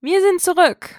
Wir 0.00 0.20
sind 0.20 0.40
zurück. 0.40 0.94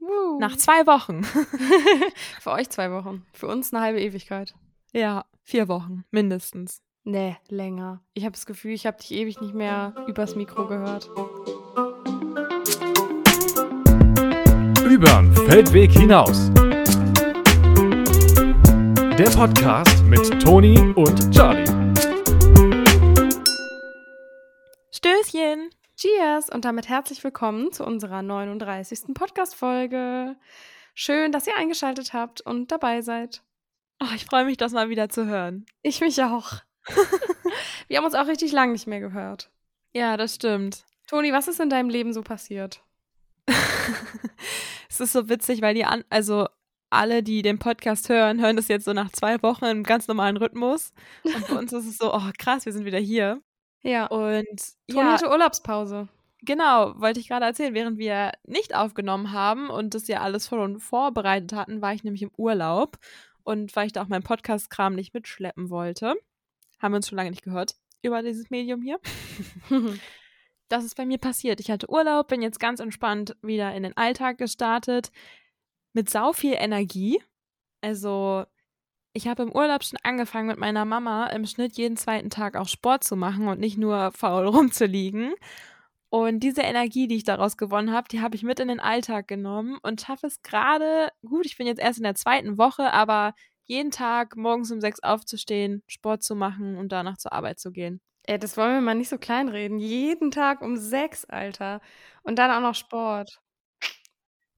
Uh. 0.00 0.40
Nach 0.40 0.56
zwei 0.56 0.84
Wochen. 0.86 1.22
Für 2.40 2.50
euch 2.50 2.68
zwei 2.68 2.90
Wochen. 2.90 3.24
Für 3.32 3.46
uns 3.46 3.72
eine 3.72 3.80
halbe 3.80 4.00
Ewigkeit. 4.00 4.54
ja, 4.92 5.24
vier 5.44 5.68
Wochen, 5.68 6.04
mindestens. 6.10 6.82
Nee, 7.04 7.36
länger. 7.48 8.02
Ich 8.12 8.24
habe 8.24 8.32
das 8.32 8.46
Gefühl, 8.46 8.72
ich 8.72 8.86
habe 8.86 8.96
dich 8.96 9.12
ewig 9.12 9.40
nicht 9.40 9.54
mehr 9.54 9.94
übers 10.08 10.34
Mikro 10.34 10.66
gehört. 10.66 11.08
Übern 14.84 15.32
Feldweg 15.46 15.92
hinaus. 15.92 16.50
Der 19.16 19.30
Podcast 19.30 20.04
mit 20.06 20.42
Toni 20.42 20.76
und 20.96 21.32
Charlie. 21.32 21.66
Stößchen. 24.90 25.70
Cheers 26.00 26.48
und 26.48 26.64
damit 26.64 26.88
herzlich 26.88 27.22
willkommen 27.22 27.72
zu 27.72 27.84
unserer 27.84 28.22
39. 28.22 29.12
Podcast-Folge. 29.12 30.34
Schön, 30.94 31.30
dass 31.30 31.46
ihr 31.46 31.54
eingeschaltet 31.58 32.14
habt 32.14 32.40
und 32.40 32.72
dabei 32.72 33.02
seid. 33.02 33.42
Oh, 34.02 34.08
ich 34.14 34.24
freue 34.24 34.46
mich, 34.46 34.56
das 34.56 34.72
mal 34.72 34.88
wieder 34.88 35.10
zu 35.10 35.26
hören. 35.26 35.66
Ich 35.82 36.00
mich 36.00 36.22
auch. 36.22 36.54
Wir 37.88 37.98
haben 37.98 38.06
uns 38.06 38.14
auch 38.14 38.28
richtig 38.28 38.50
lang 38.50 38.72
nicht 38.72 38.86
mehr 38.86 39.00
gehört. 39.00 39.50
Ja, 39.92 40.16
das 40.16 40.36
stimmt. 40.36 40.86
Toni, 41.06 41.34
was 41.34 41.48
ist 41.48 41.60
in 41.60 41.68
deinem 41.68 41.90
Leben 41.90 42.14
so 42.14 42.22
passiert? 42.22 42.82
es 44.88 45.00
ist 45.00 45.12
so 45.12 45.28
witzig, 45.28 45.60
weil 45.60 45.74
die 45.74 45.84
an, 45.84 46.02
also 46.08 46.48
alle, 46.88 47.22
die 47.22 47.42
den 47.42 47.58
Podcast 47.58 48.08
hören, 48.08 48.40
hören 48.40 48.56
das 48.56 48.68
jetzt 48.68 48.86
so 48.86 48.94
nach 48.94 49.12
zwei 49.12 49.42
Wochen 49.42 49.66
im 49.66 49.82
ganz 49.82 50.08
normalen 50.08 50.38
Rhythmus. 50.38 50.94
Und 51.24 51.44
für 51.44 51.58
uns 51.58 51.74
ist 51.74 51.84
es 51.84 51.98
so, 51.98 52.14
oh 52.14 52.30
krass, 52.38 52.64
wir 52.64 52.72
sind 52.72 52.86
wieder 52.86 52.98
hier. 52.98 53.42
Ja. 53.82 54.06
Und 54.06 54.46
Toni 54.88 55.06
ja, 55.06 55.12
hatte 55.12 55.30
Urlaubspause. 55.30 56.08
genau, 56.42 57.00
wollte 57.00 57.20
ich 57.20 57.28
gerade 57.28 57.46
erzählen, 57.46 57.74
während 57.74 57.98
wir 57.98 58.32
nicht 58.44 58.74
aufgenommen 58.74 59.32
haben 59.32 59.70
und 59.70 59.94
das 59.94 60.08
ja 60.08 60.20
alles 60.20 60.48
schon 60.48 60.80
vorbereitet 60.80 61.52
hatten, 61.52 61.80
war 61.80 61.94
ich 61.94 62.04
nämlich 62.04 62.22
im 62.22 62.32
Urlaub. 62.36 62.98
Und 63.42 63.74
weil 63.74 63.86
ich 63.86 63.92
da 63.92 64.02
auch 64.02 64.08
meinen 64.08 64.22
Podcast-Kram 64.22 64.94
nicht 64.94 65.14
mitschleppen 65.14 65.70
wollte, 65.70 66.14
haben 66.78 66.92
wir 66.92 66.96
uns 66.96 67.08
schon 67.08 67.16
lange 67.16 67.30
nicht 67.30 67.42
gehört 67.42 67.74
über 68.02 68.22
dieses 68.22 68.50
Medium 68.50 68.82
hier. 68.82 68.98
das 70.68 70.84
ist 70.84 70.94
bei 70.96 71.06
mir 71.06 71.18
passiert. 71.18 71.60
Ich 71.60 71.70
hatte 71.70 71.90
Urlaub, 71.90 72.28
bin 72.28 72.42
jetzt 72.42 72.60
ganz 72.60 72.80
entspannt 72.80 73.36
wieder 73.42 73.74
in 73.74 73.82
den 73.82 73.96
Alltag 73.96 74.38
gestartet, 74.38 75.10
mit 75.92 76.08
sau 76.08 76.32
viel 76.32 76.54
Energie. 76.54 77.20
Also, 77.80 78.44
ich 79.12 79.28
habe 79.28 79.42
im 79.42 79.52
Urlaub 79.52 79.84
schon 79.84 79.98
angefangen, 80.02 80.48
mit 80.48 80.58
meiner 80.58 80.84
Mama 80.84 81.26
im 81.26 81.46
Schnitt 81.46 81.76
jeden 81.76 81.96
zweiten 81.96 82.30
Tag 82.30 82.56
auch 82.56 82.68
Sport 82.68 83.04
zu 83.04 83.16
machen 83.16 83.48
und 83.48 83.60
nicht 83.60 83.78
nur 83.78 84.12
faul 84.12 84.46
rumzuliegen. 84.48 85.34
Und 86.10 86.40
diese 86.40 86.62
Energie, 86.62 87.06
die 87.06 87.16
ich 87.16 87.24
daraus 87.24 87.56
gewonnen 87.56 87.92
habe, 87.92 88.08
die 88.08 88.20
habe 88.20 88.34
ich 88.34 88.42
mit 88.42 88.58
in 88.58 88.68
den 88.68 88.80
Alltag 88.80 89.28
genommen 89.28 89.78
und 89.82 90.00
schaffe 90.00 90.26
es 90.26 90.42
gerade, 90.42 91.10
gut, 91.24 91.46
ich 91.46 91.56
bin 91.56 91.68
jetzt 91.68 91.80
erst 91.80 91.98
in 91.98 92.04
der 92.04 92.16
zweiten 92.16 92.58
Woche, 92.58 92.92
aber 92.92 93.34
jeden 93.64 93.92
Tag 93.92 94.36
morgens 94.36 94.72
um 94.72 94.80
sechs 94.80 95.00
aufzustehen, 95.00 95.84
Sport 95.86 96.24
zu 96.24 96.34
machen 96.34 96.76
und 96.76 96.90
danach 96.90 97.16
zur 97.16 97.32
Arbeit 97.32 97.60
zu 97.60 97.70
gehen. 97.70 98.00
Ey, 98.24 98.38
das 98.38 98.56
wollen 98.56 98.74
wir 98.74 98.80
mal 98.80 98.94
nicht 98.94 99.08
so 99.08 99.18
kleinreden. 99.18 99.78
Jeden 99.78 100.32
Tag 100.32 100.62
um 100.62 100.76
sechs, 100.76 101.24
Alter. 101.24 101.80
Und 102.22 102.38
dann 102.38 102.50
auch 102.50 102.60
noch 102.60 102.74
Sport. 102.74 103.40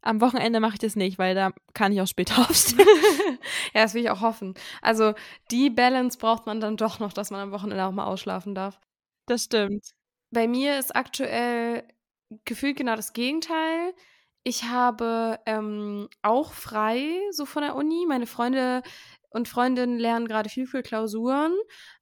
Am 0.02 0.20
Wochenende 0.20 0.60
mache 0.60 0.74
ich 0.74 0.78
das 0.80 0.96
nicht, 0.96 1.18
weil 1.18 1.34
da 1.34 1.52
kann 1.74 1.92
ich 1.92 2.00
auch 2.00 2.06
später 2.06 2.38
aufstehen. 2.50 2.86
ja, 3.74 3.82
das 3.82 3.94
will 3.94 4.02
ich 4.02 4.10
auch 4.10 4.20
hoffen. 4.20 4.54
Also 4.82 5.14
die 5.50 5.70
Balance 5.70 6.18
braucht 6.18 6.46
man 6.46 6.60
dann 6.60 6.76
doch 6.76 6.98
noch, 6.98 7.12
dass 7.12 7.30
man 7.30 7.40
am 7.40 7.52
Wochenende 7.52 7.84
auch 7.84 7.92
mal 7.92 8.06
ausschlafen 8.06 8.54
darf. 8.54 8.80
Das 9.26 9.44
stimmt. 9.44 9.92
Bei 10.30 10.48
mir 10.48 10.78
ist 10.78 10.94
aktuell 10.94 11.84
gefühlt 12.44 12.76
genau 12.76 12.96
das 12.96 13.12
Gegenteil. 13.12 13.94
Ich 14.44 14.64
habe 14.64 15.38
ähm, 15.46 16.08
auch 16.22 16.52
frei, 16.52 17.20
so 17.30 17.46
von 17.46 17.62
der 17.62 17.76
Uni. 17.76 18.06
Meine 18.08 18.26
Freunde 18.26 18.82
und 19.30 19.48
Freundinnen 19.48 19.98
lernen 19.98 20.26
gerade 20.26 20.48
viel 20.48 20.66
für 20.66 20.82
Klausuren. 20.82 21.54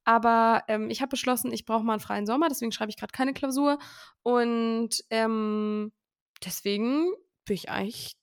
Aber 0.05 0.62
ähm, 0.69 0.91
ich 0.91 1.03
habe 1.03 1.11
beschlossen, 1.11 1.53
ich 1.53 1.67
brauche 1.67 1.84
mal 1.84 1.94
einen 1.94 2.00
freien 2.00 2.27
Sommer, 2.27 2.49
deswegen 2.49 2.72
schreibe 2.72 2.91
ich 2.91 2.97
gerade 2.97 3.12
keine 3.12 3.34
Klausur. 3.34 3.78
Und 4.22 5.05
ähm, 5.11 5.93
deswegen 6.44 7.12
bin 7.50 7.56
ich 7.56 7.69
eigentlich, 7.69 8.16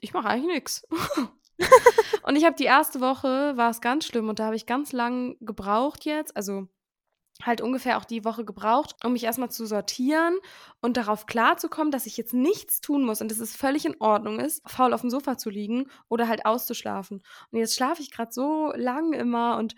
ich 0.00 0.14
mache 0.14 0.26
eigentlich 0.26 0.54
nichts. 0.54 0.86
und 2.22 2.36
ich 2.36 2.46
habe 2.46 2.56
die 2.56 2.64
erste 2.64 3.02
Woche, 3.02 3.54
war 3.58 3.68
es 3.68 3.82
ganz 3.82 4.06
schlimm 4.06 4.30
und 4.30 4.38
da 4.38 4.46
habe 4.46 4.56
ich 4.56 4.64
ganz 4.64 4.92
lang 4.92 5.36
gebraucht 5.42 6.06
jetzt. 6.06 6.34
Also 6.34 6.66
halt 7.42 7.60
ungefähr 7.60 7.98
auch 7.98 8.06
die 8.06 8.24
Woche 8.24 8.46
gebraucht, 8.46 8.96
um 9.04 9.12
mich 9.12 9.24
erstmal 9.24 9.50
zu 9.50 9.66
sortieren 9.66 10.38
und 10.80 10.96
darauf 10.96 11.26
klarzukommen, 11.26 11.90
dass 11.90 12.06
ich 12.06 12.16
jetzt 12.16 12.32
nichts 12.32 12.80
tun 12.80 13.04
muss 13.04 13.20
und 13.20 13.30
dass 13.30 13.38
es 13.38 13.54
völlig 13.54 13.84
in 13.84 14.00
Ordnung 14.00 14.40
ist, 14.40 14.62
faul 14.66 14.94
auf 14.94 15.02
dem 15.02 15.10
Sofa 15.10 15.36
zu 15.36 15.50
liegen 15.50 15.90
oder 16.08 16.26
halt 16.26 16.46
auszuschlafen. 16.46 17.22
Und 17.50 17.58
jetzt 17.58 17.76
schlafe 17.76 18.00
ich 18.00 18.10
gerade 18.10 18.32
so 18.32 18.72
lang 18.74 19.12
immer 19.12 19.58
und 19.58 19.74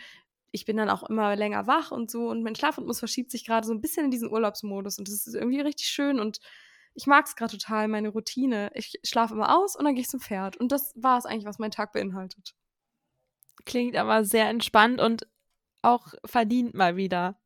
ich 0.52 0.64
bin 0.64 0.76
dann 0.76 0.90
auch 0.90 1.02
immer 1.02 1.34
länger 1.34 1.66
wach 1.66 1.90
und 1.90 2.08
so 2.08 2.28
und 2.28 2.44
mein 2.44 2.54
Schlafrhythmus 2.54 3.00
verschiebt 3.00 3.32
sich 3.32 3.44
gerade 3.44 3.66
so 3.66 3.72
ein 3.72 3.80
bisschen 3.80 4.04
in 4.04 4.10
diesen 4.12 4.30
Urlaubsmodus 4.30 4.98
und 4.98 5.08
das 5.08 5.26
ist 5.26 5.34
irgendwie 5.34 5.60
richtig 5.60 5.88
schön 5.88 6.20
und 6.20 6.38
ich 6.94 7.06
mag 7.06 7.26
es 7.26 7.36
gerade 7.36 7.56
total, 7.56 7.88
meine 7.88 8.10
Routine. 8.10 8.70
Ich 8.75 9.00
schlafe 9.04 9.34
immer 9.34 9.56
aus 9.56 9.76
und 9.76 9.84
dann 9.84 9.94
gehe 9.94 10.03
ich 10.03 10.08
zum 10.08 10.20
Pferd. 10.20 10.56
Und 10.56 10.72
das 10.72 10.92
war 10.97 11.19
es 11.19 11.26
eigentlich, 11.26 11.47
was 11.47 11.58
mein 11.58 11.70
Tag 11.70 11.92
beinhaltet. 11.92 12.54
Klingt 13.64 13.97
aber 13.97 14.25
sehr 14.25 14.48
entspannt 14.48 15.00
und 15.00 15.26
auch 15.82 16.08
verdient 16.25 16.75
mal 16.75 16.97
wieder. 16.97 17.41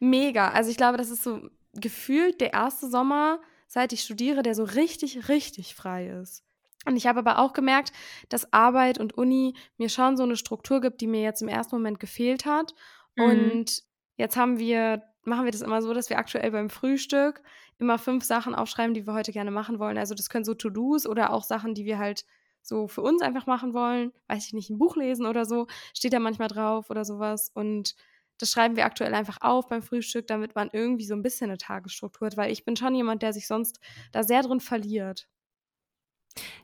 Mega. 0.00 0.50
Also 0.50 0.70
ich 0.70 0.76
glaube, 0.76 0.98
das 0.98 1.10
ist 1.10 1.22
so 1.22 1.48
gefühlt 1.72 2.40
der 2.40 2.52
erste 2.52 2.88
Sommer, 2.88 3.40
seit 3.66 3.92
ich 3.92 4.02
studiere, 4.02 4.42
der 4.42 4.54
so 4.54 4.64
richtig, 4.64 5.28
richtig 5.28 5.74
frei 5.74 6.08
ist. 6.08 6.44
Und 6.86 6.96
ich 6.96 7.06
habe 7.06 7.18
aber 7.20 7.38
auch 7.38 7.52
gemerkt, 7.54 7.92
dass 8.28 8.52
Arbeit 8.52 8.98
und 8.98 9.16
Uni 9.16 9.54
mir 9.78 9.88
schon 9.88 10.16
so 10.16 10.22
eine 10.22 10.36
Struktur 10.36 10.80
gibt, 10.80 11.00
die 11.00 11.06
mir 11.06 11.22
jetzt 11.22 11.42
im 11.42 11.48
ersten 11.48 11.76
Moment 11.76 11.98
gefehlt 11.98 12.44
hat. 12.44 12.74
Mhm. 13.16 13.24
Und 13.24 13.82
jetzt 14.16 14.36
haben 14.36 14.58
wir, 14.58 15.02
machen 15.22 15.44
wir 15.44 15.52
das 15.52 15.62
immer 15.62 15.80
so, 15.80 15.94
dass 15.94 16.10
wir 16.10 16.18
aktuell 16.18 16.50
beim 16.50 16.70
Frühstück 16.70 17.42
immer 17.78 17.98
fünf 17.98 18.24
Sachen 18.24 18.54
aufschreiben, 18.54 18.94
die 18.94 19.06
wir 19.06 19.14
heute 19.14 19.32
gerne 19.32 19.50
machen 19.50 19.78
wollen. 19.78 19.98
Also 19.98 20.14
das 20.14 20.28
können 20.28 20.44
so 20.44 20.54
To-Dos 20.54 21.06
oder 21.06 21.32
auch 21.32 21.44
Sachen, 21.44 21.74
die 21.74 21.84
wir 21.84 21.98
halt 21.98 22.24
so 22.62 22.88
für 22.88 23.02
uns 23.02 23.22
einfach 23.22 23.46
machen 23.46 23.74
wollen. 23.74 24.12
Weiß 24.28 24.46
ich 24.46 24.52
nicht, 24.52 24.70
ein 24.70 24.78
Buch 24.78 24.96
lesen 24.96 25.26
oder 25.26 25.44
so, 25.44 25.66
steht 25.94 26.12
da 26.12 26.18
manchmal 26.18 26.48
drauf 26.48 26.90
oder 26.90 27.04
sowas. 27.04 27.50
Und 27.54 27.94
das 28.38 28.50
schreiben 28.50 28.76
wir 28.76 28.84
aktuell 28.84 29.14
einfach 29.14 29.38
auf 29.40 29.68
beim 29.68 29.82
Frühstück, 29.82 30.26
damit 30.26 30.54
man 30.54 30.70
irgendwie 30.72 31.04
so 31.04 31.14
ein 31.14 31.22
bisschen 31.22 31.50
eine 31.50 31.58
Tagesstruktur 31.58 32.26
hat, 32.26 32.36
weil 32.36 32.50
ich 32.50 32.64
bin 32.64 32.76
schon 32.76 32.94
jemand, 32.94 33.22
der 33.22 33.32
sich 33.32 33.46
sonst 33.46 33.80
da 34.12 34.22
sehr 34.22 34.42
drin 34.42 34.60
verliert. 34.60 35.28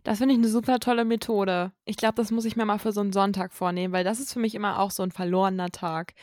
Das 0.03 0.19
finde 0.19 0.35
ich 0.35 0.39
eine 0.39 0.49
super 0.49 0.81
tolle 0.81 1.05
Methode. 1.05 1.73
Ich 1.85 1.97
glaube, 1.97 2.15
das 2.15 2.31
muss 2.31 2.45
ich 2.45 2.57
mir 2.57 2.65
mal 2.65 2.79
für 2.79 2.93
so 2.93 3.01
einen 3.01 3.13
Sonntag 3.13 3.53
vornehmen, 3.53 3.93
weil 3.93 4.05
das 4.05 4.19
ist 4.19 4.33
für 4.33 4.41
mich 4.41 4.55
immer 4.55 4.81
auch 4.81 4.91
so 4.91 5.03
ein 5.03 5.13
verlorener 5.13 5.71
Tag. 5.71 6.15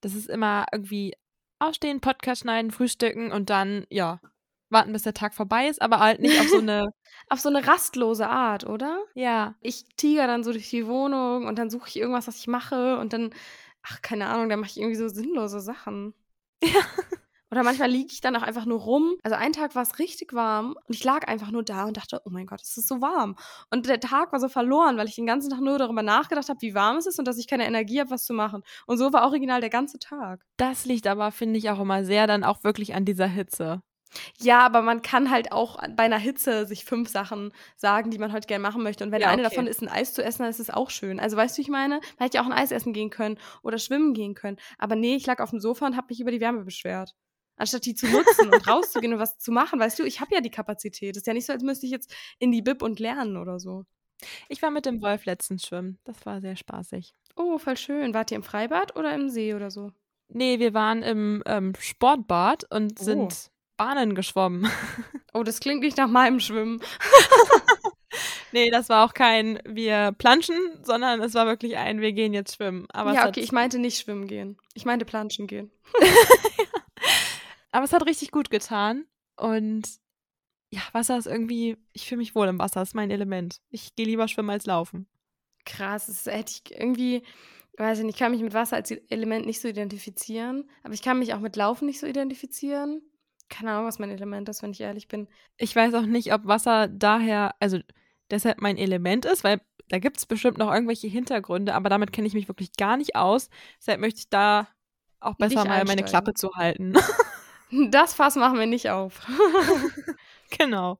Das 0.00 0.14
ist 0.14 0.28
immer 0.28 0.66
irgendwie 0.72 1.14
aufstehen, 1.58 2.00
Podcast 2.00 2.42
schneiden, 2.42 2.70
frühstücken 2.70 3.32
und 3.32 3.50
dann, 3.50 3.86
ja, 3.90 4.20
warten, 4.70 4.92
bis 4.92 5.02
der 5.02 5.14
Tag 5.14 5.34
vorbei 5.34 5.68
ist, 5.68 5.80
aber 5.80 6.00
halt 6.00 6.20
nicht 6.20 6.38
auf 6.40 6.48
so 6.48 6.58
eine. 6.58 6.88
Auf 7.28 7.40
so 7.40 7.48
eine 7.48 7.66
rastlose 7.66 8.28
Art, 8.28 8.66
oder? 8.66 9.02
ja. 9.14 9.56
Ich 9.60 9.84
tiger 9.96 10.28
dann 10.28 10.44
so 10.44 10.52
durch 10.52 10.70
die 10.70 10.86
Wohnung 10.86 11.46
und 11.46 11.58
dann 11.58 11.70
suche 11.70 11.88
ich 11.88 11.96
irgendwas, 11.96 12.28
was 12.28 12.36
ich 12.36 12.46
mache 12.46 12.98
und 12.98 13.12
dann, 13.12 13.30
ach, 13.82 14.00
keine 14.00 14.28
Ahnung, 14.28 14.48
dann 14.48 14.60
mache 14.60 14.70
ich 14.70 14.76
irgendwie 14.76 14.96
so 14.96 15.08
sinnlose 15.08 15.60
Sachen. 15.60 16.14
Ja. 16.62 16.80
Oder 17.50 17.62
manchmal 17.62 17.90
liege 17.90 18.12
ich 18.12 18.20
dann 18.20 18.34
auch 18.36 18.42
einfach 18.42 18.66
nur 18.66 18.80
rum. 18.80 19.14
Also 19.22 19.36
einen 19.36 19.52
Tag 19.52 19.74
war 19.74 19.82
es 19.82 19.98
richtig 19.98 20.32
warm 20.32 20.74
und 20.86 20.94
ich 20.94 21.04
lag 21.04 21.28
einfach 21.28 21.50
nur 21.50 21.62
da 21.62 21.84
und 21.84 21.96
dachte, 21.96 22.20
oh 22.24 22.30
mein 22.30 22.46
Gott, 22.46 22.60
es 22.62 22.76
ist 22.76 22.88
so 22.88 23.00
warm. 23.00 23.36
Und 23.70 23.86
der 23.86 24.00
Tag 24.00 24.32
war 24.32 24.40
so 24.40 24.48
verloren, 24.48 24.96
weil 24.96 25.08
ich 25.08 25.14
den 25.14 25.26
ganzen 25.26 25.50
Tag 25.50 25.60
nur 25.60 25.78
darüber 25.78 26.02
nachgedacht 26.02 26.48
habe, 26.48 26.60
wie 26.60 26.74
warm 26.74 26.96
es 26.96 27.06
ist 27.06 27.18
und 27.18 27.26
dass 27.26 27.38
ich 27.38 27.46
keine 27.46 27.66
Energie 27.66 28.00
habe, 28.00 28.10
was 28.10 28.24
zu 28.24 28.32
machen. 28.32 28.62
Und 28.86 28.98
so 28.98 29.12
war 29.12 29.22
original 29.24 29.60
der 29.60 29.70
ganze 29.70 29.98
Tag. 29.98 30.44
Das 30.56 30.84
liegt 30.86 31.06
aber, 31.06 31.30
finde 31.30 31.58
ich, 31.58 31.70
auch 31.70 31.80
immer 31.80 32.04
sehr 32.04 32.26
dann 32.26 32.42
auch 32.44 32.64
wirklich 32.64 32.94
an 32.94 33.04
dieser 33.04 33.26
Hitze. 33.26 33.82
Ja, 34.38 34.60
aber 34.64 34.82
man 34.82 35.02
kann 35.02 35.30
halt 35.30 35.52
auch 35.52 35.78
bei 35.96 36.04
einer 36.04 36.18
Hitze 36.18 36.66
sich 36.66 36.84
fünf 36.84 37.08
Sachen 37.10 37.52
sagen, 37.76 38.10
die 38.10 38.18
man 38.18 38.32
heute 38.32 38.46
gerne 38.46 38.62
machen 38.62 38.82
möchte. 38.82 39.04
Und 39.04 39.12
wenn 39.12 39.20
Ja, 39.20 39.28
eine 39.28 39.42
okay. 39.42 39.50
davon 39.50 39.66
ist, 39.66 39.82
ein 39.82 39.88
Eis 39.88 40.14
zu 40.14 40.22
essen, 40.22 40.42
dann 40.42 40.50
ist 40.50 40.60
es 40.60 40.70
auch 40.70 40.90
schön. 40.90 41.20
Also 41.20 41.36
weißt 41.36 41.56
du, 41.56 41.58
wie 41.58 41.62
ich 41.62 41.68
meine? 41.68 41.96
Man 42.18 42.24
hätte 42.24 42.36
ja 42.38 42.42
auch 42.42 42.46
ein 42.46 42.52
Eis 42.52 42.70
essen 42.70 42.92
gehen 42.92 43.10
können 43.10 43.38
oder 43.62 43.78
schwimmen 43.78 44.14
gehen 44.14 44.34
können. 44.34 44.56
Aber 44.78 44.96
nee, 44.96 45.16
ich 45.16 45.26
lag 45.26 45.40
auf 45.40 45.50
dem 45.50 45.60
Sofa 45.60 45.86
und 45.86 45.96
habe 45.96 46.06
mich 46.10 46.20
über 46.20 46.30
die 46.30 46.40
Wärme 46.40 46.64
beschwert. 46.64 47.14
Anstatt 47.56 47.86
die 47.86 47.94
zu 47.94 48.06
nutzen 48.06 48.52
und 48.52 48.68
rauszugehen 48.68 49.14
und 49.14 49.18
was 49.18 49.38
zu 49.38 49.50
machen, 49.50 49.80
weißt 49.80 49.98
du, 49.98 50.04
ich 50.04 50.20
habe 50.20 50.34
ja 50.34 50.40
die 50.40 50.50
Kapazität. 50.50 51.16
Ist 51.16 51.26
ja 51.26 51.32
nicht 51.32 51.46
so, 51.46 51.52
als 51.52 51.62
müsste 51.62 51.86
ich 51.86 51.92
jetzt 51.92 52.14
in 52.38 52.52
die 52.52 52.62
Bib 52.62 52.82
und 52.82 53.00
lernen 53.00 53.36
oder 53.36 53.58
so. 53.58 53.84
Ich 54.48 54.62
war 54.62 54.70
mit 54.70 54.86
dem 54.86 55.02
Wolf 55.02 55.24
letztens 55.24 55.66
schwimmen. 55.66 55.98
Das 56.04 56.24
war 56.26 56.40
sehr 56.40 56.56
spaßig. 56.56 57.14
Oh, 57.36 57.58
voll 57.58 57.76
schön. 57.76 58.14
Wart 58.14 58.30
ihr 58.30 58.36
im 58.36 58.42
Freibad 58.42 58.96
oder 58.96 59.14
im 59.14 59.28
See 59.28 59.54
oder 59.54 59.70
so? 59.70 59.92
Nee, 60.28 60.58
wir 60.58 60.74
waren 60.74 61.02
im 61.02 61.42
ähm, 61.46 61.72
Sportbad 61.78 62.64
und 62.70 63.00
Oh. 63.00 63.04
sind 63.04 63.50
Bahnen 63.76 64.14
geschwommen. 64.14 64.70
Oh, 65.34 65.42
das 65.42 65.60
klingt 65.60 65.82
nicht 65.82 65.98
nach 65.98 66.08
meinem 66.08 66.40
Schwimmen. 66.40 66.80
nee, 68.52 68.70
das 68.70 68.88
war 68.88 69.04
auch 69.04 69.12
kein 69.12 69.60
wir 69.66 70.12
planschen, 70.16 70.56
sondern 70.82 71.20
es 71.20 71.34
war 71.34 71.44
wirklich 71.44 71.76
ein 71.76 72.00
wir 72.00 72.12
gehen 72.12 72.32
jetzt 72.32 72.56
schwimmen. 72.56 72.86
Aber 72.90 73.12
ja, 73.12 73.28
okay, 73.28 73.40
ich 73.40 73.52
meinte 73.52 73.78
nicht 73.78 74.00
schwimmen 74.00 74.28
gehen. 74.28 74.56
Ich 74.72 74.86
meinte 74.86 75.04
planschen 75.04 75.46
gehen. 75.46 75.70
Aber 77.76 77.84
es 77.84 77.92
hat 77.92 78.06
richtig 78.06 78.30
gut 78.30 78.48
getan. 78.48 79.04
Und 79.36 79.86
ja, 80.70 80.80
Wasser 80.92 81.18
ist 81.18 81.26
irgendwie, 81.26 81.76
ich 81.92 82.06
fühle 82.08 82.20
mich 82.20 82.34
wohl 82.34 82.48
im 82.48 82.58
Wasser, 82.58 82.80
ist 82.80 82.94
mein 82.94 83.10
Element. 83.10 83.60
Ich 83.68 83.94
gehe 83.94 84.06
lieber 84.06 84.28
schwimmen 84.28 84.48
als 84.48 84.64
laufen. 84.64 85.06
Krass, 85.66 86.06
das 86.06 86.24
hätte 86.24 86.52
ich 86.52 86.74
irgendwie, 86.74 87.22
weiß 87.76 87.98
ich 87.98 88.06
nicht, 88.06 88.14
ich 88.14 88.18
kann 88.18 88.32
mich 88.32 88.40
mit 88.40 88.54
Wasser 88.54 88.76
als 88.76 88.92
Element 88.92 89.44
nicht 89.44 89.60
so 89.60 89.68
identifizieren, 89.68 90.70
aber 90.84 90.94
ich 90.94 91.02
kann 91.02 91.18
mich 91.18 91.34
auch 91.34 91.40
mit 91.40 91.54
Laufen 91.54 91.84
nicht 91.84 92.00
so 92.00 92.06
identifizieren. 92.06 93.02
Keine 93.50 93.72
Ahnung, 93.72 93.86
was 93.86 93.98
mein 93.98 94.10
Element 94.10 94.48
ist, 94.48 94.62
wenn 94.62 94.70
ich 94.70 94.80
ehrlich 94.80 95.06
bin. 95.06 95.28
Ich 95.58 95.76
weiß 95.76 95.92
auch 95.92 96.06
nicht, 96.06 96.32
ob 96.32 96.46
Wasser 96.46 96.88
daher, 96.88 97.56
also 97.60 97.78
deshalb 98.30 98.62
mein 98.62 98.78
Element 98.78 99.26
ist, 99.26 99.44
weil 99.44 99.60
da 99.90 99.98
gibt 99.98 100.16
es 100.16 100.24
bestimmt 100.24 100.56
noch 100.56 100.72
irgendwelche 100.72 101.08
Hintergründe, 101.08 101.74
aber 101.74 101.90
damit 101.90 102.10
kenne 102.10 102.26
ich 102.26 102.32
mich 102.32 102.48
wirklich 102.48 102.72
gar 102.78 102.96
nicht 102.96 103.16
aus. 103.16 103.50
Deshalb 103.80 104.00
möchte 104.00 104.20
ich 104.20 104.30
da 104.30 104.66
auch 105.20 105.34
besser 105.34 105.66
mal 105.66 105.84
meine 105.84 106.04
Klappe 106.04 106.32
zu 106.32 106.54
halten. 106.54 106.94
Das 107.70 108.14
Fass 108.14 108.36
machen 108.36 108.58
wir 108.58 108.66
nicht 108.66 108.90
auf. 108.90 109.26
genau. 110.58 110.98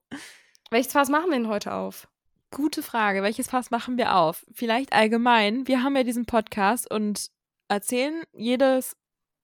Welches 0.69 0.91
Fass 0.91 1.09
machen 1.09 1.29
wir 1.29 1.37
denn 1.37 1.47
heute 1.47 1.73
auf? 1.73 2.09
Gute 2.51 2.83
Frage. 2.83 3.23
Welches 3.23 3.49
Fass 3.49 3.71
machen 3.71 3.97
wir 3.97 4.15
auf? 4.15 4.45
Vielleicht 4.53 4.91
allgemein. 4.91 5.67
Wir 5.67 5.81
haben 5.83 5.95
ja 5.95 6.03
diesen 6.03 6.25
Podcast 6.25 6.91
und 6.91 7.29
erzählen 7.69 8.23
jedes, 8.33 8.97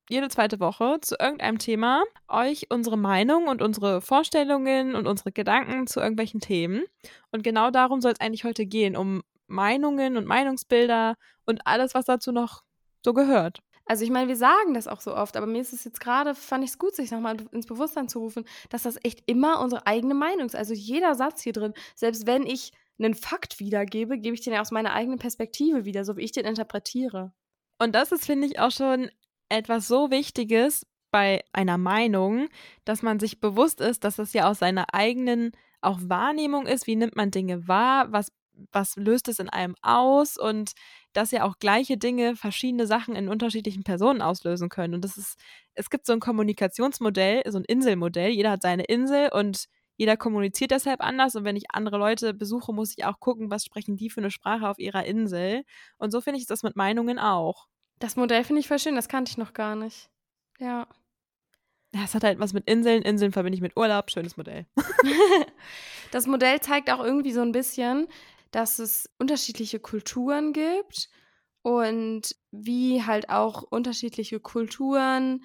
jede 0.09 0.27
zweite 0.27 0.59
Woche 0.59 0.99
zu 1.01 1.15
irgendeinem 1.17 1.59
Thema 1.59 2.03
euch 2.27 2.67
unsere 2.69 2.97
Meinung 2.97 3.47
und 3.47 3.61
unsere 3.61 4.01
Vorstellungen 4.01 4.93
und 4.95 5.07
unsere 5.07 5.31
Gedanken 5.31 5.87
zu 5.87 6.01
irgendwelchen 6.01 6.41
Themen. 6.41 6.83
Und 7.31 7.43
genau 7.43 7.71
darum 7.71 8.01
soll 8.01 8.11
es 8.11 8.19
eigentlich 8.19 8.43
heute 8.43 8.65
gehen, 8.65 8.97
um 8.97 9.23
Meinungen 9.47 10.17
und 10.17 10.25
Meinungsbilder 10.25 11.15
und 11.45 11.65
alles, 11.65 11.93
was 11.93 12.05
dazu 12.05 12.33
noch 12.33 12.63
so 13.01 13.13
gehört. 13.13 13.59
Also 13.85 14.03
ich 14.03 14.11
meine, 14.11 14.29
wir 14.29 14.37
sagen 14.37 14.73
das 14.73 14.87
auch 14.87 15.01
so 15.01 15.15
oft, 15.15 15.35
aber 15.35 15.45
mir 15.45 15.61
ist 15.61 15.73
es 15.73 15.83
jetzt 15.83 15.99
gerade, 15.99 16.35
fand 16.35 16.63
ich 16.63 16.71
es 16.71 16.77
gut, 16.77 16.95
sich 16.95 17.11
nochmal 17.11 17.37
ins 17.51 17.65
Bewusstsein 17.65 18.07
zu 18.07 18.19
rufen, 18.19 18.45
dass 18.69 18.83
das 18.83 18.97
echt 19.03 19.23
immer 19.25 19.59
unsere 19.59 19.85
eigene 19.85 20.13
Meinung 20.13 20.45
ist. 20.45 20.55
Also 20.55 20.73
jeder 20.73 21.15
Satz 21.15 21.41
hier 21.41 21.53
drin, 21.53 21.73
selbst 21.95 22.25
wenn 22.25 22.45
ich 22.45 22.71
einen 22.97 23.13
Fakt 23.13 23.59
wiedergebe, 23.59 24.17
gebe 24.17 24.35
ich 24.35 24.41
den 24.41 24.53
ja 24.53 24.61
aus 24.61 24.71
meiner 24.71 24.93
eigenen 24.93 25.19
Perspektive 25.19 25.85
wieder, 25.85 26.05
so 26.05 26.15
wie 26.15 26.21
ich 26.21 26.31
den 26.31 26.45
interpretiere. 26.45 27.33
Und 27.79 27.93
das 27.93 28.11
ist, 28.11 28.25
finde 28.25 28.47
ich, 28.47 28.59
auch 28.59 28.71
schon 28.71 29.09
etwas 29.49 29.87
so 29.87 30.11
Wichtiges 30.11 30.85
bei 31.11 31.43
einer 31.51 31.77
Meinung, 31.77 32.49
dass 32.85 33.01
man 33.01 33.19
sich 33.19 33.39
bewusst 33.39 33.81
ist, 33.81 34.03
dass 34.03 34.15
das 34.15 34.33
ja 34.33 34.49
aus 34.49 34.59
seiner 34.59 34.93
eigenen 34.93 35.51
auch 35.81 35.99
Wahrnehmung 36.01 36.65
ist, 36.65 36.87
wie 36.87 36.95
nimmt 36.95 37.15
man 37.15 37.29
Dinge 37.29 37.67
wahr, 37.67 38.11
was, 38.11 38.31
was 38.71 38.95
löst 38.95 39.27
es 39.27 39.39
in 39.39 39.49
einem 39.49 39.75
aus 39.81 40.37
und 40.37 40.71
dass 41.13 41.31
ja 41.31 41.43
auch 41.43 41.59
gleiche 41.59 41.97
Dinge 41.97 42.35
verschiedene 42.35 42.87
Sachen 42.87 43.15
in 43.15 43.29
unterschiedlichen 43.29 43.83
Personen 43.83 44.21
auslösen 44.21 44.69
können. 44.69 44.95
Und 44.95 45.05
das 45.05 45.17
ist, 45.17 45.39
es 45.73 45.89
gibt 45.89 46.05
so 46.05 46.13
ein 46.13 46.19
Kommunikationsmodell, 46.19 47.43
so 47.49 47.59
ein 47.59 47.65
Inselmodell. 47.65 48.31
Jeder 48.31 48.51
hat 48.51 48.61
seine 48.61 48.83
Insel 48.83 49.29
und 49.31 49.67
jeder 49.95 50.17
kommuniziert 50.17 50.71
deshalb 50.71 51.01
anders. 51.01 51.35
Und 51.35 51.43
wenn 51.43 51.55
ich 51.55 51.71
andere 51.71 51.97
Leute 51.97 52.33
besuche, 52.33 52.73
muss 52.73 52.93
ich 52.97 53.05
auch 53.05 53.19
gucken, 53.19 53.51
was 53.51 53.63
sprechen 53.63 53.95
die 53.95 54.09
für 54.09 54.21
eine 54.21 54.31
Sprache 54.31 54.67
auf 54.67 54.79
ihrer 54.79 55.05
Insel. 55.05 55.63
Und 55.97 56.11
so 56.11 56.19
finde 56.19 56.39
ich 56.39 56.47
das 56.47 56.63
mit 56.63 56.75
Meinungen 56.75 57.19
auch. 57.19 57.67
Das 57.99 58.15
Modell 58.15 58.43
finde 58.43 58.59
ich 58.59 58.67
voll 58.67 58.79
schön, 58.79 58.95
das 58.95 59.07
kannte 59.07 59.29
ich 59.29 59.37
noch 59.37 59.53
gar 59.53 59.75
nicht. 59.75 60.09
Ja. 60.59 60.87
Es 62.03 62.15
hat 62.15 62.23
halt 62.23 62.39
was 62.39 62.53
mit 62.53 62.67
Inseln. 62.67 63.03
Inseln 63.03 63.31
verbinde 63.31 63.55
ich 63.55 63.61
mit 63.61 63.77
Urlaub. 63.77 64.09
Schönes 64.09 64.35
Modell. 64.35 64.65
das 66.11 66.25
Modell 66.25 66.59
zeigt 66.59 66.91
auch 66.91 67.03
irgendwie 67.03 67.31
so 67.31 67.41
ein 67.41 67.51
bisschen, 67.51 68.07
dass 68.53 68.79
es 68.79 69.09
unterschiedliche 69.17 69.79
Kulturen 69.79 70.53
gibt 70.53 71.09
und 71.63 72.35
wie 72.51 73.03
halt 73.03 73.29
auch 73.29 73.63
unterschiedliche 73.63 74.39
Kulturen, 74.39 75.43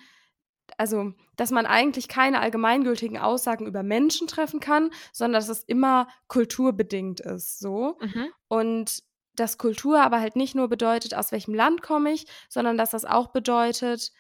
also 0.77 1.15
dass 1.37 1.51
man 1.51 1.65
eigentlich 1.65 2.09
keine 2.09 2.41
allgemeingültigen 2.41 3.17
Aussagen 3.17 3.67
über 3.67 3.83
Menschen 3.83 4.29
treffen 4.29 4.61
kann, 4.61 4.91
sondern 5.13 5.41
dass 5.41 5.49
es 5.49 5.65
immer 5.65 6.07
kulturbedingt 6.29 7.21
ist, 7.21 7.59
so. 7.59 7.97
Mhm. 8.01 8.29
Und 8.49 9.03
dass 9.35 9.57
Kultur 9.57 10.03
aber 10.03 10.21
halt 10.21 10.37
nicht 10.37 10.55
nur 10.55 10.69
bedeutet, 10.69 11.15
aus 11.15 11.33
welchem 11.33 11.55
Land 11.55 11.81
komme 11.81 12.13
ich, 12.13 12.27
sondern 12.49 12.77
dass 12.77 12.91
das 12.91 13.05
auch 13.07 13.29
bedeutet, 13.29 14.13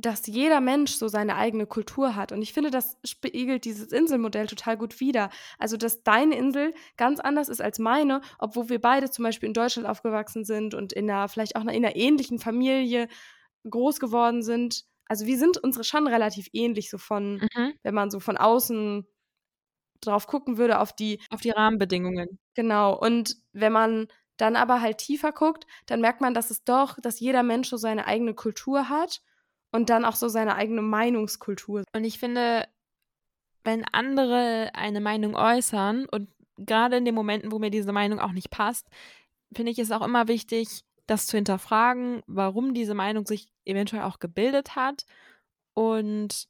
dass 0.00 0.26
jeder 0.26 0.60
Mensch 0.60 0.92
so 0.92 1.08
seine 1.08 1.36
eigene 1.36 1.66
Kultur 1.66 2.16
hat. 2.16 2.32
Und 2.32 2.42
ich 2.42 2.52
finde, 2.52 2.70
das 2.70 2.96
spiegelt 3.04 3.64
dieses 3.64 3.92
Inselmodell 3.92 4.46
total 4.46 4.76
gut 4.76 5.00
wider. 5.00 5.30
Also, 5.58 5.76
dass 5.76 6.02
deine 6.02 6.36
Insel 6.36 6.74
ganz 6.96 7.20
anders 7.20 7.48
ist 7.48 7.60
als 7.60 7.78
meine, 7.78 8.20
obwohl 8.38 8.68
wir 8.68 8.80
beide 8.80 9.10
zum 9.10 9.24
Beispiel 9.24 9.48
in 9.48 9.54
Deutschland 9.54 9.88
aufgewachsen 9.88 10.44
sind 10.44 10.74
und 10.74 10.92
in 10.92 11.10
einer, 11.10 11.28
vielleicht 11.28 11.56
auch 11.56 11.62
in 11.62 11.68
einer 11.68 11.96
ähnlichen 11.96 12.38
Familie 12.38 13.08
groß 13.68 14.00
geworden 14.00 14.42
sind. 14.42 14.84
Also, 15.06 15.26
wir 15.26 15.38
sind 15.38 15.58
unsere 15.58 15.84
schon 15.84 16.06
relativ 16.06 16.48
ähnlich, 16.52 16.90
so 16.90 16.98
von, 16.98 17.34
mhm. 17.54 17.74
wenn 17.82 17.94
man 17.94 18.10
so 18.10 18.20
von 18.20 18.36
außen 18.36 19.06
drauf 20.00 20.26
gucken 20.26 20.56
würde, 20.56 20.80
auf 20.80 20.94
die. 20.94 21.20
Auf 21.30 21.40
die 21.40 21.50
Rahmenbedingungen. 21.50 22.38
Genau. 22.54 22.98
Und 22.98 23.36
wenn 23.52 23.72
man 23.72 24.08
dann 24.36 24.56
aber 24.56 24.80
halt 24.80 24.98
tiefer 24.98 25.32
guckt, 25.32 25.66
dann 25.86 26.00
merkt 26.00 26.20
man, 26.22 26.32
dass 26.32 26.50
es 26.50 26.64
doch, 26.64 26.98
dass 27.02 27.20
jeder 27.20 27.42
Mensch 27.42 27.68
so 27.68 27.76
seine 27.76 28.06
eigene 28.06 28.34
Kultur 28.34 28.88
hat 28.88 29.20
und 29.72 29.90
dann 29.90 30.04
auch 30.04 30.16
so 30.16 30.28
seine 30.28 30.54
eigene 30.56 30.82
Meinungskultur. 30.82 31.84
Und 31.94 32.04
ich 32.04 32.18
finde, 32.18 32.66
wenn 33.64 33.84
andere 33.92 34.70
eine 34.74 35.00
Meinung 35.00 35.36
äußern 35.36 36.06
und 36.06 36.30
gerade 36.56 36.96
in 36.96 37.04
den 37.04 37.14
Momenten, 37.14 37.52
wo 37.52 37.58
mir 37.58 37.70
diese 37.70 37.92
Meinung 37.92 38.20
auch 38.20 38.32
nicht 38.32 38.50
passt, 38.50 38.88
finde 39.52 39.72
ich 39.72 39.78
es 39.78 39.90
auch 39.90 40.02
immer 40.02 40.28
wichtig, 40.28 40.84
das 41.06 41.26
zu 41.26 41.36
hinterfragen, 41.36 42.22
warum 42.26 42.74
diese 42.74 42.94
Meinung 42.94 43.26
sich 43.26 43.48
eventuell 43.64 44.02
auch 44.02 44.18
gebildet 44.20 44.76
hat 44.76 45.04
und 45.74 46.48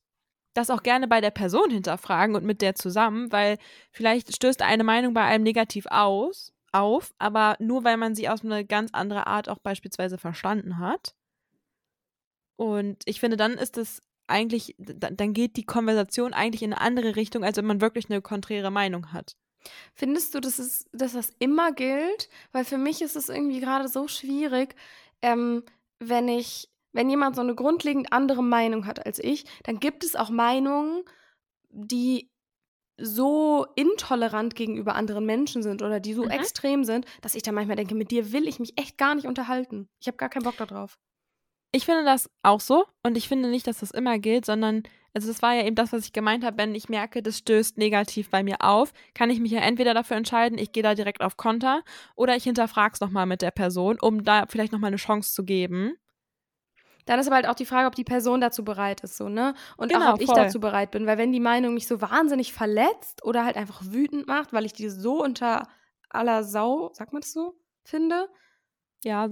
das 0.55 0.71
auch 0.71 0.83
gerne 0.83 1.09
bei 1.09 1.21
der 1.21 1.31
Person 1.31 1.71
hinterfragen 1.71 2.35
und 2.35 2.45
mit 2.45 2.61
der 2.61 2.75
zusammen, 2.75 3.31
weil 3.33 3.59
vielleicht 3.93 4.35
stößt 4.35 4.63
eine 4.63 4.85
Meinung 4.85 5.15
bei 5.15 5.23
einem 5.23 5.45
negativ 5.45 5.87
aus, 5.87 6.53
auf, 6.73 7.13
aber 7.19 7.57
nur 7.59 7.85
weil 7.85 7.97
man 7.97 8.15
sie 8.15 8.29
aus 8.29 8.45
einer 8.45 8.65
ganz 8.65 8.91
anderen 8.93 9.25
Art 9.25 9.49
auch 9.49 9.59
beispielsweise 9.59 10.19
verstanden 10.19 10.79
hat. 10.79 11.15
Und 12.61 13.05
ich 13.07 13.21
finde, 13.21 13.39
dann 13.39 13.53
ist 13.53 13.79
es 13.79 14.03
eigentlich, 14.27 14.75
dann 14.77 15.33
geht 15.33 15.57
die 15.57 15.65
Konversation 15.65 16.35
eigentlich 16.35 16.63
in 16.63 16.75
eine 16.75 16.83
andere 16.83 17.17
Richtung, 17.17 17.43
als 17.43 17.57
wenn 17.57 17.65
man 17.65 17.81
wirklich 17.81 18.11
eine 18.11 18.21
konträre 18.21 18.71
Meinung 18.71 19.15
hat. 19.15 19.35
Findest 19.95 20.35
du, 20.35 20.41
dass, 20.41 20.59
es, 20.59 20.85
dass 20.93 21.15
das 21.15 21.33
immer 21.39 21.73
gilt? 21.73 22.29
Weil 22.53 22.67
für 22.67 22.77
mich 22.77 23.01
ist 23.01 23.17
es 23.17 23.31
irgendwie 23.31 23.61
gerade 23.61 23.89
so 23.89 24.09
schwierig, 24.09 24.75
ähm, 25.23 25.63
wenn 26.01 26.29
ich, 26.29 26.69
wenn 26.93 27.09
jemand 27.09 27.35
so 27.35 27.41
eine 27.41 27.55
grundlegend 27.55 28.13
andere 28.13 28.43
Meinung 28.43 28.85
hat 28.85 29.07
als 29.07 29.19
ich, 29.21 29.47
dann 29.63 29.81
gibt 29.81 30.05
es 30.05 30.15
auch 30.15 30.29
Meinungen, 30.29 31.03
die 31.71 32.31
so 32.99 33.69
intolerant 33.75 34.55
gegenüber 34.55 34.97
anderen 34.97 35.25
Menschen 35.25 35.63
sind 35.63 35.81
oder 35.81 35.99
die 35.99 36.13
so 36.13 36.25
mhm. 36.25 36.31
extrem 36.31 36.85
sind, 36.85 37.07
dass 37.23 37.35
ich 37.35 37.43
dann 37.43 37.55
manchmal 37.55 37.77
denke, 37.77 37.95
mit 37.95 38.11
dir 38.11 38.33
will 38.33 38.47
ich 38.47 38.61
mich 38.61 38.79
echt 38.79 38.99
gar 38.99 39.15
nicht 39.15 39.27
unterhalten. 39.27 39.89
Ich 39.99 40.09
habe 40.09 40.19
gar 40.19 40.29
keinen 40.29 40.45
Bock 40.45 40.59
darauf. 40.59 40.99
Ich 41.73 41.85
finde 41.85 42.05
das 42.05 42.29
auch 42.43 42.61
so 42.61 42.85
und 43.05 43.17
ich 43.17 43.29
finde 43.29 43.49
nicht, 43.49 43.67
dass 43.67 43.79
das 43.79 43.93
immer 43.93 44.19
gilt, 44.19 44.45
sondern, 44.45 44.83
also 45.15 45.29
das 45.29 45.41
war 45.41 45.55
ja 45.55 45.65
eben 45.65 45.77
das, 45.77 45.93
was 45.93 46.05
ich 46.05 46.13
gemeint 46.13 46.45
habe, 46.45 46.59
wenn 46.59 46.75
ich 46.75 46.89
merke, 46.89 47.23
das 47.23 47.39
stößt 47.39 47.79
negativ 47.79 48.29
bei 48.29 48.43
mir 48.43 48.57
auf, 48.61 48.93
kann 49.15 49.31
ich 49.31 49.39
mich 49.39 49.53
ja 49.53 49.61
entweder 49.61 49.95
dafür 49.95 50.17
entscheiden, 50.17 50.59
ich 50.59 50.73
gehe 50.73 50.83
da 50.83 50.95
direkt 50.95 51.21
auf 51.23 51.37
Konter 51.37 51.83
oder 52.17 52.35
ich 52.35 52.43
hinterfrage 52.45 52.95
es 52.95 53.01
nochmal 53.01 53.27
mit 53.27 53.41
der 53.41 53.53
Person, 53.53 53.99
um 54.01 54.25
da 54.25 54.47
vielleicht 54.49 54.73
nochmal 54.73 54.89
eine 54.89 54.97
Chance 54.97 55.33
zu 55.33 55.45
geben. 55.45 55.95
Dann 57.07 57.19
ist 57.19 57.27
aber 57.27 57.37
halt 57.37 57.49
auch 57.49 57.55
die 57.55 57.67
Frage, 57.67 57.87
ob 57.87 57.95
die 57.95 58.05
Person 58.05 58.41
dazu 58.41 58.65
bereit 58.65 59.01
ist, 59.03 59.17
so, 59.17 59.29
ne? 59.29 59.55
Und 59.77 59.93
genau, 59.93 60.11
auch, 60.11 60.15
ob 60.15 60.21
ich 60.21 60.29
dazu 60.33 60.61
bereit 60.61 60.91
bin, 60.91 61.07
weil 61.07 61.19
wenn 61.19 61.33
die 61.33 61.41
Meinung 61.41 61.75
mich 61.75 61.87
so 61.87 62.01
wahnsinnig 62.01 62.53
verletzt 62.53 63.25
oder 63.25 63.45
halt 63.45 63.57
einfach 63.57 63.83
wütend 63.85 64.27
macht, 64.27 64.53
weil 64.53 64.65
ich 64.67 64.73
die 64.73 64.89
so 64.89 65.23
unter 65.23 65.69
aller 66.09 66.45
Sau, 66.45 66.91
sagt 66.93 67.13
man 67.13 67.23
das 67.23 67.33
so, 67.33 67.55
finde, 67.85 68.29
ja, 69.05 69.29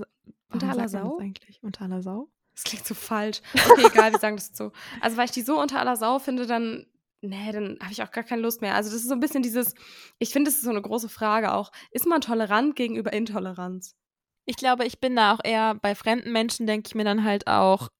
unter 0.50 0.70
aller 0.70 0.88
Sau? 0.88 1.18
eigentlich? 1.18 1.62
Unter 1.62 1.84
aller 1.84 2.02
Sau? 2.02 2.28
Das 2.54 2.64
klingt 2.64 2.86
so 2.86 2.94
falsch. 2.94 3.40
Okay, 3.54 3.86
egal, 3.86 4.12
wir 4.12 4.18
sagen 4.18 4.36
das 4.36 4.50
so. 4.52 4.72
Also, 5.00 5.16
weil 5.16 5.26
ich 5.26 5.30
die 5.30 5.42
so 5.42 5.60
unter 5.60 5.78
aller 5.78 5.96
Sau 5.96 6.18
finde, 6.18 6.46
dann, 6.46 6.86
nee, 7.20 7.52
dann 7.52 7.78
habe 7.80 7.92
ich 7.92 8.02
auch 8.02 8.10
gar 8.10 8.24
keine 8.24 8.42
Lust 8.42 8.60
mehr. 8.60 8.74
Also, 8.74 8.90
das 8.90 9.00
ist 9.00 9.08
so 9.08 9.14
ein 9.14 9.20
bisschen 9.20 9.42
dieses, 9.42 9.74
ich 10.18 10.30
finde, 10.30 10.50
das 10.50 10.56
ist 10.56 10.64
so 10.64 10.70
eine 10.70 10.82
große 10.82 11.08
Frage 11.08 11.52
auch. 11.52 11.70
Ist 11.92 12.06
man 12.06 12.20
tolerant 12.20 12.74
gegenüber 12.74 13.12
Intoleranz? 13.12 13.94
Ich 14.44 14.56
glaube, 14.56 14.86
ich 14.86 14.98
bin 14.98 15.14
da 15.14 15.34
auch 15.34 15.40
eher 15.44 15.74
bei 15.76 15.94
fremden 15.94 16.32
Menschen, 16.32 16.66
denke 16.66 16.88
ich 16.88 16.94
mir 16.94 17.04
dann 17.04 17.22
halt 17.22 17.46
auch, 17.46 17.90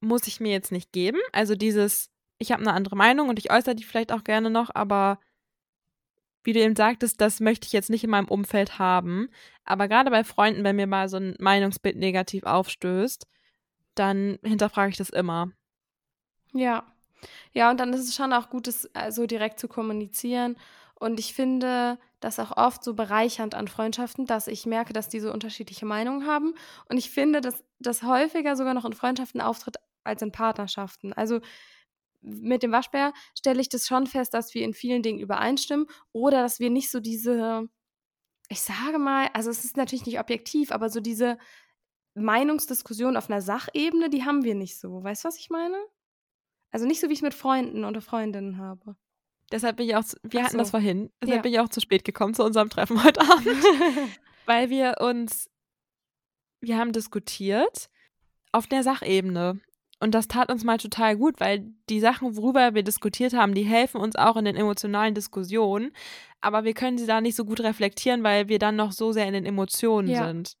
muss 0.00 0.26
ich 0.26 0.40
mir 0.40 0.52
jetzt 0.52 0.72
nicht 0.72 0.90
geben. 0.92 1.20
Also, 1.32 1.54
dieses, 1.54 2.10
ich 2.38 2.50
habe 2.50 2.62
eine 2.62 2.72
andere 2.72 2.96
Meinung 2.96 3.28
und 3.28 3.38
ich 3.38 3.52
äußere 3.52 3.76
die 3.76 3.84
vielleicht 3.84 4.10
auch 4.10 4.24
gerne 4.24 4.50
noch, 4.50 4.70
aber 4.74 5.20
wie 6.44 6.52
du 6.52 6.60
eben 6.60 6.76
sagtest, 6.76 7.20
das 7.20 7.40
möchte 7.40 7.66
ich 7.66 7.72
jetzt 7.72 7.90
nicht 7.90 8.04
in 8.04 8.10
meinem 8.10 8.28
Umfeld 8.28 8.78
haben. 8.78 9.28
Aber 9.64 9.88
gerade 9.88 10.10
bei 10.10 10.24
Freunden, 10.24 10.62
wenn 10.62 10.76
mir 10.76 10.86
mal 10.86 11.08
so 11.08 11.16
ein 11.16 11.34
Meinungsbild 11.40 11.96
negativ 11.96 12.44
aufstößt, 12.44 13.26
dann 13.94 14.38
hinterfrage 14.42 14.90
ich 14.90 14.96
das 14.96 15.10
immer. 15.10 15.50
Ja. 16.52 16.84
Ja, 17.52 17.70
und 17.70 17.80
dann 17.80 17.92
ist 17.94 18.06
es 18.06 18.14
schon 18.14 18.32
auch 18.32 18.50
gut, 18.50 18.66
das 18.66 18.88
äh, 18.92 19.10
so 19.10 19.26
direkt 19.26 19.58
zu 19.58 19.66
kommunizieren. 19.66 20.56
Und 20.94 21.18
ich 21.18 21.34
finde 21.34 21.98
das 22.20 22.38
auch 22.38 22.56
oft 22.56 22.84
so 22.84 22.94
bereichernd 22.94 23.54
an 23.54 23.68
Freundschaften, 23.68 24.26
dass 24.26 24.46
ich 24.46 24.66
merke, 24.66 24.92
dass 24.92 25.08
die 25.08 25.20
so 25.20 25.32
unterschiedliche 25.32 25.86
Meinungen 25.86 26.26
haben. 26.26 26.54
Und 26.88 26.98
ich 26.98 27.10
finde, 27.10 27.40
dass 27.40 27.64
das 27.78 28.02
häufiger 28.02 28.56
sogar 28.56 28.74
noch 28.74 28.84
in 28.84 28.92
Freundschaften 28.92 29.40
auftritt 29.40 29.76
als 30.04 30.22
in 30.22 30.32
Partnerschaften. 30.32 31.12
Also 31.12 31.40
mit 32.24 32.62
dem 32.62 32.72
Waschbär 32.72 33.12
stelle 33.38 33.60
ich 33.60 33.68
das 33.68 33.86
schon 33.86 34.06
fest, 34.06 34.32
dass 34.34 34.54
wir 34.54 34.64
in 34.64 34.74
vielen 34.74 35.02
Dingen 35.02 35.18
übereinstimmen 35.20 35.86
oder 36.12 36.42
dass 36.42 36.58
wir 36.58 36.70
nicht 36.70 36.90
so 36.90 37.00
diese, 37.00 37.68
ich 38.48 38.60
sage 38.60 38.98
mal, 38.98 39.28
also 39.34 39.50
es 39.50 39.64
ist 39.64 39.76
natürlich 39.76 40.06
nicht 40.06 40.18
objektiv, 40.18 40.72
aber 40.72 40.88
so 40.88 41.00
diese 41.00 41.38
Meinungsdiskussion 42.14 43.16
auf 43.16 43.28
einer 43.28 43.40
Sachebene, 43.42 44.08
die 44.10 44.24
haben 44.24 44.44
wir 44.44 44.54
nicht 44.54 44.78
so. 44.78 45.02
Weißt 45.02 45.24
du, 45.24 45.28
was 45.28 45.38
ich 45.38 45.50
meine? 45.50 45.76
Also 46.70 46.86
nicht 46.86 47.00
so, 47.00 47.08
wie 47.08 47.12
ich 47.12 47.18
es 47.18 47.22
mit 47.22 47.34
Freunden 47.34 47.84
oder 47.84 48.00
Freundinnen 48.00 48.58
habe. 48.58 48.96
Deshalb 49.52 49.76
bin 49.76 49.86
ich 49.88 49.96
auch, 49.96 50.04
zu, 50.04 50.16
wir 50.22 50.40
Ach 50.40 50.44
hatten 50.44 50.52
so. 50.54 50.58
das 50.58 50.70
vorhin, 50.70 51.12
deshalb 51.22 51.38
Ja. 51.38 51.42
bin 51.42 51.52
ich 51.52 51.60
auch 51.60 51.68
zu 51.68 51.80
spät 51.80 52.04
gekommen 52.04 52.34
zu 52.34 52.42
unserem 52.44 52.70
Treffen 52.70 53.02
heute 53.04 53.20
Abend, 53.20 53.46
weil 54.46 54.70
wir 54.70 54.96
uns, 55.00 55.50
wir 56.60 56.78
haben 56.78 56.92
diskutiert 56.92 57.90
auf 58.52 58.66
der 58.66 58.82
Sachebene. 58.82 59.60
Und 60.00 60.14
das 60.14 60.28
tat 60.28 60.50
uns 60.50 60.64
mal 60.64 60.78
total 60.78 61.16
gut, 61.16 61.40
weil 61.40 61.72
die 61.88 62.00
Sachen, 62.00 62.36
worüber 62.36 62.74
wir 62.74 62.82
diskutiert 62.82 63.32
haben, 63.32 63.54
die 63.54 63.62
helfen 63.62 64.00
uns 64.00 64.16
auch 64.16 64.36
in 64.36 64.44
den 64.44 64.56
emotionalen 64.56 65.14
Diskussionen. 65.14 65.92
Aber 66.40 66.64
wir 66.64 66.74
können 66.74 66.98
sie 66.98 67.06
da 67.06 67.20
nicht 67.20 67.36
so 67.36 67.44
gut 67.44 67.60
reflektieren, 67.60 68.22
weil 68.22 68.48
wir 68.48 68.58
dann 68.58 68.76
noch 68.76 68.92
so 68.92 69.12
sehr 69.12 69.26
in 69.26 69.34
den 69.34 69.46
Emotionen 69.46 70.08
Ja. 70.08 70.26
sind. 70.26 70.56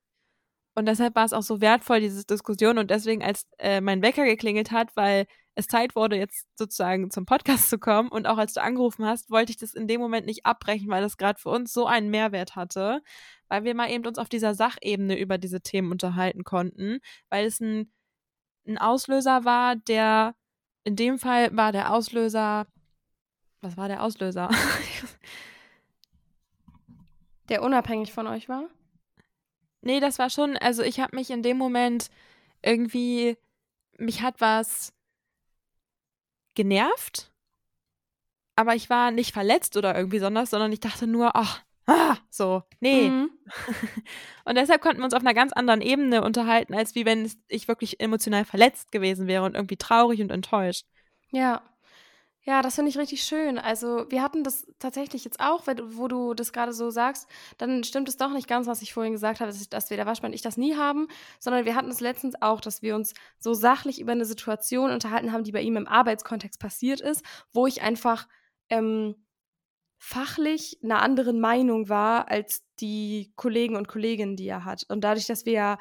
Und 0.76 0.86
deshalb 0.86 1.14
war 1.14 1.24
es 1.24 1.32
auch 1.32 1.42
so 1.42 1.60
wertvoll, 1.60 2.00
diese 2.00 2.24
Diskussion. 2.24 2.78
Und 2.78 2.90
deswegen, 2.90 3.22
als 3.22 3.46
äh, 3.58 3.80
mein 3.80 4.02
Wecker 4.02 4.24
geklingelt 4.24 4.72
hat, 4.72 4.96
weil 4.96 5.26
es 5.54 5.68
Zeit 5.68 5.94
wurde, 5.94 6.16
jetzt 6.16 6.48
sozusagen 6.58 7.10
zum 7.10 7.26
Podcast 7.26 7.70
zu 7.70 7.78
kommen 7.78 8.08
und 8.08 8.26
auch 8.26 8.38
als 8.38 8.54
du 8.54 8.62
angerufen 8.62 9.04
hast, 9.04 9.30
wollte 9.30 9.52
ich 9.52 9.56
das 9.56 9.74
in 9.74 9.86
dem 9.86 10.00
Moment 10.00 10.26
nicht 10.26 10.44
abbrechen, 10.46 10.88
weil 10.88 11.02
das 11.02 11.16
gerade 11.16 11.38
für 11.38 11.50
uns 11.50 11.72
so 11.72 11.86
einen 11.86 12.10
Mehrwert 12.10 12.56
hatte, 12.56 13.02
weil 13.48 13.62
wir 13.62 13.74
mal 13.76 13.88
eben 13.88 14.04
uns 14.04 14.18
auf 14.18 14.28
dieser 14.28 14.54
Sachebene 14.54 15.16
über 15.16 15.38
diese 15.38 15.60
Themen 15.60 15.92
unterhalten 15.92 16.42
konnten, 16.42 16.98
weil 17.30 17.46
es 17.46 17.60
ein, 17.60 17.92
ein 18.66 18.78
Auslöser 18.78 19.44
war, 19.44 19.76
der 19.76 20.34
in 20.84 20.96
dem 20.96 21.18
Fall 21.18 21.56
war 21.56 21.72
der 21.72 21.92
Auslöser, 21.92 22.66
was 23.60 23.76
war 23.76 23.88
der 23.88 24.02
Auslöser? 24.02 24.50
Der 27.50 27.62
unabhängig 27.62 28.12
von 28.12 28.26
euch 28.26 28.48
war? 28.48 28.64
Nee, 29.82 30.00
das 30.00 30.18
war 30.18 30.30
schon, 30.30 30.56
also 30.56 30.82
ich 30.82 30.98
habe 30.98 31.14
mich 31.14 31.30
in 31.30 31.42
dem 31.42 31.58
Moment 31.58 32.08
irgendwie, 32.62 33.36
mich 33.98 34.22
hat 34.22 34.40
was 34.40 34.94
genervt, 36.54 37.30
aber 38.56 38.74
ich 38.74 38.88
war 38.88 39.10
nicht 39.10 39.34
verletzt 39.34 39.76
oder 39.76 39.94
irgendwie 39.94 40.16
besonders, 40.16 40.48
sondern 40.50 40.72
ich 40.72 40.80
dachte 40.80 41.06
nur, 41.06 41.36
ach, 41.36 41.62
ah, 41.86 42.16
so, 42.30 42.62
nee. 42.80 43.08
Mhm. 43.08 43.30
Und 44.44 44.56
deshalb 44.56 44.82
konnten 44.82 45.00
wir 45.00 45.04
uns 45.04 45.14
auf 45.14 45.22
einer 45.22 45.34
ganz 45.34 45.52
anderen 45.52 45.80
Ebene 45.80 46.22
unterhalten, 46.22 46.74
als 46.74 46.94
wie 46.94 47.06
wenn 47.06 47.30
ich 47.48 47.68
wirklich 47.68 48.00
emotional 48.00 48.44
verletzt 48.44 48.92
gewesen 48.92 49.26
wäre 49.26 49.44
und 49.44 49.54
irgendwie 49.54 49.76
traurig 49.76 50.20
und 50.20 50.30
enttäuscht. 50.30 50.86
Ja. 51.30 51.62
Ja, 52.46 52.60
das 52.60 52.74
finde 52.74 52.90
ich 52.90 52.98
richtig 52.98 53.22
schön. 53.22 53.56
Also, 53.56 54.04
wir 54.10 54.22
hatten 54.22 54.44
das 54.44 54.66
tatsächlich 54.78 55.24
jetzt 55.24 55.40
auch, 55.40 55.66
wenn, 55.66 55.96
wo 55.96 56.08
du 56.08 56.34
das 56.34 56.52
gerade 56.52 56.74
so 56.74 56.90
sagst, 56.90 57.26
dann 57.56 57.84
stimmt 57.84 58.06
es 58.06 58.18
doch 58.18 58.30
nicht 58.32 58.46
ganz, 58.46 58.66
was 58.66 58.82
ich 58.82 58.92
vorhin 58.92 59.14
gesagt 59.14 59.40
habe, 59.40 59.50
dass, 59.50 59.62
ich, 59.62 59.70
dass 59.70 59.88
wir 59.88 59.96
der 59.96 60.04
Waschmann 60.04 60.30
und 60.30 60.34
ich 60.34 60.42
das 60.42 60.58
nie 60.58 60.76
haben, 60.76 61.08
sondern 61.40 61.64
wir 61.64 61.74
hatten 61.74 61.88
es 61.88 62.00
letztens 62.00 62.34
auch, 62.42 62.60
dass 62.60 62.82
wir 62.82 62.96
uns 62.96 63.14
so 63.38 63.54
sachlich 63.54 63.98
über 63.98 64.12
eine 64.12 64.26
Situation 64.26 64.90
unterhalten 64.90 65.32
haben, 65.32 65.44
die 65.44 65.52
bei 65.52 65.62
ihm 65.62 65.78
im 65.78 65.88
Arbeitskontext 65.88 66.60
passiert 66.60 67.00
ist, 67.00 67.24
wo 67.54 67.66
ich 67.66 67.80
einfach 67.80 68.28
ähm, 68.68 69.14
fachlich 70.04 70.78
einer 70.84 71.00
anderen 71.00 71.40
Meinung 71.40 71.88
war 71.88 72.28
als 72.28 72.62
die 72.80 73.32
Kollegen 73.36 73.74
und 73.76 73.88
Kolleginnen, 73.88 74.36
die 74.36 74.46
er 74.46 74.64
hat. 74.66 74.84
Und 74.88 75.02
dadurch, 75.02 75.26
dass 75.26 75.46
wir 75.46 75.52
ja 75.54 75.78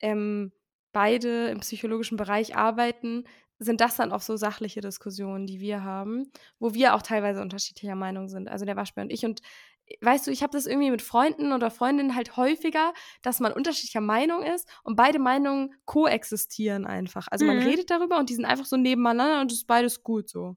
ähm, 0.00 0.52
beide 0.92 1.48
im 1.48 1.60
psychologischen 1.60 2.16
Bereich 2.18 2.56
arbeiten, 2.56 3.24
sind 3.58 3.80
das 3.80 3.96
dann 3.96 4.12
auch 4.12 4.20
so 4.20 4.36
sachliche 4.36 4.80
Diskussionen, 4.82 5.46
die 5.46 5.60
wir 5.60 5.82
haben, 5.82 6.30
wo 6.58 6.74
wir 6.74 6.94
auch 6.94 7.02
teilweise 7.02 7.40
unterschiedlicher 7.40 7.96
Meinung 7.96 8.28
sind. 8.28 8.48
Also 8.48 8.66
der 8.66 8.76
Waschbär 8.76 9.04
und 9.04 9.10
ich. 9.12 9.24
Und 9.24 9.40
äh, 9.86 9.96
weißt 10.02 10.26
du, 10.26 10.30
ich 10.30 10.42
habe 10.42 10.52
das 10.52 10.66
irgendwie 10.66 10.90
mit 10.90 11.00
Freunden 11.02 11.52
oder 11.54 11.70
Freundinnen 11.70 12.14
halt 12.14 12.36
häufiger, 12.36 12.92
dass 13.22 13.40
man 13.40 13.52
unterschiedlicher 13.52 14.02
Meinung 14.02 14.42
ist 14.42 14.68
und 14.84 14.94
beide 14.96 15.18
Meinungen 15.18 15.74
koexistieren 15.86 16.86
einfach. 16.86 17.28
Also 17.30 17.46
man 17.46 17.56
Mhm. 17.56 17.62
redet 17.62 17.90
darüber 17.90 18.18
und 18.18 18.28
die 18.28 18.34
sind 18.34 18.44
einfach 18.44 18.66
so 18.66 18.76
nebeneinander 18.76 19.40
und 19.40 19.50
es 19.52 19.58
ist 19.58 19.66
beides 19.66 20.02
gut 20.02 20.28
so. 20.28 20.56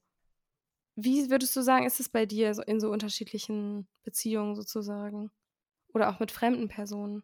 Wie 0.96 1.30
würdest 1.30 1.56
du 1.56 1.62
sagen, 1.62 1.86
ist 1.86 2.00
es 2.00 2.10
bei 2.10 2.26
dir 2.26 2.52
in 2.68 2.80
so 2.80 2.92
unterschiedlichen 2.92 3.88
Beziehungen 4.04 4.56
sozusagen? 4.56 5.32
Oder 5.94 6.10
auch 6.10 6.20
mit 6.20 6.32
fremden 6.32 6.68
Personen? 6.68 7.24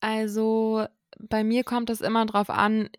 Also 0.00 0.86
bei 1.18 1.44
mir 1.44 1.64
kommt 1.64 1.90
es 1.90 2.00
immer 2.00 2.26
drauf 2.26 2.50
an, 2.50 2.90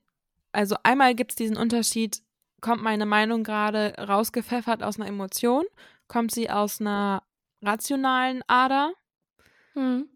also 0.52 0.76
einmal 0.84 1.16
gibt 1.16 1.32
es 1.32 1.36
diesen 1.36 1.58
Unterschied, 1.58 2.22
kommt 2.62 2.82
meine 2.82 3.06
Meinung 3.06 3.44
gerade 3.44 3.94
rausgepfeffert 4.00 4.82
aus 4.82 5.00
einer 5.00 5.08
Emotion, 5.10 5.66
kommt 6.08 6.32
sie 6.32 6.50
aus 6.50 6.80
einer 6.82 7.24
rationalen 7.62 8.42
Ader 8.48 8.94
Hm. 9.74 10.08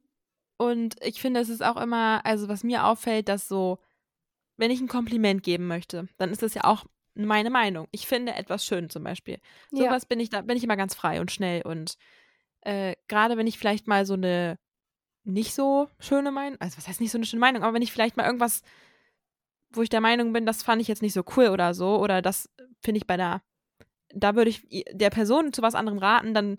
und 0.58 0.96
ich 1.04 1.22
finde, 1.22 1.42
es 1.42 1.50
ist 1.50 1.64
auch 1.64 1.78
immer, 1.78 2.26
also 2.26 2.48
was 2.48 2.64
mir 2.64 2.86
auffällt, 2.86 3.28
dass 3.28 3.48
so, 3.48 3.80
wenn 4.58 4.72
ich 4.72 4.82
ein 4.82 4.88
Kompliment 4.88 5.44
geben 5.44 5.68
möchte, 5.68 6.08
dann 6.18 6.32
ist 6.32 6.42
das 6.42 6.54
ja 6.54 6.64
auch 6.64 6.86
meine 7.26 7.50
Meinung. 7.50 7.88
Ich 7.92 8.08
finde 8.08 8.34
etwas 8.34 8.66
schön 8.66 8.90
zum 8.90 9.04
Beispiel. 9.04 9.40
Ja. 9.72 9.86
Sowas 9.86 10.06
bin 10.06 10.20
ich, 10.20 10.30
da 10.30 10.42
bin 10.42 10.58
ich 10.58 10.64
immer 10.64 10.78
ganz 10.78 10.96
frei 10.96 11.22
und 11.22 11.32
schnell 11.32 11.62
und 11.64 11.98
äh, 12.62 12.96
gerade 13.08 13.38
wenn 13.38 13.48
ich 13.48 13.58
vielleicht 13.58 13.88
mal 13.88 14.06
so 14.06 14.14
eine 14.14 14.58
nicht 15.24 15.54
so 15.54 15.90
schöne 16.00 16.32
Meinung, 16.32 16.60
also 16.60 16.78
was 16.78 16.88
heißt 16.88 17.02
nicht 17.02 17.12
so 17.12 17.18
eine 17.18 17.26
schöne 17.26 17.40
Meinung, 17.40 17.64
aber 17.64 17.74
wenn 17.74 17.82
ich 17.82 17.92
vielleicht 17.92 18.18
mal 18.18 18.26
irgendwas, 18.26 18.62
wo 19.72 19.82
ich 19.82 19.90
der 19.90 20.02
Meinung 20.02 20.34
bin, 20.34 20.46
das 20.46 20.64
fand 20.64 20.82
ich 20.82 20.88
jetzt 20.88 21.02
nicht 21.02 21.14
so 21.14 21.24
cool 21.36 21.50
oder 21.50 21.74
so, 21.74 22.00
oder 22.00 22.22
das 22.22 22.50
finde 22.82 22.98
ich 22.98 23.08
bei 23.08 23.18
der, 23.18 23.42
da 24.14 24.36
würde 24.36 24.50
ich 24.50 24.86
der 24.92 25.10
Person 25.10 25.54
zu 25.54 25.62
was 25.62 25.76
anderem 25.76 26.00
raten, 26.00 26.34
dann 26.34 26.58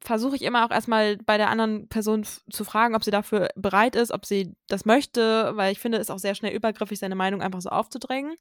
versuche 0.00 0.36
ich 0.36 0.42
immer 0.42 0.66
auch 0.66 0.70
erstmal 0.70 1.16
bei 1.18 1.38
der 1.38 1.48
anderen 1.48 1.88
Person 1.88 2.24
zu 2.24 2.64
fragen, 2.64 2.94
ob 2.94 3.02
sie 3.02 3.10
dafür 3.10 3.48
bereit 3.56 3.96
ist, 3.96 4.12
ob 4.12 4.26
sie 4.26 4.54
das 4.68 4.84
möchte, 4.84 5.56
weil 5.56 5.72
ich 5.72 5.80
finde, 5.80 5.98
es 5.98 6.08
ist 6.08 6.10
auch 6.10 6.18
sehr 6.18 6.34
schnell 6.34 6.54
übergriffig, 6.54 6.98
seine 6.98 7.14
Meinung 7.14 7.40
einfach 7.40 7.60
so 7.60 7.70
aufzudrängen. 7.70 8.36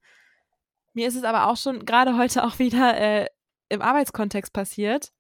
Mir 0.96 1.08
ist 1.08 1.16
es 1.16 1.24
aber 1.24 1.48
auch 1.48 1.58
schon 1.58 1.86
gerade 1.86 2.18
heute 2.18 2.44
auch 2.44 2.58
wieder 2.58 2.98
äh, 2.98 3.28
im 3.70 3.82
Arbeitskontext 3.82 4.54
passiert, 4.54 5.12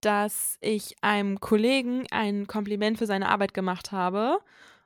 dass 0.00 0.56
ich 0.60 0.94
einem 1.02 1.40
Kollegen 1.40 2.06
ein 2.10 2.46
Kompliment 2.46 2.96
für 2.96 3.06
seine 3.06 3.28
Arbeit 3.28 3.52
gemacht 3.52 3.92
habe. 3.92 4.38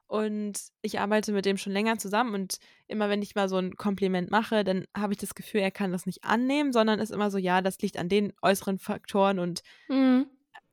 Und 0.07 0.59
ich 0.83 0.99
arbeite 0.99 1.33
mit 1.33 1.45
dem 1.45 1.57
schon 1.57 1.73
länger 1.73 1.99
zusammen 1.99 2.35
und 2.35 2.59
immer 2.87 3.09
wenn 3.09 3.23
ich 3.23 3.35
mal 3.35 3.49
so 3.49 3.57
ein 3.57 3.76
Kompliment 3.76 4.31
mache, 4.31 4.64
dann 4.64 4.87
habe 4.97 5.12
ich 5.12 5.19
das 5.19 5.35
Gefühl, 5.35 5.61
er 5.61 5.71
kann 5.71 5.93
das 5.93 6.07
nicht 6.07 6.25
annehmen, 6.25 6.73
sondern 6.73 7.00
ist 7.00 7.11
immer 7.11 7.31
so, 7.31 7.38
ja, 7.38 7.62
das 7.62 7.78
liegt 7.81 7.99
an 7.99 8.09
den 8.09 8.33
äußeren 8.43 8.78
Faktoren 8.78 9.38
und 9.38 9.62
Mhm. 9.88 10.26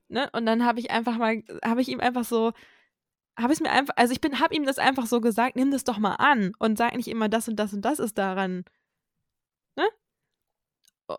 ne, 0.10 0.30
und 0.34 0.46
dann 0.46 0.66
habe 0.66 0.80
ich 0.80 0.92
einfach 0.92 1.18
mal, 1.18 1.44
habe 1.64 1.82
ich 1.82 1.88
ihm 1.90 2.02
einfach 2.02 2.26
so, 2.26 2.52
habe 3.38 3.54
ich 3.54 3.60
es 3.60 3.64
mir 3.64 3.72
einfach, 3.72 3.96
also 3.98 4.14
ich 4.14 4.22
bin, 4.22 4.40
habe 4.40 4.54
ihm 4.54 4.66
das 4.66 4.78
einfach 4.78 5.08
so 5.08 5.22
gesagt, 5.22 5.56
nimm 5.56 5.72
das 5.72 5.86
doch 5.86 5.98
mal 5.98 6.16
an 6.16 6.54
und 6.60 6.78
sag 6.78 6.96
nicht 6.96 7.08
immer 7.08 7.30
das 7.30 7.48
und 7.48 7.56
das 7.56 7.74
und 7.74 7.84
das 7.84 8.00
ist 8.00 8.18
daran, 8.18 8.66
ne? 9.76 9.88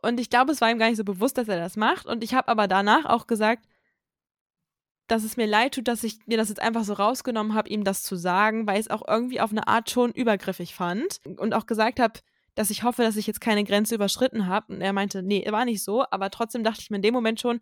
Und 0.02 0.18
ich 0.20 0.30
glaube, 0.30 0.52
es 0.52 0.60
war 0.60 0.70
ihm 0.70 0.78
gar 0.78 0.88
nicht 0.88 0.96
so 0.96 1.04
bewusst, 1.04 1.36
dass 1.36 1.48
er 1.48 1.58
das 1.58 1.76
macht. 1.76 2.06
Und 2.06 2.24
ich 2.24 2.34
habe 2.34 2.48
aber 2.48 2.66
danach 2.66 3.04
auch 3.04 3.26
gesagt, 3.26 3.66
dass 5.06 5.24
es 5.24 5.36
mir 5.36 5.46
leid 5.46 5.74
tut, 5.74 5.88
dass 5.88 6.04
ich 6.04 6.18
mir 6.26 6.38
das 6.38 6.48
jetzt 6.48 6.62
einfach 6.62 6.84
so 6.84 6.94
rausgenommen 6.94 7.54
habe, 7.54 7.68
ihm 7.68 7.84
das 7.84 8.02
zu 8.02 8.16
sagen, 8.16 8.66
weil 8.66 8.80
ich 8.80 8.86
es 8.86 8.90
auch 8.90 9.06
irgendwie 9.06 9.40
auf 9.40 9.50
eine 9.50 9.68
Art 9.68 9.90
schon 9.90 10.12
übergriffig 10.12 10.74
fand 10.74 11.20
und 11.36 11.52
auch 11.52 11.66
gesagt 11.66 12.00
habe, 12.00 12.20
dass 12.54 12.70
ich 12.70 12.82
hoffe, 12.82 13.02
dass 13.02 13.16
ich 13.16 13.26
jetzt 13.26 13.40
keine 13.40 13.64
Grenze 13.64 13.94
überschritten 13.94 14.46
habe. 14.46 14.74
Und 14.74 14.80
er 14.80 14.92
meinte, 14.92 15.22
nee, 15.22 15.44
war 15.50 15.64
nicht 15.64 15.82
so, 15.82 16.04
aber 16.10 16.30
trotzdem 16.30 16.64
dachte 16.64 16.80
ich 16.80 16.90
mir 16.90 16.96
in 16.96 17.02
dem 17.02 17.14
Moment 17.14 17.40
schon, 17.40 17.60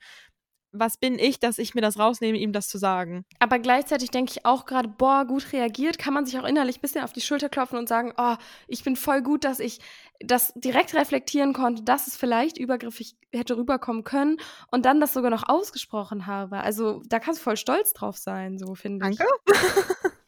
was 0.73 0.97
bin 0.97 1.19
ich, 1.19 1.41
dass 1.41 1.59
ich 1.59 1.75
mir 1.75 1.81
das 1.81 1.99
rausnehme, 1.99 2.39
ihm 2.39 2.53
das 2.53 2.69
zu 2.69 2.79
sagen. 2.79 3.25
Aber 3.39 3.59
gleichzeitig 3.59 4.11
denke 4.11 4.33
ich 4.33 4.47
auch 4.47 4.67
gerade, 4.67 4.89
boah, 4.89 5.25
gut 5.25 5.53
reagiert, 5.53 5.99
kann 5.99 6.15
man 6.15 6.27
sich 6.27 6.39
auch 6.39 6.45
innerlich 6.45 6.79
ein 6.79 6.81
bisschen 6.81 7.03
auf 7.03 7.13
die 7.13 7.21
Schulter 7.21 7.49
klopfen 7.49 7.79
und 7.79 7.89
sagen, 7.89 8.13
oh, 8.17 8.37
ich 8.69 8.85
bin 8.85 8.97
voll 8.97 9.23
gut, 9.23 9.45
dass 9.45 9.61
ich 9.61 9.81
das 10.21 10.53
direkt 10.55 10.95
reflektieren 10.95 11.53
konnte, 11.53 11.83
dass 11.83 12.07
es 12.07 12.17
vielleicht 12.17 12.59
übergriffig 12.59 13.17
hätte 13.33 13.57
rüberkommen 13.57 14.05
können 14.05 14.37
und 14.71 14.85
dann 14.85 15.01
das 15.01 15.13
sogar 15.13 15.31
noch 15.31 15.49
ausgesprochen 15.49 16.27
habe. 16.27 16.59
Also 16.59 17.03
da 17.07 17.19
kannst 17.19 17.41
du 17.41 17.45
voll 17.45 17.57
stolz 17.57 17.93
drauf 17.93 18.17
sein, 18.17 18.59
so 18.59 18.75
finde 18.75 19.11
ich. 19.11 19.19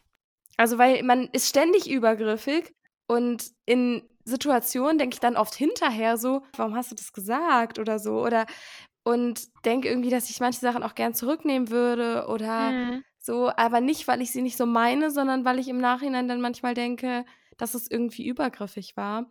Also 0.56 0.78
weil 0.78 1.02
man 1.02 1.28
ist 1.32 1.48
ständig 1.48 1.90
übergriffig 1.90 2.72
und 3.08 3.50
in 3.66 4.08
Situationen 4.24 4.98
denke 4.98 5.14
ich 5.14 5.20
dann 5.20 5.36
oft 5.36 5.54
hinterher 5.54 6.16
so, 6.16 6.42
warum 6.56 6.76
hast 6.76 6.92
du 6.92 6.94
das 6.94 7.12
gesagt 7.12 7.80
oder 7.80 7.98
so 7.98 8.22
oder 8.22 8.46
und 9.04 9.48
denke 9.64 9.88
irgendwie, 9.88 10.10
dass 10.10 10.30
ich 10.30 10.40
manche 10.40 10.60
Sachen 10.60 10.82
auch 10.82 10.94
gern 10.94 11.14
zurücknehmen 11.14 11.70
würde 11.70 12.26
oder 12.28 12.74
Mhm. 12.74 13.02
so, 13.18 13.50
aber 13.56 13.80
nicht, 13.80 14.08
weil 14.08 14.20
ich 14.22 14.32
sie 14.32 14.42
nicht 14.42 14.56
so 14.56 14.66
meine, 14.66 15.10
sondern 15.10 15.44
weil 15.44 15.58
ich 15.58 15.68
im 15.68 15.78
Nachhinein 15.78 16.28
dann 16.28 16.40
manchmal 16.40 16.74
denke, 16.74 17.24
dass 17.56 17.74
es 17.74 17.90
irgendwie 17.90 18.26
übergriffig 18.26 18.96
war. 18.96 19.30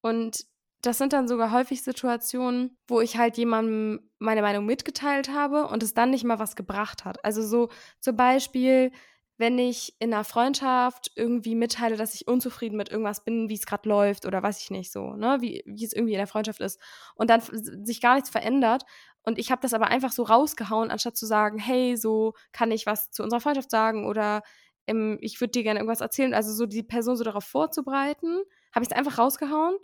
Und 0.00 0.44
das 0.82 0.98
sind 0.98 1.12
dann 1.12 1.28
sogar 1.28 1.50
häufig 1.50 1.82
Situationen, 1.82 2.78
wo 2.86 3.00
ich 3.00 3.16
halt 3.16 3.38
jemandem 3.38 4.10
meine 4.18 4.42
Meinung 4.42 4.66
mitgeteilt 4.66 5.30
habe 5.30 5.66
und 5.68 5.82
es 5.82 5.94
dann 5.94 6.10
nicht 6.10 6.24
mal 6.24 6.38
was 6.38 6.56
gebracht 6.56 7.04
hat. 7.04 7.24
Also 7.24 7.42
so 7.42 7.70
zum 8.00 8.16
Beispiel, 8.16 8.92
wenn 9.36 9.58
ich 9.58 9.94
in 9.98 10.12
einer 10.14 10.24
Freundschaft 10.24 11.10
irgendwie 11.16 11.54
mitteile, 11.54 11.96
dass 11.96 12.14
ich 12.14 12.28
unzufrieden 12.28 12.76
mit 12.76 12.88
irgendwas 12.88 13.24
bin, 13.24 13.48
wie 13.48 13.54
es 13.54 13.66
gerade 13.66 13.88
läuft 13.88 14.26
oder 14.26 14.42
weiß 14.42 14.60
ich 14.60 14.70
nicht 14.70 14.92
so, 14.92 15.14
ne, 15.14 15.38
wie, 15.40 15.62
wie 15.66 15.84
es 15.84 15.92
irgendwie 15.92 16.12
in 16.12 16.18
der 16.18 16.26
Freundschaft 16.26 16.60
ist 16.60 16.80
und 17.14 17.30
dann 17.30 17.40
sich 17.84 18.00
gar 18.00 18.14
nichts 18.14 18.30
verändert 18.30 18.84
und 19.22 19.38
ich 19.38 19.50
habe 19.50 19.62
das 19.62 19.74
aber 19.74 19.88
einfach 19.88 20.12
so 20.12 20.22
rausgehauen, 20.22 20.90
anstatt 20.90 21.16
zu 21.16 21.26
sagen, 21.26 21.58
hey, 21.58 21.96
so 21.96 22.34
kann 22.52 22.70
ich 22.70 22.86
was 22.86 23.10
zu 23.10 23.22
unserer 23.22 23.40
Freundschaft 23.40 23.70
sagen 23.70 24.06
oder 24.06 24.42
ähm, 24.86 25.18
ich 25.20 25.40
würde 25.40 25.52
dir 25.52 25.62
gerne 25.62 25.80
irgendwas 25.80 26.00
erzählen, 26.00 26.34
also 26.34 26.52
so 26.52 26.66
die 26.66 26.82
Person 26.82 27.16
so 27.16 27.24
darauf 27.24 27.44
vorzubereiten, 27.44 28.42
habe 28.72 28.84
ich 28.84 28.90
es 28.90 28.96
einfach 28.96 29.18
rausgehauen 29.18 29.76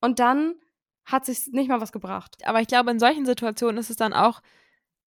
und 0.00 0.18
dann 0.18 0.54
hat 1.04 1.24
sich 1.24 1.46
nicht 1.52 1.68
mal 1.68 1.80
was 1.80 1.92
gebracht. 1.92 2.36
Aber 2.44 2.60
ich 2.60 2.66
glaube, 2.66 2.90
in 2.90 2.98
solchen 2.98 3.26
Situationen 3.26 3.78
ist 3.78 3.90
es 3.90 3.96
dann 3.96 4.12
auch 4.12 4.40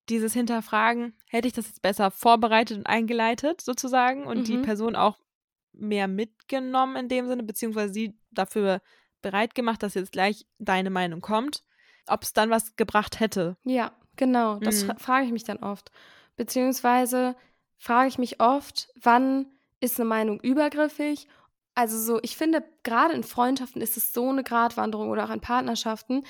dieses 0.09 0.33
Hinterfragen, 0.33 1.13
hätte 1.27 1.47
ich 1.47 1.53
das 1.53 1.67
jetzt 1.67 1.81
besser 1.81 2.11
vorbereitet 2.11 2.77
und 2.77 2.85
eingeleitet 2.85 3.61
sozusagen 3.61 4.25
und 4.25 4.39
mhm. 4.39 4.43
die 4.43 4.57
Person 4.57 4.95
auch 4.95 5.17
mehr 5.71 6.07
mitgenommen 6.07 6.95
in 6.95 7.09
dem 7.09 7.27
Sinne, 7.27 7.43
beziehungsweise 7.43 7.93
sie 7.93 8.19
dafür 8.31 8.81
bereit 9.21 9.55
gemacht, 9.55 9.83
dass 9.83 9.93
jetzt 9.93 10.11
gleich 10.11 10.45
deine 10.57 10.89
Meinung 10.89 11.21
kommt, 11.21 11.63
ob 12.07 12.23
es 12.23 12.33
dann 12.33 12.49
was 12.49 12.75
gebracht 12.75 13.19
hätte. 13.19 13.57
Ja, 13.63 13.91
genau, 14.15 14.59
das 14.59 14.85
mhm. 14.85 14.97
frage 14.97 15.25
ich 15.25 15.31
mich 15.31 15.43
dann 15.43 15.57
oft. 15.57 15.91
Beziehungsweise 16.35 17.35
frage 17.77 18.09
ich 18.09 18.17
mich 18.17 18.41
oft, 18.41 18.89
wann 19.01 19.47
ist 19.79 19.99
eine 19.99 20.09
Meinung 20.09 20.39
übergriffig 20.39 21.27
also 21.79 21.97
so, 21.97 22.19
ich 22.23 22.35
finde, 22.35 22.61
gerade 22.83 23.13
in 23.13 23.23
Freundschaften 23.23 23.81
ist 23.81 23.95
es 23.95 24.11
so 24.11 24.27
eine 24.27 24.43
Gratwanderung 24.43 25.09
oder 25.09 25.23
auch 25.23 25.29
in 25.29 25.39
Partnerschaften, 25.39 26.25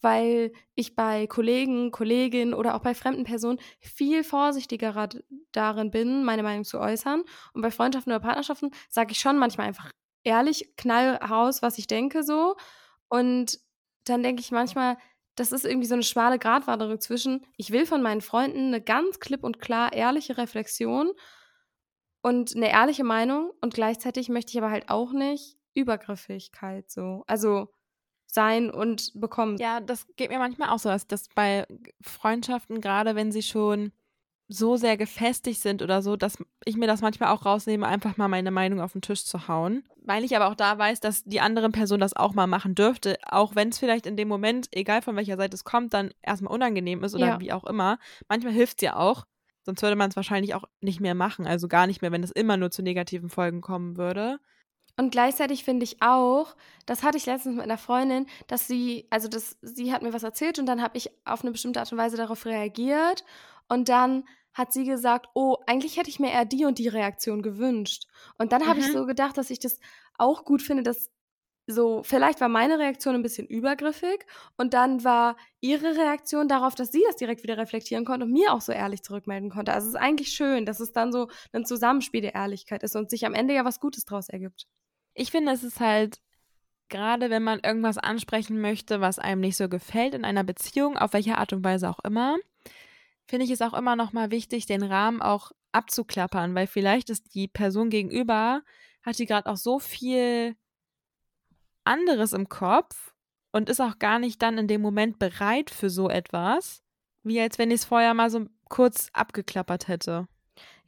weil 0.00 0.52
ich 0.74 0.96
bei 0.96 1.26
Kollegen, 1.26 1.90
Kolleginnen 1.90 2.54
oder 2.54 2.74
auch 2.74 2.80
bei 2.80 2.94
fremden 2.94 3.24
Personen 3.24 3.60
viel 3.80 4.24
vorsichtiger 4.24 5.08
darin 5.52 5.90
bin, 5.90 6.24
meine 6.24 6.42
Meinung 6.42 6.64
zu 6.64 6.78
äußern. 6.80 7.22
Und 7.52 7.62
bei 7.62 7.70
Freundschaften 7.70 8.12
oder 8.12 8.20
Partnerschaften 8.20 8.70
sage 8.88 9.12
ich 9.12 9.18
schon 9.18 9.38
manchmal 9.38 9.68
einfach 9.68 9.90
ehrlich, 10.24 10.74
knall 10.76 11.16
raus, 11.16 11.62
was 11.62 11.78
ich 11.78 11.86
denke 11.86 12.22
so. 12.22 12.56
Und 13.08 13.58
dann 14.04 14.22
denke 14.22 14.40
ich 14.40 14.50
manchmal, 14.50 14.96
das 15.36 15.52
ist 15.52 15.64
irgendwie 15.64 15.86
so 15.86 15.94
eine 15.94 16.02
schmale 16.02 16.38
Gratwanderung 16.38 17.00
zwischen, 17.00 17.46
ich 17.56 17.70
will 17.70 17.86
von 17.86 18.02
meinen 18.02 18.20
Freunden 18.20 18.68
eine 18.68 18.82
ganz 18.82 19.20
klipp 19.20 19.44
und 19.44 19.60
klar 19.60 19.92
ehrliche 19.92 20.36
Reflexion 20.36 21.12
und 22.22 22.54
eine 22.54 22.70
ehrliche 22.70 23.04
Meinung 23.04 23.52
und 23.60 23.74
gleichzeitig 23.74 24.28
möchte 24.28 24.52
ich 24.52 24.58
aber 24.58 24.70
halt 24.70 24.90
auch 24.90 25.12
nicht 25.12 25.56
Übergriffigkeit 25.74 26.90
so. 26.90 27.24
Also 27.26 27.72
sein 28.34 28.70
und 28.70 29.12
bekommen. 29.14 29.56
Ja, 29.58 29.80
das 29.80 30.06
geht 30.16 30.30
mir 30.30 30.38
manchmal 30.38 30.70
auch 30.70 30.78
so, 30.78 30.88
dass, 30.88 31.06
dass 31.06 31.28
bei 31.34 31.66
Freundschaften, 32.00 32.80
gerade 32.80 33.14
wenn 33.14 33.32
sie 33.32 33.42
schon 33.42 33.92
so 34.52 34.76
sehr 34.76 34.96
gefestigt 34.96 35.60
sind 35.60 35.80
oder 35.80 36.02
so, 36.02 36.16
dass 36.16 36.36
ich 36.64 36.76
mir 36.76 36.88
das 36.88 37.02
manchmal 37.02 37.30
auch 37.30 37.46
rausnehme, 37.46 37.86
einfach 37.86 38.16
mal 38.16 38.26
meine 38.26 38.50
Meinung 38.50 38.80
auf 38.80 38.92
den 38.92 39.00
Tisch 39.00 39.24
zu 39.24 39.46
hauen. 39.46 39.84
Weil 40.02 40.24
ich 40.24 40.34
aber 40.34 40.48
auch 40.48 40.56
da 40.56 40.76
weiß, 40.76 40.98
dass 40.98 41.22
die 41.22 41.40
andere 41.40 41.70
Person 41.70 42.00
das 42.00 42.16
auch 42.16 42.34
mal 42.34 42.48
machen 42.48 42.74
dürfte, 42.74 43.16
auch 43.26 43.54
wenn 43.54 43.68
es 43.68 43.78
vielleicht 43.78 44.06
in 44.06 44.16
dem 44.16 44.26
Moment, 44.26 44.68
egal 44.72 45.02
von 45.02 45.14
welcher 45.14 45.36
Seite 45.36 45.54
es 45.54 45.62
kommt, 45.62 45.94
dann 45.94 46.10
erstmal 46.20 46.52
unangenehm 46.52 47.04
ist 47.04 47.14
oder 47.14 47.26
ja. 47.26 47.40
wie 47.40 47.52
auch 47.52 47.64
immer. 47.64 47.98
Manchmal 48.28 48.52
hilft 48.52 48.78
es 48.78 48.82
ja 48.82 48.96
auch. 48.96 49.24
Sonst 49.62 49.82
würde 49.82 49.96
man 49.96 50.10
es 50.10 50.16
wahrscheinlich 50.16 50.54
auch 50.54 50.64
nicht 50.80 51.00
mehr 51.00 51.14
machen, 51.14 51.46
also 51.46 51.68
gar 51.68 51.86
nicht 51.86 52.02
mehr, 52.02 52.10
wenn 52.10 52.24
es 52.24 52.30
immer 52.30 52.56
nur 52.56 52.70
zu 52.70 52.82
negativen 52.82 53.28
Folgen 53.28 53.60
kommen 53.60 53.96
würde. 53.96 54.40
Und 54.96 55.10
gleichzeitig 55.10 55.64
finde 55.64 55.84
ich 55.84 56.02
auch, 56.02 56.54
das 56.86 57.02
hatte 57.02 57.16
ich 57.16 57.26
letztens 57.26 57.56
mit 57.56 57.64
einer 57.64 57.78
Freundin, 57.78 58.26
dass 58.48 58.66
sie, 58.66 59.06
also 59.10 59.28
das, 59.28 59.56
sie 59.62 59.92
hat 59.92 60.02
mir 60.02 60.12
was 60.12 60.22
erzählt 60.22 60.58
und 60.58 60.66
dann 60.66 60.82
habe 60.82 60.98
ich 60.98 61.10
auf 61.24 61.42
eine 61.42 61.52
bestimmte 61.52 61.80
Art 61.80 61.92
und 61.92 61.98
Weise 61.98 62.16
darauf 62.16 62.44
reagiert 62.46 63.24
und 63.68 63.88
dann 63.88 64.24
hat 64.52 64.72
sie 64.72 64.84
gesagt, 64.84 65.28
oh, 65.34 65.56
eigentlich 65.66 65.96
hätte 65.96 66.10
ich 66.10 66.20
mir 66.20 66.32
eher 66.32 66.44
die 66.44 66.64
und 66.64 66.78
die 66.78 66.88
Reaktion 66.88 67.40
gewünscht. 67.40 68.06
Und 68.36 68.52
dann 68.52 68.66
habe 68.66 68.80
mhm. 68.80 68.86
ich 68.86 68.92
so 68.92 69.06
gedacht, 69.06 69.38
dass 69.38 69.50
ich 69.50 69.60
das 69.60 69.78
auch 70.18 70.44
gut 70.44 70.60
finde, 70.60 70.82
dass 70.82 71.10
so, 71.66 72.02
vielleicht 72.02 72.40
war 72.40 72.48
meine 72.48 72.78
Reaktion 72.78 73.14
ein 73.14 73.22
bisschen 73.22 73.46
übergriffig 73.46 74.26
und 74.56 74.74
dann 74.74 75.04
war 75.04 75.36
ihre 75.60 75.96
Reaktion 75.96 76.48
darauf, 76.48 76.74
dass 76.74 76.90
sie 76.90 77.02
das 77.06 77.16
direkt 77.16 77.42
wieder 77.42 77.58
reflektieren 77.58 78.04
konnte 78.04 78.26
und 78.26 78.32
mir 78.32 78.52
auch 78.52 78.60
so 78.60 78.72
ehrlich 78.72 79.02
zurückmelden 79.02 79.50
konnte. 79.50 79.72
Also 79.72 79.88
es 79.88 79.94
ist 79.94 80.00
eigentlich 80.00 80.32
schön, 80.32 80.66
dass 80.66 80.80
es 80.80 80.92
dann 80.92 81.12
so 81.12 81.28
ein 81.52 81.64
Zusammenspiel 81.64 82.22
der 82.22 82.34
Ehrlichkeit 82.34 82.82
ist 82.82 82.96
und 82.96 83.10
sich 83.10 83.24
am 83.24 83.34
Ende 83.34 83.54
ja 83.54 83.64
was 83.64 83.80
Gutes 83.80 84.04
draus 84.04 84.28
ergibt. 84.28 84.66
Ich 85.14 85.30
finde, 85.30 85.52
es 85.52 85.62
ist 85.62 85.80
halt 85.80 86.20
gerade, 86.88 87.30
wenn 87.30 87.44
man 87.44 87.60
irgendwas 87.60 87.98
ansprechen 87.98 88.60
möchte, 88.60 89.00
was 89.00 89.18
einem 89.18 89.40
nicht 89.40 89.56
so 89.56 89.68
gefällt 89.68 90.14
in 90.14 90.24
einer 90.24 90.44
Beziehung, 90.44 90.98
auf 90.98 91.12
welche 91.12 91.38
Art 91.38 91.52
und 91.52 91.64
Weise 91.64 91.88
auch 91.88 92.00
immer, 92.04 92.36
finde 93.26 93.44
ich 93.44 93.50
es 93.52 93.62
auch 93.62 93.74
immer 93.74 93.94
noch 93.94 94.12
mal 94.12 94.32
wichtig, 94.32 94.66
den 94.66 94.82
Rahmen 94.82 95.22
auch 95.22 95.52
abzuklappern, 95.72 96.54
weil 96.54 96.66
vielleicht 96.66 97.10
ist 97.10 97.34
die 97.34 97.46
Person 97.46 97.90
gegenüber 97.90 98.62
hat 99.02 99.18
die 99.18 99.26
gerade 99.26 99.48
auch 99.48 99.56
so 99.56 99.78
viel 99.78 100.56
anderes 101.90 102.32
im 102.32 102.48
Kopf 102.48 103.12
und 103.52 103.68
ist 103.68 103.80
auch 103.80 103.98
gar 103.98 104.18
nicht 104.18 104.40
dann 104.42 104.56
in 104.56 104.68
dem 104.68 104.80
Moment 104.80 105.18
bereit 105.18 105.70
für 105.70 105.90
so 105.90 106.08
etwas, 106.08 106.82
wie 107.22 107.40
als 107.40 107.58
wenn 107.58 107.70
ich 107.70 107.80
es 107.80 107.84
vorher 107.84 108.14
mal 108.14 108.30
so 108.30 108.46
kurz 108.68 109.10
abgeklappert 109.12 109.88
hätte. 109.88 110.28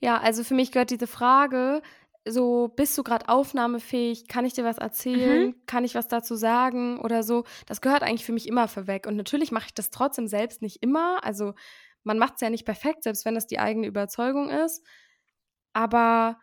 Ja, 0.01 0.19
also 0.19 0.45
für 0.45 0.55
mich 0.55 0.73
gehört 0.73 0.91
diese 0.91 1.07
Frage, 1.07 1.83
so 2.25 2.69
bist 2.69 2.97
du 2.97 3.03
gerade 3.03 3.29
aufnahmefähig, 3.29 4.29
kann 4.29 4.45
ich 4.45 4.53
dir 4.53 4.65
was 4.65 4.79
erzählen, 4.79 5.49
mhm. 5.49 5.67
kann 5.67 5.85
ich 5.85 5.95
was 5.95 6.09
dazu 6.09 6.37
sagen 6.37 7.01
oder 7.01 7.23
so, 7.23 7.45
das 7.67 7.81
gehört 7.81 8.03
eigentlich 8.03 8.25
für 8.25 8.33
mich 8.33 8.47
immer 8.47 8.69
vorweg. 8.69 9.07
Und 9.07 9.17
natürlich 9.17 9.51
mache 9.51 9.67
ich 9.67 9.75
das 9.75 9.91
trotzdem 9.91 10.29
selbst 10.29 10.63
nicht 10.63 10.83
immer. 10.83 11.25
Also 11.25 11.55
man 12.05 12.19
macht 12.19 12.35
es 12.37 12.41
ja 12.41 12.51
nicht 12.51 12.65
perfekt, 12.65 13.03
selbst 13.03 13.25
wenn 13.25 13.35
das 13.35 13.47
die 13.47 13.59
eigene 13.59 13.87
Überzeugung 13.87 14.51
ist. 14.51 14.85
Aber 15.73 16.39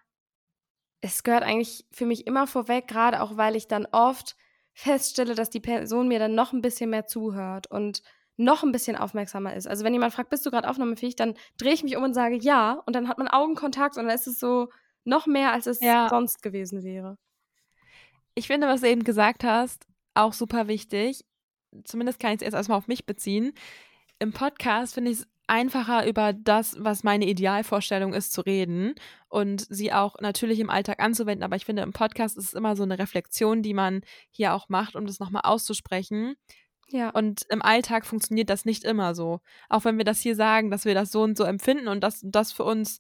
es 1.01 1.23
gehört 1.23 1.43
eigentlich 1.43 1.85
für 1.91 2.05
mich 2.05 2.27
immer 2.27 2.45
vorweg, 2.47 2.87
gerade 2.87 3.21
auch 3.21 3.37
weil 3.37 3.55
ich 3.55 3.67
dann 3.67 3.85
oft 3.85 4.35
feststelle, 4.79 5.35
dass 5.35 5.49
die 5.49 5.59
Person 5.59 6.07
mir 6.07 6.19
dann 6.19 6.35
noch 6.35 6.53
ein 6.53 6.61
bisschen 6.61 6.89
mehr 6.89 7.05
zuhört 7.05 7.69
und 7.69 8.01
noch 8.37 8.63
ein 8.63 8.71
bisschen 8.71 8.95
aufmerksamer 8.95 9.53
ist. 9.53 9.67
Also 9.67 9.83
wenn 9.83 9.93
jemand 9.93 10.13
fragt, 10.13 10.29
bist 10.29 10.45
du 10.45 10.51
gerade 10.51 10.69
aufnahmefähig, 10.69 11.17
dann 11.17 11.33
drehe 11.57 11.73
ich 11.73 11.83
mich 11.83 11.97
um 11.97 12.03
und 12.03 12.13
sage 12.13 12.37
ja 12.37 12.81
und 12.85 12.95
dann 12.95 13.09
hat 13.09 13.17
man 13.17 13.27
Augenkontakt 13.27 13.97
und 13.97 14.05
dann 14.05 14.15
ist 14.15 14.27
es 14.27 14.39
so 14.39 14.69
noch 15.03 15.27
mehr, 15.27 15.51
als 15.51 15.67
es 15.67 15.81
ja. 15.81 16.07
sonst 16.09 16.41
gewesen 16.41 16.83
wäre. 16.83 17.17
Ich 18.35 18.47
finde, 18.47 18.67
was 18.67 18.79
du 18.79 18.89
eben 18.89 19.03
gesagt 19.03 19.43
hast, 19.43 19.85
auch 20.13 20.31
super 20.31 20.69
wichtig. 20.69 21.25
Zumindest 21.83 22.19
kann 22.19 22.31
ich 22.31 22.37
es 22.37 22.41
erst 22.43 22.55
erstmal 22.55 22.77
auf 22.77 22.87
mich 22.87 23.05
beziehen. 23.05 23.53
Im 24.17 24.31
Podcast 24.31 24.93
finde 24.93 25.11
ich 25.11 25.19
es 25.19 25.27
einfacher 25.49 26.07
über 26.07 26.33
das, 26.33 26.75
was 26.79 27.03
meine 27.03 27.25
Idealvorstellung 27.25 28.13
ist, 28.13 28.33
zu 28.33 28.41
reden 28.41 28.95
und 29.27 29.65
sie 29.69 29.91
auch 29.91 30.15
natürlich 30.21 30.59
im 30.59 30.69
Alltag 30.69 30.99
anzuwenden. 31.01 31.43
Aber 31.43 31.55
ich 31.55 31.65
finde, 31.65 31.81
im 31.81 31.93
Podcast 31.93 32.37
ist 32.37 32.45
es 32.45 32.53
immer 32.53 32.75
so 32.75 32.83
eine 32.83 32.99
Reflexion, 32.99 33.61
die 33.61 33.73
man 33.73 34.01
hier 34.29 34.53
auch 34.53 34.69
macht, 34.69 34.95
um 34.95 35.05
das 35.05 35.19
nochmal 35.19 35.43
auszusprechen. 35.43 36.35
Ja. 36.91 37.09
Und 37.09 37.43
im 37.49 37.61
Alltag 37.61 38.05
funktioniert 38.05 38.49
das 38.49 38.65
nicht 38.65 38.83
immer 38.83 39.13
so. 39.15 39.41
Auch 39.69 39.85
wenn 39.85 39.97
wir 39.97 40.05
das 40.05 40.21
hier 40.21 40.35
sagen, 40.35 40.71
dass 40.71 40.85
wir 40.85 40.93
das 40.93 41.11
so 41.11 41.21
und 41.21 41.37
so 41.37 41.43
empfinden 41.43 41.87
und 41.87 42.01
dass 42.01 42.21
das 42.23 42.51
für 42.51 42.63
uns 42.63 42.99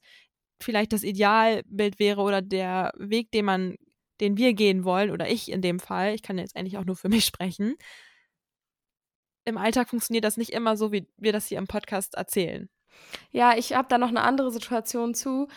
vielleicht 0.61 0.93
das 0.93 1.03
Idealbild 1.03 1.99
wäre 1.99 2.21
oder 2.21 2.41
der 2.41 2.91
Weg, 2.97 3.31
den 3.31 3.45
man, 3.45 3.75
den 4.21 4.37
wir 4.37 4.53
gehen 4.53 4.83
wollen, 4.83 5.11
oder 5.11 5.29
ich 5.29 5.51
in 5.51 5.61
dem 5.61 5.79
Fall, 5.79 6.13
ich 6.13 6.21
kann 6.21 6.37
jetzt 6.37 6.55
eigentlich 6.55 6.77
auch 6.77 6.85
nur 6.85 6.95
für 6.95 7.09
mich 7.09 7.25
sprechen, 7.25 7.75
im 9.45 9.57
Alltag 9.57 9.89
funktioniert 9.89 10.25
das 10.25 10.37
nicht 10.37 10.51
immer 10.51 10.77
so, 10.77 10.91
wie 10.91 11.07
wir 11.17 11.33
das 11.33 11.47
hier 11.47 11.57
im 11.57 11.67
Podcast 11.67 12.15
erzählen. 12.15 12.69
Ja, 13.31 13.57
ich 13.57 13.73
habe 13.73 13.87
da 13.89 13.97
noch 13.97 14.09
eine 14.09 14.21
andere 14.21 14.51
Situation 14.51 15.13
zu, 15.13 15.47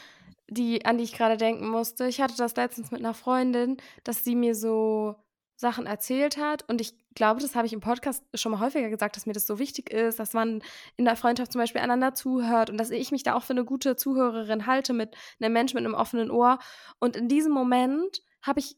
die, 0.49 0.85
an 0.85 0.99
die 0.99 1.05
ich 1.05 1.13
gerade 1.13 1.37
denken 1.37 1.69
musste. 1.69 2.07
Ich 2.07 2.21
hatte 2.21 2.37
das 2.37 2.57
letztens 2.57 2.91
mit 2.91 3.01
einer 3.01 3.15
Freundin, 3.15 3.77
dass 4.05 4.25
sie 4.25 4.35
mir 4.35 4.55
so 4.55 5.17
Sachen 5.57 5.87
erzählt 5.87 6.37
hat. 6.37 6.69
Und 6.69 6.81
ich 6.81 6.95
glaube, 7.15 7.41
das 7.41 7.55
habe 7.55 7.67
ich 7.67 7.73
im 7.73 7.81
Podcast 7.81 8.23
schon 8.35 8.53
mal 8.53 8.61
häufiger 8.61 8.91
gesagt, 8.91 9.17
dass 9.17 9.27
mir 9.27 9.33
das 9.33 9.47
so 9.47 9.59
wichtig 9.59 9.91
ist, 9.91 10.19
dass 10.19 10.35
man 10.35 10.63
in 10.97 11.07
der 11.07 11.17
Freundschaft 11.17 11.53
zum 11.53 11.61
Beispiel 11.61 11.81
einander 11.81 12.15
zuhört 12.15 12.69
und 12.69 12.77
dass 12.77 12.91
ich 12.91 13.11
mich 13.13 13.23
da 13.23 13.35
auch 13.35 13.45
für 13.45 13.55
eine 13.55 13.65
gute 13.65 13.97
Zuhörerin 13.97 14.67
halte 14.67 14.93
mit 14.93 15.15
einem 15.41 15.53
Menschen 15.53 15.77
mit 15.77 15.87
einem 15.87 15.95
offenen 15.95 16.31
Ohr. 16.31 16.59
Und 16.99 17.17
in 17.17 17.29
diesem 17.29 17.53
Moment 17.53 18.23
habe 18.43 18.61
ich 18.61 18.77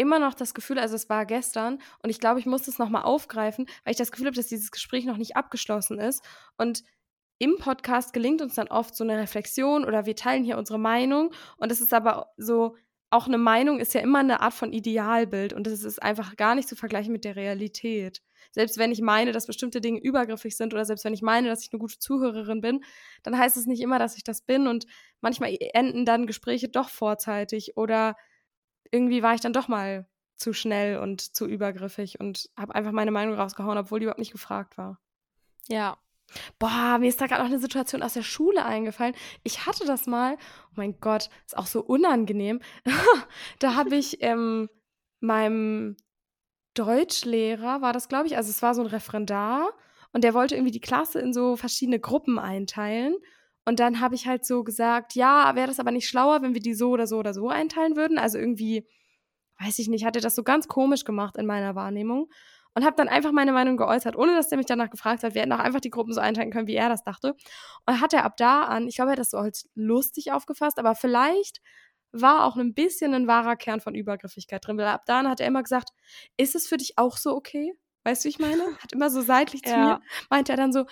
immer 0.00 0.18
noch 0.18 0.34
das 0.34 0.54
Gefühl, 0.54 0.78
also 0.78 0.96
es 0.96 1.10
war 1.10 1.26
gestern 1.26 1.78
und 2.02 2.08
ich 2.10 2.18
glaube, 2.18 2.40
ich 2.40 2.46
muss 2.46 2.62
das 2.62 2.78
nochmal 2.78 3.02
aufgreifen, 3.02 3.66
weil 3.84 3.92
ich 3.92 3.98
das 3.98 4.10
Gefühl 4.10 4.26
habe, 4.26 4.36
dass 4.36 4.46
dieses 4.46 4.70
Gespräch 4.70 5.04
noch 5.04 5.18
nicht 5.18 5.36
abgeschlossen 5.36 5.98
ist. 5.98 6.24
Und 6.56 6.82
im 7.38 7.56
Podcast 7.58 8.12
gelingt 8.12 8.40
uns 8.40 8.54
dann 8.54 8.68
oft 8.68 8.96
so 8.96 9.04
eine 9.04 9.18
Reflexion 9.18 9.84
oder 9.84 10.06
wir 10.06 10.16
teilen 10.16 10.44
hier 10.44 10.58
unsere 10.58 10.78
Meinung 10.78 11.32
und 11.58 11.70
es 11.70 11.80
ist 11.80 11.92
aber 11.92 12.32
so, 12.38 12.76
auch 13.10 13.26
eine 13.26 13.38
Meinung 13.38 13.80
ist 13.80 13.92
ja 13.92 14.00
immer 14.00 14.20
eine 14.20 14.40
Art 14.40 14.54
von 14.54 14.72
Idealbild 14.72 15.52
und 15.52 15.66
es 15.66 15.84
ist 15.84 16.00
einfach 16.00 16.36
gar 16.36 16.54
nicht 16.54 16.68
zu 16.68 16.76
vergleichen 16.76 17.12
mit 17.12 17.24
der 17.24 17.36
Realität. 17.36 18.22
Selbst 18.52 18.78
wenn 18.78 18.92
ich 18.92 19.00
meine, 19.00 19.32
dass 19.32 19.46
bestimmte 19.46 19.80
Dinge 19.80 20.00
übergriffig 20.00 20.56
sind 20.56 20.72
oder 20.72 20.84
selbst 20.84 21.04
wenn 21.04 21.12
ich 21.12 21.22
meine, 21.22 21.48
dass 21.48 21.62
ich 21.62 21.72
eine 21.72 21.80
gute 21.80 21.98
Zuhörerin 21.98 22.60
bin, 22.60 22.84
dann 23.22 23.36
heißt 23.36 23.56
es 23.56 23.66
nicht 23.66 23.82
immer, 23.82 23.98
dass 23.98 24.16
ich 24.16 24.22
das 24.22 24.42
bin 24.42 24.68
und 24.68 24.86
manchmal 25.20 25.56
enden 25.74 26.04
dann 26.04 26.26
Gespräche 26.26 26.68
doch 26.68 26.88
vorzeitig 26.88 27.76
oder 27.76 28.16
irgendwie 28.90 29.22
war 29.22 29.34
ich 29.34 29.40
dann 29.40 29.52
doch 29.52 29.68
mal 29.68 30.06
zu 30.36 30.52
schnell 30.52 30.98
und 30.98 31.34
zu 31.34 31.46
übergriffig 31.46 32.18
und 32.18 32.48
habe 32.56 32.74
einfach 32.74 32.92
meine 32.92 33.10
Meinung 33.10 33.34
rausgehauen, 33.34 33.78
obwohl 33.78 34.00
die 34.00 34.04
überhaupt 34.04 34.18
nicht 34.18 34.32
gefragt 34.32 34.78
war. 34.78 34.98
Ja, 35.68 35.98
Boah, 36.58 36.98
mir 36.98 37.08
ist 37.08 37.20
da 37.20 37.26
gerade 37.26 37.42
noch 37.42 37.50
eine 37.50 37.58
Situation 37.58 38.02
aus 38.02 38.14
der 38.14 38.22
Schule 38.22 38.64
eingefallen. 38.64 39.14
Ich 39.42 39.66
hatte 39.66 39.84
das 39.84 40.06
mal, 40.06 40.36
oh 40.68 40.74
mein 40.76 41.00
Gott, 41.00 41.28
ist 41.46 41.56
auch 41.56 41.66
so 41.66 41.80
unangenehm. 41.82 42.60
da 43.58 43.74
habe 43.74 43.96
ich 43.96 44.22
ähm, 44.22 44.68
meinem 45.20 45.96
Deutschlehrer, 46.74 47.82
war 47.82 47.92
das, 47.92 48.08
glaube 48.08 48.26
ich, 48.28 48.36
also 48.36 48.50
es 48.50 48.62
war 48.62 48.74
so 48.74 48.82
ein 48.82 48.86
Referendar 48.86 49.72
und 50.12 50.22
der 50.22 50.34
wollte 50.34 50.54
irgendwie 50.54 50.72
die 50.72 50.80
Klasse 50.80 51.18
in 51.20 51.32
so 51.32 51.56
verschiedene 51.56 51.98
Gruppen 51.98 52.38
einteilen. 52.38 53.16
Und 53.64 53.80
dann 53.80 54.00
habe 54.00 54.14
ich 54.14 54.26
halt 54.26 54.44
so 54.44 54.64
gesagt, 54.64 55.14
ja, 55.14 55.54
wäre 55.54 55.66
das 55.66 55.80
aber 55.80 55.90
nicht 55.90 56.08
schlauer, 56.08 56.42
wenn 56.42 56.54
wir 56.54 56.62
die 56.62 56.74
so 56.74 56.90
oder 56.90 57.06
so 57.06 57.18
oder 57.18 57.34
so 57.34 57.48
einteilen 57.48 57.96
würden? 57.96 58.18
Also 58.18 58.38
irgendwie, 58.38 58.86
weiß 59.58 59.78
ich 59.78 59.88
nicht, 59.88 60.04
hat 60.04 60.16
er 60.16 60.22
das 60.22 60.34
so 60.34 60.42
ganz 60.42 60.66
komisch 60.66 61.04
gemacht 61.04 61.36
in 61.36 61.46
meiner 61.46 61.74
Wahrnehmung 61.74 62.28
und 62.74 62.84
habe 62.84 62.96
dann 62.96 63.08
einfach 63.08 63.32
meine 63.32 63.52
Meinung 63.52 63.76
geäußert, 63.76 64.16
ohne 64.16 64.34
dass 64.34 64.48
der 64.48 64.58
mich 64.58 64.66
danach 64.66 64.90
gefragt 64.90 65.22
hat. 65.22 65.34
Wir 65.34 65.42
hätten 65.42 65.52
auch 65.52 65.58
einfach 65.58 65.80
die 65.80 65.90
Gruppen 65.90 66.12
so 66.12 66.20
einteilen 66.20 66.50
können, 66.50 66.68
wie 66.68 66.76
er 66.76 66.88
das 66.88 67.02
dachte. 67.02 67.34
Und 67.86 68.00
hat 68.00 68.12
er 68.12 68.24
ab 68.24 68.36
da 68.36 68.64
an, 68.64 68.86
ich 68.86 68.96
glaube, 68.96 69.10
er 69.10 69.12
hat 69.12 69.18
das 69.18 69.30
so 69.30 69.38
als 69.38 69.68
lustig 69.74 70.32
aufgefasst, 70.32 70.78
aber 70.78 70.94
vielleicht 70.94 71.60
war 72.12 72.44
auch 72.44 72.56
ein 72.56 72.74
bisschen 72.74 73.14
ein 73.14 73.26
wahrer 73.26 73.56
Kern 73.56 73.80
von 73.80 73.94
Übergriffigkeit 73.94 74.66
drin, 74.66 74.78
weil 74.78 74.86
ab 74.86 75.02
da 75.06 75.22
hat 75.28 75.40
er 75.40 75.46
immer 75.46 75.62
gesagt, 75.62 75.90
ist 76.36 76.54
es 76.54 76.66
für 76.66 76.76
dich 76.76 76.94
auch 76.96 77.16
so 77.16 77.34
okay? 77.34 77.72
Weißt 78.04 78.24
du, 78.24 78.26
wie 78.26 78.30
ich 78.30 78.38
meine? 78.38 78.62
Hat 78.82 78.92
immer 78.92 79.10
so 79.10 79.20
seitlich 79.20 79.62
zu 79.62 79.70
ja. 79.70 79.78
mir, 79.78 80.00
meinte 80.30 80.52
er 80.52 80.56
dann 80.56 80.72
so, 80.72 80.86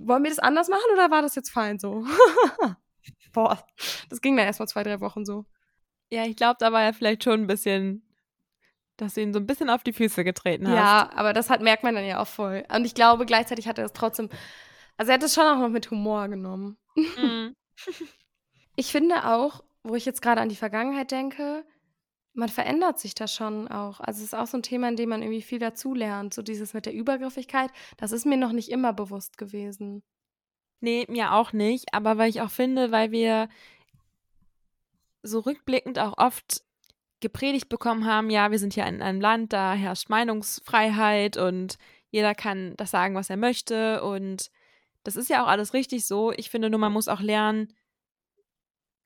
wollen 0.00 0.22
wir 0.22 0.30
das 0.30 0.38
anders 0.38 0.68
machen 0.68 0.92
oder 0.92 1.10
war 1.10 1.22
das 1.22 1.34
jetzt 1.34 1.50
fein 1.50 1.78
so? 1.78 2.04
Boah, 3.32 3.64
das 4.08 4.20
ging 4.20 4.36
dann 4.36 4.46
erst 4.46 4.60
mal 4.60 4.66
zwei, 4.66 4.82
drei 4.82 5.00
Wochen 5.00 5.24
so. 5.24 5.44
Ja, 6.10 6.24
ich 6.24 6.36
glaube, 6.36 6.56
da 6.58 6.72
war 6.72 6.82
er 6.82 6.92
vielleicht 6.92 7.22
schon 7.22 7.42
ein 7.42 7.46
bisschen 7.46 8.02
dass 9.00 9.14
du 9.14 9.22
ihn 9.22 9.32
so 9.32 9.40
ein 9.40 9.46
bisschen 9.46 9.70
auf 9.70 9.82
die 9.82 9.92
Füße 9.92 10.24
getreten 10.24 10.68
hast. 10.68 10.76
Ja, 10.76 11.10
aber 11.14 11.32
das 11.32 11.50
hat, 11.50 11.62
merkt 11.62 11.82
man 11.82 11.94
dann 11.94 12.04
ja 12.04 12.20
auch 12.20 12.26
voll. 12.26 12.64
Und 12.74 12.84
ich 12.84 12.94
glaube, 12.94 13.26
gleichzeitig 13.26 13.66
hat 13.66 13.78
er 13.78 13.86
es 13.86 13.92
trotzdem, 13.92 14.28
also 14.96 15.10
er 15.10 15.14
hat 15.14 15.22
es 15.22 15.34
schon 15.34 15.44
auch 15.44 15.58
noch 15.58 15.68
mit 15.68 15.90
Humor 15.90 16.28
genommen. 16.28 16.76
Mhm. 16.94 17.54
ich 18.76 18.92
finde 18.92 19.24
auch, 19.24 19.64
wo 19.82 19.94
ich 19.94 20.04
jetzt 20.04 20.22
gerade 20.22 20.40
an 20.40 20.48
die 20.48 20.56
Vergangenheit 20.56 21.10
denke, 21.10 21.64
man 22.40 22.48
verändert 22.48 22.98
sich 22.98 23.14
da 23.14 23.28
schon 23.28 23.68
auch. 23.68 24.00
Also 24.00 24.18
es 24.20 24.32
ist 24.32 24.34
auch 24.34 24.46
so 24.46 24.56
ein 24.56 24.62
Thema, 24.62 24.88
in 24.88 24.96
dem 24.96 25.10
man 25.10 25.22
irgendwie 25.22 25.42
viel 25.42 25.58
dazulernt. 25.58 26.32
So 26.34 26.42
dieses 26.42 26.74
mit 26.74 26.86
der 26.86 26.94
Übergriffigkeit, 26.94 27.70
das 27.98 28.12
ist 28.12 28.24
mir 28.24 28.38
noch 28.38 28.52
nicht 28.52 28.70
immer 28.70 28.92
bewusst 28.94 29.38
gewesen. 29.38 30.02
Nee, 30.80 31.04
mir 31.08 31.34
auch 31.34 31.52
nicht. 31.52 31.92
Aber 31.92 32.16
weil 32.16 32.30
ich 32.30 32.40
auch 32.40 32.50
finde, 32.50 32.90
weil 32.90 33.12
wir 33.12 33.48
so 35.22 35.40
rückblickend 35.40 35.98
auch 35.98 36.16
oft 36.16 36.62
gepredigt 37.20 37.68
bekommen 37.68 38.06
haben, 38.06 38.30
ja, 38.30 38.50
wir 38.50 38.58
sind 38.58 38.72
hier 38.72 38.86
in 38.86 39.02
einem 39.02 39.20
Land, 39.20 39.52
da 39.52 39.74
herrscht 39.74 40.08
Meinungsfreiheit 40.08 41.36
und 41.36 41.76
jeder 42.08 42.34
kann 42.34 42.74
das 42.78 42.90
sagen, 42.90 43.14
was 43.14 43.28
er 43.28 43.36
möchte. 43.36 44.02
Und 44.02 44.50
das 45.04 45.16
ist 45.16 45.28
ja 45.28 45.44
auch 45.44 45.48
alles 45.48 45.74
richtig 45.74 46.06
so. 46.06 46.32
Ich 46.32 46.48
finde 46.48 46.70
nur, 46.70 46.80
man 46.80 46.92
muss 46.92 47.08
auch 47.08 47.20
lernen, 47.20 47.74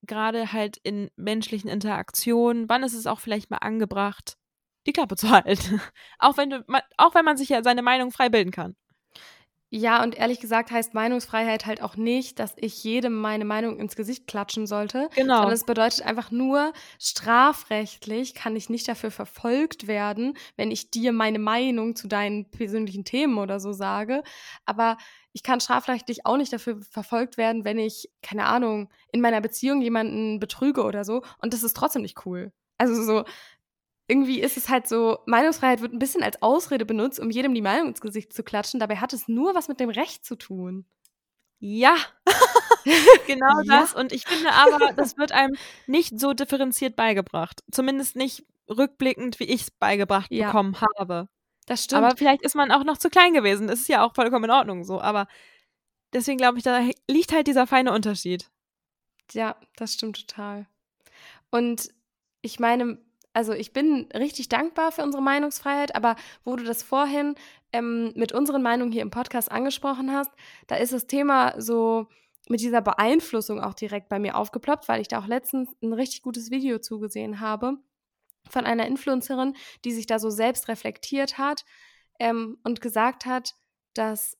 gerade 0.04 0.52
halt 0.52 0.76
in 0.78 1.10
menschlichen 1.16 1.68
Interaktionen, 1.68 2.68
wann 2.68 2.82
ist 2.82 2.94
es 2.94 3.06
auch 3.06 3.20
vielleicht 3.20 3.50
mal 3.50 3.58
angebracht, 3.58 4.36
die 4.86 4.92
Klappe 4.92 5.16
zu 5.16 5.30
halten. 5.30 5.80
auch 6.18 6.36
wenn 6.36 6.50
du, 6.50 6.64
auch 6.96 7.14
wenn 7.14 7.24
man 7.24 7.36
sich 7.36 7.48
ja 7.48 7.62
seine 7.62 7.82
Meinung 7.82 8.10
frei 8.10 8.28
bilden 8.28 8.50
kann. 8.50 8.76
Ja, 9.76 10.04
und 10.04 10.14
ehrlich 10.14 10.38
gesagt 10.38 10.70
heißt 10.70 10.94
Meinungsfreiheit 10.94 11.66
halt 11.66 11.82
auch 11.82 11.96
nicht, 11.96 12.38
dass 12.38 12.54
ich 12.58 12.84
jedem 12.84 13.20
meine 13.20 13.44
Meinung 13.44 13.80
ins 13.80 13.96
Gesicht 13.96 14.28
klatschen 14.28 14.68
sollte. 14.68 15.08
Genau. 15.16 15.38
Sondern 15.38 15.52
es 15.52 15.66
bedeutet 15.66 16.02
einfach 16.02 16.30
nur, 16.30 16.72
strafrechtlich 17.00 18.36
kann 18.36 18.54
ich 18.54 18.70
nicht 18.70 18.86
dafür 18.86 19.10
verfolgt 19.10 19.88
werden, 19.88 20.38
wenn 20.54 20.70
ich 20.70 20.92
dir 20.92 21.10
meine 21.10 21.40
Meinung 21.40 21.96
zu 21.96 22.06
deinen 22.06 22.48
persönlichen 22.52 23.04
Themen 23.04 23.36
oder 23.36 23.58
so 23.58 23.72
sage. 23.72 24.22
Aber 24.64 24.96
ich 25.32 25.42
kann 25.42 25.58
strafrechtlich 25.58 26.24
auch 26.24 26.36
nicht 26.36 26.52
dafür 26.52 26.80
verfolgt 26.88 27.36
werden, 27.36 27.64
wenn 27.64 27.80
ich, 27.80 28.08
keine 28.22 28.44
Ahnung, 28.44 28.92
in 29.10 29.20
meiner 29.20 29.40
Beziehung 29.40 29.82
jemanden 29.82 30.38
betrüge 30.38 30.84
oder 30.84 31.04
so. 31.04 31.22
Und 31.42 31.52
das 31.52 31.64
ist 31.64 31.76
trotzdem 31.76 32.02
nicht 32.02 32.24
cool. 32.26 32.52
Also 32.78 33.02
so, 33.02 33.24
irgendwie 34.06 34.40
ist 34.40 34.56
es 34.56 34.68
halt 34.68 34.86
so, 34.86 35.18
Meinungsfreiheit 35.26 35.80
wird 35.80 35.92
ein 35.92 35.98
bisschen 35.98 36.22
als 36.22 36.42
Ausrede 36.42 36.84
benutzt, 36.84 37.20
um 37.20 37.30
jedem 37.30 37.54
die 37.54 37.62
Meinung 37.62 37.88
ins 37.88 38.00
Gesicht 38.00 38.32
zu 38.32 38.42
klatschen. 38.42 38.80
Dabei 38.80 38.96
hat 38.96 39.12
es 39.12 39.28
nur 39.28 39.54
was 39.54 39.68
mit 39.68 39.80
dem 39.80 39.90
Recht 39.90 40.24
zu 40.24 40.36
tun. 40.36 40.84
Ja, 41.58 41.96
genau 43.26 43.60
ja. 43.62 43.80
das. 43.80 43.94
Und 43.94 44.12
ich 44.12 44.26
finde 44.26 44.52
aber, 44.52 44.92
das 44.92 45.16
wird 45.16 45.32
einem 45.32 45.56
nicht 45.86 46.20
so 46.20 46.34
differenziert 46.34 46.96
beigebracht. 46.96 47.64
Zumindest 47.70 48.16
nicht 48.16 48.44
rückblickend, 48.68 49.40
wie 49.40 49.44
ich 49.44 49.62
es 49.62 49.70
beigebracht 49.70 50.30
ja. 50.30 50.46
bekommen 50.46 50.76
habe. 50.98 51.28
Das 51.66 51.84
stimmt. 51.84 52.04
Aber 52.04 52.16
vielleicht 52.16 52.42
ist 52.42 52.54
man 52.54 52.70
auch 52.70 52.84
noch 52.84 52.98
zu 52.98 53.08
klein 53.08 53.32
gewesen. 53.32 53.66
Das 53.66 53.80
ist 53.80 53.88
ja 53.88 54.04
auch 54.04 54.14
vollkommen 54.14 54.44
in 54.44 54.50
Ordnung 54.50 54.84
so. 54.84 55.00
Aber 55.00 55.26
deswegen 56.12 56.36
glaube 56.36 56.58
ich, 56.58 56.64
da 56.64 56.80
liegt 57.08 57.32
halt 57.32 57.46
dieser 57.46 57.66
feine 57.66 57.92
Unterschied. 57.92 58.50
Ja, 59.32 59.56
das 59.76 59.94
stimmt 59.94 60.28
total. 60.28 60.66
Und 61.50 61.88
ich 62.42 62.60
meine, 62.60 62.98
also 63.34 63.52
ich 63.52 63.72
bin 63.72 64.08
richtig 64.14 64.48
dankbar 64.48 64.92
für 64.92 65.02
unsere 65.02 65.22
Meinungsfreiheit, 65.22 65.94
aber 65.94 66.16
wo 66.44 66.56
du 66.56 66.64
das 66.64 66.82
vorhin 66.82 67.34
ähm, 67.72 68.12
mit 68.14 68.32
unseren 68.32 68.62
Meinungen 68.62 68.92
hier 68.92 69.02
im 69.02 69.10
Podcast 69.10 69.50
angesprochen 69.50 70.12
hast, 70.12 70.30
da 70.68 70.76
ist 70.76 70.92
das 70.92 71.06
Thema 71.06 71.60
so 71.60 72.06
mit 72.48 72.60
dieser 72.60 72.80
Beeinflussung 72.80 73.60
auch 73.60 73.74
direkt 73.74 74.08
bei 74.08 74.18
mir 74.18 74.36
aufgeploppt, 74.36 74.88
weil 74.88 75.00
ich 75.00 75.08
da 75.08 75.18
auch 75.18 75.26
letztens 75.26 75.68
ein 75.82 75.92
richtig 75.92 76.22
gutes 76.22 76.50
Video 76.50 76.78
zugesehen 76.78 77.40
habe 77.40 77.78
von 78.48 78.66
einer 78.66 78.86
Influencerin, 78.86 79.54
die 79.84 79.92
sich 79.92 80.06
da 80.06 80.18
so 80.18 80.30
selbst 80.30 80.68
reflektiert 80.68 81.36
hat 81.36 81.64
ähm, 82.20 82.58
und 82.62 82.80
gesagt 82.80 83.26
hat, 83.26 83.54
dass 83.94 84.38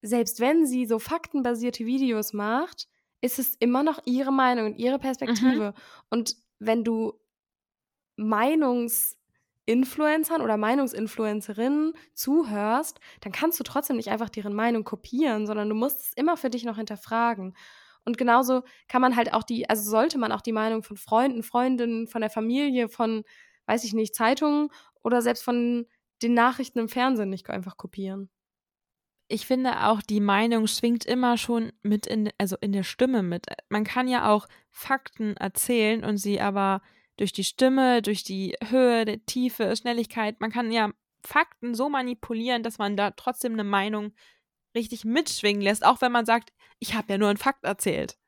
selbst 0.00 0.40
wenn 0.40 0.66
sie 0.66 0.86
so 0.86 0.98
faktenbasierte 0.98 1.86
Videos 1.86 2.32
macht, 2.32 2.88
ist 3.20 3.38
es 3.38 3.54
immer 3.56 3.84
noch 3.84 4.00
ihre 4.04 4.32
Meinung 4.32 4.66
und 4.66 4.78
ihre 4.78 4.98
Perspektive. 4.98 5.70
Mhm. 5.70 5.82
Und 6.10 6.36
wenn 6.58 6.82
du 6.82 7.21
Meinungsinfluencern 8.16 10.42
oder 10.42 10.56
Meinungsinfluencerinnen 10.56 11.94
zuhörst, 12.14 13.00
dann 13.20 13.32
kannst 13.32 13.58
du 13.60 13.64
trotzdem 13.64 13.96
nicht 13.96 14.10
einfach 14.10 14.28
deren 14.28 14.54
Meinung 14.54 14.84
kopieren, 14.84 15.46
sondern 15.46 15.68
du 15.68 15.74
musst 15.74 16.00
es 16.00 16.12
immer 16.14 16.36
für 16.36 16.50
dich 16.50 16.64
noch 16.64 16.76
hinterfragen. 16.76 17.54
Und 18.04 18.18
genauso 18.18 18.62
kann 18.88 19.00
man 19.00 19.16
halt 19.16 19.32
auch 19.32 19.44
die, 19.44 19.68
also 19.70 19.88
sollte 19.88 20.18
man 20.18 20.32
auch 20.32 20.40
die 20.40 20.52
Meinung 20.52 20.82
von 20.82 20.96
Freunden, 20.96 21.42
Freundinnen, 21.42 22.08
von 22.08 22.20
der 22.20 22.30
Familie, 22.30 22.88
von, 22.88 23.22
weiß 23.66 23.84
ich 23.84 23.94
nicht, 23.94 24.14
Zeitungen 24.14 24.68
oder 25.02 25.22
selbst 25.22 25.44
von 25.44 25.86
den 26.22 26.34
Nachrichten 26.34 26.78
im 26.80 26.88
Fernsehen 26.88 27.30
nicht 27.30 27.48
einfach 27.50 27.76
kopieren. 27.76 28.28
Ich 29.28 29.46
finde 29.46 29.86
auch, 29.86 30.02
die 30.02 30.20
Meinung 30.20 30.66
schwingt 30.66 31.06
immer 31.06 31.38
schon 31.38 31.72
mit 31.82 32.06
in, 32.06 32.30
also 32.38 32.56
in 32.60 32.72
der 32.72 32.82
Stimme 32.82 33.22
mit. 33.22 33.46
Man 33.70 33.84
kann 33.84 34.08
ja 34.08 34.30
auch 34.30 34.46
Fakten 34.70 35.36
erzählen 35.36 36.04
und 36.04 36.18
sie 36.18 36.40
aber 36.40 36.82
durch 37.22 37.32
die 37.32 37.44
Stimme, 37.44 38.02
durch 38.02 38.24
die 38.24 38.56
Höhe, 38.68 39.04
die 39.04 39.24
Tiefe, 39.24 39.76
Schnelligkeit, 39.76 40.40
man 40.40 40.50
kann 40.50 40.72
ja 40.72 40.90
Fakten 41.24 41.72
so 41.72 41.88
manipulieren, 41.88 42.64
dass 42.64 42.78
man 42.78 42.96
da 42.96 43.12
trotzdem 43.12 43.52
eine 43.52 43.62
Meinung 43.62 44.12
richtig 44.74 45.04
mitschwingen 45.04 45.62
lässt, 45.62 45.86
auch 45.86 46.00
wenn 46.00 46.10
man 46.10 46.26
sagt, 46.26 46.52
ich 46.80 46.94
habe 46.94 47.12
ja 47.12 47.18
nur 47.18 47.28
einen 47.28 47.38
Fakt 47.38 47.62
erzählt. 47.62 48.18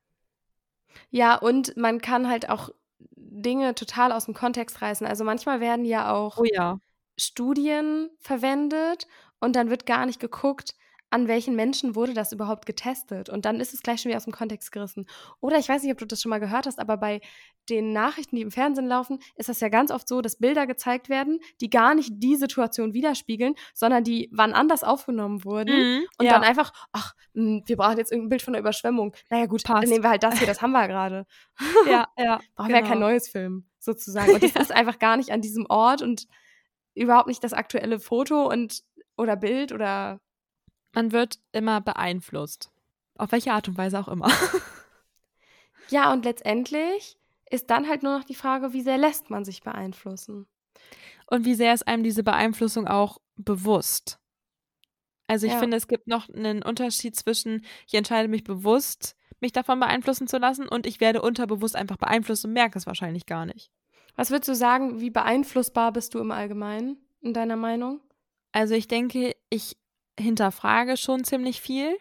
Ja, 1.10 1.34
und 1.34 1.76
man 1.76 2.00
kann 2.00 2.28
halt 2.28 2.48
auch 2.48 2.70
Dinge 3.16 3.74
total 3.74 4.12
aus 4.12 4.26
dem 4.26 4.34
Kontext 4.34 4.80
reißen. 4.80 5.08
Also 5.08 5.24
manchmal 5.24 5.58
werden 5.58 5.84
ja 5.84 6.14
auch 6.14 6.38
oh 6.38 6.44
ja. 6.44 6.78
Studien 7.16 8.10
verwendet 8.20 9.08
und 9.40 9.56
dann 9.56 9.70
wird 9.70 9.86
gar 9.86 10.06
nicht 10.06 10.20
geguckt, 10.20 10.76
an 11.14 11.28
welchen 11.28 11.54
Menschen 11.54 11.94
wurde 11.94 12.12
das 12.12 12.32
überhaupt 12.32 12.66
getestet? 12.66 13.28
Und 13.28 13.44
dann 13.44 13.60
ist 13.60 13.72
es 13.72 13.82
gleich 13.82 14.00
schon 14.00 14.08
wieder 14.08 14.16
aus 14.16 14.24
dem 14.24 14.32
Kontext 14.32 14.72
gerissen. 14.72 15.06
Oder 15.40 15.58
ich 15.58 15.68
weiß 15.68 15.84
nicht, 15.84 15.92
ob 15.92 15.98
du 15.98 16.06
das 16.06 16.20
schon 16.20 16.30
mal 16.30 16.40
gehört 16.40 16.66
hast, 16.66 16.80
aber 16.80 16.96
bei 16.96 17.20
den 17.70 17.92
Nachrichten, 17.92 18.34
die 18.34 18.42
im 18.42 18.50
Fernsehen 18.50 18.88
laufen, 18.88 19.20
ist 19.36 19.48
das 19.48 19.60
ja 19.60 19.68
ganz 19.68 19.92
oft 19.92 20.08
so, 20.08 20.20
dass 20.22 20.38
Bilder 20.38 20.66
gezeigt 20.66 21.08
werden, 21.08 21.38
die 21.60 21.70
gar 21.70 21.94
nicht 21.94 22.10
die 22.14 22.34
Situation 22.34 22.94
widerspiegeln, 22.94 23.54
sondern 23.74 24.02
die 24.02 24.28
wann 24.32 24.54
anders 24.54 24.82
aufgenommen 24.82 25.44
wurden. 25.44 25.76
Mhm, 25.76 26.06
und 26.18 26.26
ja. 26.26 26.32
dann 26.32 26.42
einfach, 26.42 26.72
ach, 26.90 27.14
hm, 27.32 27.62
wir 27.64 27.76
brauchen 27.76 27.96
jetzt 27.96 28.10
irgendein 28.10 28.30
Bild 28.30 28.42
von 28.42 28.54
der 28.54 28.60
Überschwemmung. 28.60 29.14
Naja, 29.30 29.46
gut, 29.46 29.62
Passt. 29.62 29.84
dann 29.84 29.88
nehmen 29.88 30.02
wir 30.02 30.10
halt 30.10 30.24
das 30.24 30.38
hier, 30.38 30.48
das 30.48 30.62
haben 30.62 30.72
wir 30.72 30.88
gerade. 30.88 31.26
ja, 31.88 32.08
ja. 32.18 32.40
Brauchen 32.56 32.66
genau. 32.66 32.68
wir 32.68 32.74
ja 32.74 32.80
kein 32.80 32.94
genau. 32.94 33.06
neues 33.06 33.28
Film, 33.28 33.68
sozusagen. 33.78 34.32
Und 34.32 34.42
das 34.56 34.64
ist 34.64 34.72
einfach 34.72 34.98
gar 34.98 35.16
nicht 35.16 35.30
an 35.30 35.40
diesem 35.40 35.66
Ort 35.68 36.02
und 36.02 36.26
überhaupt 36.92 37.28
nicht 37.28 37.44
das 37.44 37.52
aktuelle 37.52 38.00
Foto 38.00 38.50
und 38.50 38.82
oder 39.16 39.36
Bild 39.36 39.70
oder 39.70 40.20
man 40.94 41.12
wird 41.12 41.38
immer 41.52 41.80
beeinflusst. 41.80 42.70
Auf 43.16 43.32
welche 43.32 43.52
Art 43.52 43.68
und 43.68 43.78
Weise 43.78 43.98
auch 43.98 44.08
immer. 44.08 44.30
ja, 45.88 46.12
und 46.12 46.24
letztendlich 46.24 47.16
ist 47.50 47.70
dann 47.70 47.88
halt 47.88 48.02
nur 48.02 48.18
noch 48.18 48.24
die 48.24 48.34
Frage, 48.34 48.72
wie 48.72 48.82
sehr 48.82 48.98
lässt 48.98 49.30
man 49.30 49.44
sich 49.44 49.62
beeinflussen? 49.62 50.46
Und 51.26 51.44
wie 51.44 51.54
sehr 51.54 51.72
ist 51.72 51.86
einem 51.86 52.02
diese 52.02 52.22
Beeinflussung 52.22 52.86
auch 52.86 53.18
bewusst? 53.36 54.18
Also 55.26 55.46
ich 55.46 55.52
ja. 55.52 55.58
finde, 55.58 55.76
es 55.76 55.88
gibt 55.88 56.06
noch 56.06 56.28
einen 56.28 56.62
Unterschied 56.62 57.16
zwischen, 57.16 57.64
ich 57.86 57.94
entscheide 57.94 58.28
mich 58.28 58.44
bewusst, 58.44 59.16
mich 59.40 59.52
davon 59.52 59.80
beeinflussen 59.80 60.28
zu 60.28 60.38
lassen 60.38 60.68
und 60.68 60.86
ich 60.86 61.00
werde 61.00 61.22
unterbewusst 61.22 61.76
einfach 61.76 61.96
beeinflusst 61.96 62.44
und 62.44 62.52
merke 62.52 62.78
es 62.78 62.86
wahrscheinlich 62.86 63.26
gar 63.26 63.46
nicht. 63.46 63.70
Was 64.16 64.30
würdest 64.30 64.48
du 64.48 64.54
sagen, 64.54 65.00
wie 65.00 65.10
beeinflussbar 65.10 65.92
bist 65.92 66.14
du 66.14 66.20
im 66.20 66.30
Allgemeinen, 66.30 66.98
in 67.20 67.32
deiner 67.32 67.56
Meinung? 67.56 68.00
Also 68.52 68.74
ich 68.74 68.86
denke, 68.86 69.34
ich 69.50 69.76
hinterfrage 70.18 70.96
schon 70.96 71.24
ziemlich 71.24 71.60
viel. 71.60 71.96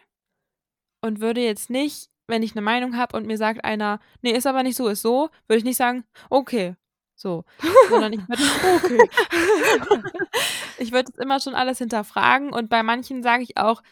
und 1.02 1.20
würde 1.20 1.42
jetzt 1.42 1.68
nicht, 1.70 2.10
wenn 2.28 2.42
ich 2.42 2.52
eine 2.52 2.62
Meinung 2.62 2.96
habe 2.96 3.16
und 3.16 3.26
mir 3.26 3.36
sagt 3.36 3.64
einer, 3.64 4.00
nee, 4.22 4.30
ist 4.32 4.46
aber 4.46 4.62
nicht 4.62 4.76
so, 4.76 4.88
ist 4.88 5.02
so, 5.02 5.28
würde 5.46 5.58
ich 5.58 5.64
nicht 5.64 5.76
sagen, 5.76 6.04
okay, 6.30 6.76
so. 7.14 7.44
Sondern 7.90 8.14
ich 8.14 8.20
würde 8.28 8.42
okay. 8.76 10.10
ich 10.78 10.92
würde 10.92 11.12
immer 11.20 11.40
schon 11.40 11.54
alles 11.54 11.78
hinterfragen 11.78 12.52
und 12.52 12.70
bei 12.70 12.82
manchen 12.82 13.22
sage 13.22 13.42
ich 13.42 13.56
auch, 13.58 13.82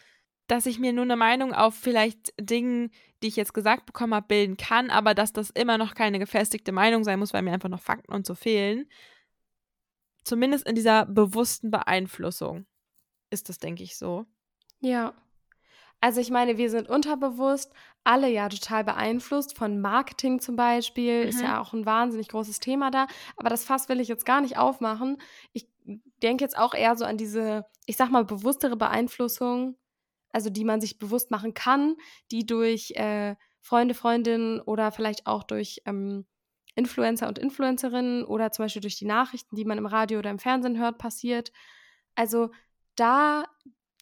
dass 0.47 0.65
ich 0.65 0.79
mir 0.79 0.91
nur 0.93 1.03
eine 1.03 1.15
Meinung 1.15 1.53
auf 1.53 1.75
vielleicht 1.75 2.33
Dingen, 2.39 2.91
die 3.21 3.27
ich 3.27 3.35
jetzt 3.35 3.53
gesagt 3.53 3.85
bekommen 3.85 4.13
habe, 4.13 4.27
bilden 4.27 4.57
kann, 4.57 4.89
aber 4.89 5.13
dass 5.13 5.33
das 5.33 5.51
immer 5.51 5.77
noch 5.77 5.93
keine 5.93 6.19
gefestigte 6.19 6.71
Meinung 6.71 7.03
sein 7.03 7.19
muss, 7.19 7.33
weil 7.33 7.43
mir 7.43 7.53
einfach 7.53 7.69
noch 7.69 7.81
Fakten 7.81 8.11
und 8.13 8.25
so 8.25 8.35
fehlen. 8.35 8.89
Zumindest 10.23 10.67
in 10.67 10.75
dieser 10.75 11.05
bewussten 11.05 11.71
Beeinflussung 11.71 12.65
ist 13.33 13.49
das, 13.49 13.57
denke 13.57 13.83
ich, 13.83 13.97
so. 13.97 14.25
Ja. 14.79 15.13
Also 15.99 16.19
ich 16.19 16.29
meine, 16.29 16.57
wir 16.57 16.69
sind 16.69 16.89
unterbewusst 16.89 17.71
alle 18.03 18.29
ja 18.29 18.49
total 18.49 18.83
beeinflusst 18.83 19.57
von 19.57 19.79
Marketing 19.79 20.39
zum 20.39 20.55
Beispiel. 20.55 21.23
Mhm. 21.23 21.29
Ist 21.29 21.41
ja 21.41 21.61
auch 21.61 21.73
ein 21.73 21.85
wahnsinnig 21.85 22.27
großes 22.27 22.59
Thema 22.59 22.91
da. 22.91 23.07
Aber 23.37 23.49
das 23.49 23.63
Fass 23.63 23.89
will 23.89 23.99
ich 23.99 24.09
jetzt 24.09 24.25
gar 24.25 24.41
nicht 24.41 24.57
aufmachen. 24.57 25.17
Ich 25.53 25.67
denke 26.21 26.43
jetzt 26.43 26.57
auch 26.57 26.73
eher 26.73 26.95
so 26.95 27.05
an 27.05 27.17
diese, 27.17 27.65
ich 27.85 27.97
sag 27.97 28.09
mal, 28.09 28.25
bewusstere 28.25 28.75
Beeinflussung, 28.75 29.77
also 30.31 30.49
die 30.49 30.65
man 30.65 30.81
sich 30.81 30.97
bewusst 30.97 31.31
machen 31.31 31.53
kann, 31.53 31.95
die 32.31 32.45
durch 32.45 32.91
äh, 32.91 33.35
Freunde, 33.61 33.93
Freundinnen 33.93 34.59
oder 34.59 34.91
vielleicht 34.91 35.25
auch 35.25 35.43
durch 35.43 35.81
ähm, 35.85 36.25
Influencer 36.75 37.27
und 37.27 37.39
Influencerinnen 37.39 38.25
oder 38.25 38.51
zum 38.51 38.65
Beispiel 38.65 38.81
durch 38.81 38.97
die 38.97 39.05
Nachrichten, 39.05 39.55
die 39.55 39.65
man 39.65 39.77
im 39.77 39.85
Radio 39.85 40.19
oder 40.19 40.31
im 40.31 40.39
Fernsehen 40.39 40.77
hört, 40.77 40.97
passiert. 40.97 41.51
Also 42.15 42.51
da 42.95 43.45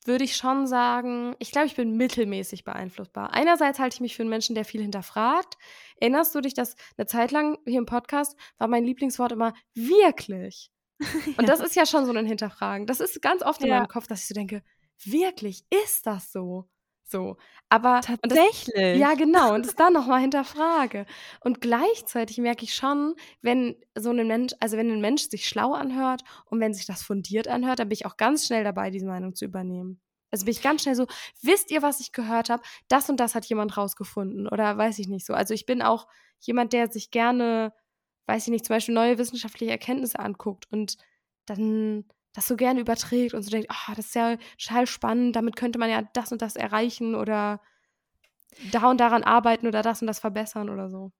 würde 0.06 0.24
ich 0.24 0.36
schon 0.36 0.66
sagen, 0.66 1.36
ich 1.40 1.52
glaube, 1.52 1.68
ich 1.68 1.76
bin 1.76 1.96
mittelmäßig 1.96 2.64
beeinflussbar. 2.64 3.34
Einerseits 3.34 3.80
halte 3.80 3.96
ich 3.96 4.02
mich 4.02 4.16
für 4.16 4.24
einen 4.24 4.30
Menschen, 4.30 4.56
der 4.56 4.66
viel 4.66 4.82
hinterfragt. 4.82 5.58
Erinnerst 5.98 6.34
du 6.34 6.42
dich, 6.42 6.54
dass 6.54 6.76
eine 6.98 7.06
Zeit 7.06 7.32
lang 7.32 7.60
hier 7.66 7.78
im 7.78 7.86
Podcast 7.86 8.36
war 8.58 8.68
mein 8.68 8.84
Lieblingswort 8.84 9.32
immer 9.32 9.54
wirklich? 9.76 10.72
Und 11.38 11.48
das 11.48 11.60
ist 11.60 11.76
ja 11.76 11.86
schon 11.86 12.06
so 12.06 12.14
ein 12.14 12.26
Hinterfragen. 12.26 12.88
Das 12.88 13.00
ist 13.00 13.22
ganz 13.22 13.44
oft 13.44 13.62
in 13.62 13.68
ja. 13.68 13.78
meinem 13.78 13.88
Kopf, 13.88 14.08
dass 14.08 14.22
ich 14.22 14.28
so 14.28 14.34
denke, 14.34 14.64
wirklich, 15.04 15.64
ist 15.84 16.06
das 16.08 16.32
so? 16.32 16.68
So. 17.12 17.38
Aber 17.69 18.02
tatsächlich. 18.02 18.74
Das, 18.74 18.97
ja, 18.97 19.13
genau. 19.15 19.54
Und 19.54 19.65
es 19.65 19.76
dann 19.76 19.93
nochmal 19.93 20.21
hinterfrage. 20.21 21.06
Und 21.41 21.62
gleichzeitig 21.62 22.38
merke 22.38 22.63
ich 22.63 22.74
schon, 22.74 23.15
wenn 23.41 23.76
so 23.97 24.10
ein 24.12 24.28
Mensch, 24.28 24.54
also 24.60 24.78
wenn 24.78 24.89
ein 24.91 25.02
Mensch 25.02 25.24
sich 25.30 25.47
schlau 25.47 25.74
anhört 25.74 26.21
und 26.45 26.60
wenn 26.60 26.74
sich 26.74 26.86
das 26.86 27.04
fundiert 27.04 27.47
anhört, 27.47 27.80
dann 27.80 27.89
bin 27.89 27.95
ich 27.95 28.06
auch 28.06 28.17
ganz 28.17 28.47
schnell 28.47 28.63
dabei, 28.63 28.89
diese 28.89 29.06
Meinung 29.06 29.36
zu 29.36 29.45
übernehmen. 29.45 30.02
Also 30.32 30.45
bin 30.45 30.54
ich 30.54 30.62
ganz 30.62 30.84
schnell 30.84 30.95
so, 30.95 31.08
wisst 31.41 31.71
ihr, 31.71 31.82
was 31.82 32.00
ich 32.00 32.13
gehört 32.13 32.50
habe? 32.50 32.63
Das 32.88 33.10
und 33.10 33.19
das 33.19 33.36
hat 33.36 33.45
jemand 33.45 33.76
rausgefunden. 33.76 34.47
Oder 34.47 34.78
weiß 34.78 34.97
ich 35.00 35.08
nicht 35.10 35.26
so. 35.26 35.34
Also 35.34 35.54
ich 35.54 35.65
bin 35.65 35.82
auch 35.82 36.08
jemand, 36.39 36.71
der 36.74 36.89
sich 36.89 37.12
gerne, 37.12 37.74
weiß 38.28 38.43
ich 38.43 38.52
nicht, 38.52 38.65
zum 38.65 38.76
Beispiel 38.76 38.95
neue 38.95 39.17
wissenschaftliche 39.17 39.71
Erkenntnisse 39.71 40.19
anguckt 40.19 40.67
und 40.71 40.97
dann 41.45 42.06
das 42.34 42.48
so 42.48 42.56
gerne 42.56 42.80
überträgt 42.80 43.34
und 43.34 43.44
so 43.44 43.50
denkt, 43.50 43.67
oh, 43.72 43.94
das 43.96 44.08
ist 44.08 44.15
ja 44.15 44.38
total 44.58 44.88
spannend, 44.88 45.36
damit 45.36 45.56
könnte 45.56 45.80
man 45.80 45.89
ja 45.89 46.04
das 46.13 46.32
und 46.32 46.41
das 46.41 46.56
erreichen 46.56 47.15
oder 47.15 47.62
da 48.72 48.89
und 48.89 49.00
daran 49.00 49.24
arbeiten 49.24 49.67
oder 49.67 49.82
das 49.82 50.02
und 50.02 50.08
das 50.08 50.20
verbessern 50.20 50.70
oder 50.70 50.89
so. 50.89 51.12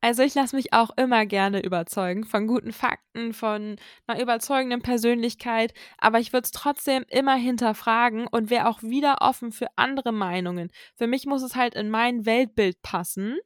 Also 0.00 0.22
ich 0.22 0.34
lasse 0.34 0.54
mich 0.54 0.72
auch 0.72 0.90
immer 0.96 1.26
gerne 1.26 1.60
überzeugen 1.60 2.24
von 2.24 2.46
guten 2.46 2.72
Fakten, 2.72 3.32
von 3.32 3.76
einer 4.06 4.22
überzeugenden 4.22 4.80
Persönlichkeit, 4.80 5.74
aber 5.98 6.20
ich 6.20 6.32
würde 6.32 6.44
es 6.44 6.52
trotzdem 6.52 7.04
immer 7.08 7.34
hinterfragen 7.34 8.28
und 8.28 8.48
wäre 8.48 8.68
auch 8.68 8.80
wieder 8.82 9.18
offen 9.22 9.50
für 9.50 9.66
andere 9.74 10.12
Meinungen. 10.12 10.70
Für 10.94 11.08
mich 11.08 11.26
muss 11.26 11.42
es 11.42 11.56
halt 11.56 11.74
in 11.74 11.90
mein 11.90 12.26
Weltbild 12.26 12.80
passen 12.80 13.38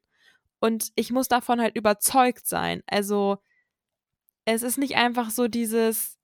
und 0.60 0.90
ich 0.94 1.10
muss 1.10 1.26
davon 1.26 1.58
halt 1.58 1.74
überzeugt 1.74 2.46
sein. 2.46 2.82
Also 2.86 3.38
es 4.44 4.62
ist 4.62 4.76
nicht 4.76 4.96
einfach 4.96 5.30
so 5.30 5.48
dieses, 5.48 6.18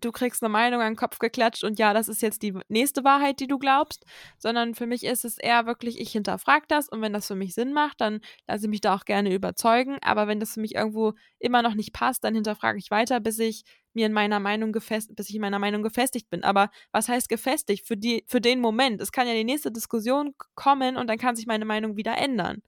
du 0.00 0.12
kriegst 0.12 0.42
eine 0.42 0.50
Meinung 0.50 0.80
an 0.80 0.92
den 0.92 0.96
Kopf 0.96 1.18
geklatscht 1.18 1.64
und 1.64 1.78
ja, 1.78 1.94
das 1.94 2.08
ist 2.08 2.22
jetzt 2.22 2.42
die 2.42 2.54
nächste 2.68 3.04
Wahrheit, 3.04 3.40
die 3.40 3.46
du 3.46 3.58
glaubst, 3.58 4.04
sondern 4.38 4.74
für 4.74 4.86
mich 4.86 5.04
ist 5.04 5.24
es 5.24 5.38
eher 5.38 5.66
wirklich, 5.66 6.00
ich 6.00 6.12
hinterfrage 6.12 6.66
das 6.68 6.88
und 6.88 7.02
wenn 7.02 7.12
das 7.12 7.26
für 7.26 7.34
mich 7.34 7.54
Sinn 7.54 7.72
macht, 7.72 8.00
dann 8.00 8.20
lasse 8.46 8.66
ich 8.66 8.70
mich 8.70 8.80
da 8.80 8.94
auch 8.94 9.04
gerne 9.04 9.34
überzeugen, 9.34 9.98
aber 10.02 10.28
wenn 10.28 10.40
das 10.40 10.54
für 10.54 10.60
mich 10.60 10.74
irgendwo 10.74 11.14
immer 11.38 11.62
noch 11.62 11.74
nicht 11.74 11.92
passt, 11.92 12.24
dann 12.24 12.34
hinterfrage 12.34 12.78
ich 12.78 12.90
weiter, 12.90 13.20
bis 13.20 13.38
ich 13.38 13.64
mir 13.96 14.06
in 14.06 14.12
meiner 14.12 14.38
Meinung 14.38 14.72
gefestigt, 14.72 15.16
bis 15.16 15.28
ich 15.30 15.34
in 15.34 15.40
meiner 15.40 15.58
Meinung 15.58 15.82
gefestigt 15.82 16.30
bin. 16.30 16.44
Aber 16.44 16.70
was 16.92 17.08
heißt 17.08 17.28
gefestigt? 17.28 17.86
Für 17.86 17.96
die, 17.96 18.24
für 18.28 18.40
den 18.40 18.60
Moment. 18.60 19.00
Es 19.00 19.10
kann 19.10 19.26
ja 19.26 19.32
die 19.32 19.42
nächste 19.42 19.72
Diskussion 19.72 20.34
kommen 20.54 20.96
und 20.96 21.08
dann 21.08 21.18
kann 21.18 21.34
sich 21.34 21.46
meine 21.46 21.64
Meinung 21.64 21.96
wieder 21.96 22.16
ändern. 22.16 22.62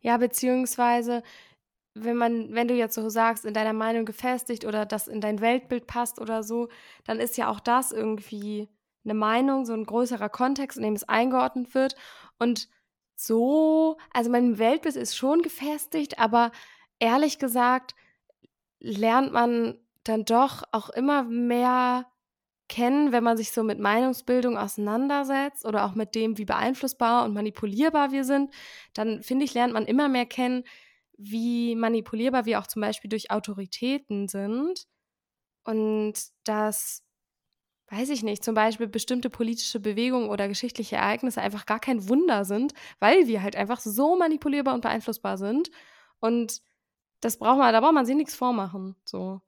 Ja, 0.00 0.16
beziehungsweise 0.16 1.22
wenn 1.94 2.16
man, 2.16 2.54
wenn 2.54 2.68
du 2.68 2.74
jetzt 2.74 2.94
so 2.94 3.08
sagst, 3.08 3.44
in 3.44 3.54
deiner 3.54 3.72
Meinung 3.72 4.04
gefestigt 4.04 4.64
oder 4.64 4.86
das 4.86 5.08
in 5.08 5.20
dein 5.20 5.40
Weltbild 5.40 5.86
passt 5.86 6.20
oder 6.20 6.42
so, 6.42 6.68
dann 7.04 7.20
ist 7.20 7.36
ja 7.36 7.48
auch 7.48 7.60
das 7.60 7.92
irgendwie 7.92 8.68
eine 9.04 9.14
Meinung, 9.14 9.64
so 9.64 9.72
ein 9.74 9.84
größerer 9.84 10.28
Kontext, 10.28 10.78
in 10.78 10.84
dem 10.84 10.94
es 10.94 11.08
eingeordnet 11.08 11.74
wird. 11.74 11.96
Und 12.38 12.68
so, 13.14 13.98
also 14.12 14.30
mein 14.30 14.58
Weltbild 14.58 14.96
ist 14.96 15.16
schon 15.16 15.42
gefestigt, 15.42 16.18
aber 16.18 16.50
ehrlich 16.98 17.38
gesagt 17.38 17.94
lernt 18.80 19.32
man 19.32 19.78
dann 20.04 20.24
doch 20.24 20.62
auch 20.72 20.88
immer 20.90 21.22
mehr 21.22 22.06
kennen, 22.68 23.12
wenn 23.12 23.22
man 23.22 23.36
sich 23.36 23.52
so 23.52 23.62
mit 23.62 23.78
Meinungsbildung 23.78 24.56
auseinandersetzt 24.56 25.66
oder 25.66 25.84
auch 25.84 25.94
mit 25.94 26.14
dem, 26.14 26.38
wie 26.38 26.44
beeinflussbar 26.44 27.24
und 27.24 27.34
manipulierbar 27.34 28.12
wir 28.12 28.24
sind, 28.24 28.52
dann 28.94 29.22
finde 29.22 29.44
ich, 29.44 29.54
lernt 29.54 29.74
man 29.74 29.84
immer 29.84 30.08
mehr 30.08 30.26
kennen, 30.26 30.64
wie 31.18 31.74
manipulierbar 31.76 32.46
wir 32.46 32.58
auch 32.60 32.66
zum 32.66 32.82
Beispiel 32.82 33.10
durch 33.10 33.30
Autoritäten 33.30 34.28
sind 34.28 34.86
und 35.64 36.14
dass, 36.44 37.04
weiß 37.90 38.10
ich 38.10 38.22
nicht, 38.22 38.44
zum 38.44 38.54
Beispiel 38.54 38.88
bestimmte 38.88 39.30
politische 39.30 39.80
Bewegungen 39.80 40.30
oder 40.30 40.48
geschichtliche 40.48 40.96
Ereignisse 40.96 41.42
einfach 41.42 41.66
gar 41.66 41.80
kein 41.80 42.08
Wunder 42.08 42.44
sind, 42.44 42.74
weil 43.00 43.26
wir 43.28 43.42
halt 43.42 43.56
einfach 43.56 43.80
so 43.80 44.16
manipulierbar 44.16 44.74
und 44.74 44.82
beeinflussbar 44.82 45.38
sind 45.38 45.70
und 46.20 46.62
das 47.20 47.38
braucht 47.38 47.58
man, 47.58 47.72
da 47.74 47.80
braucht 47.80 47.94
man 47.94 48.06
sich 48.06 48.16
nichts 48.16 48.34
vormachen, 48.36 48.96
so. 49.06 49.40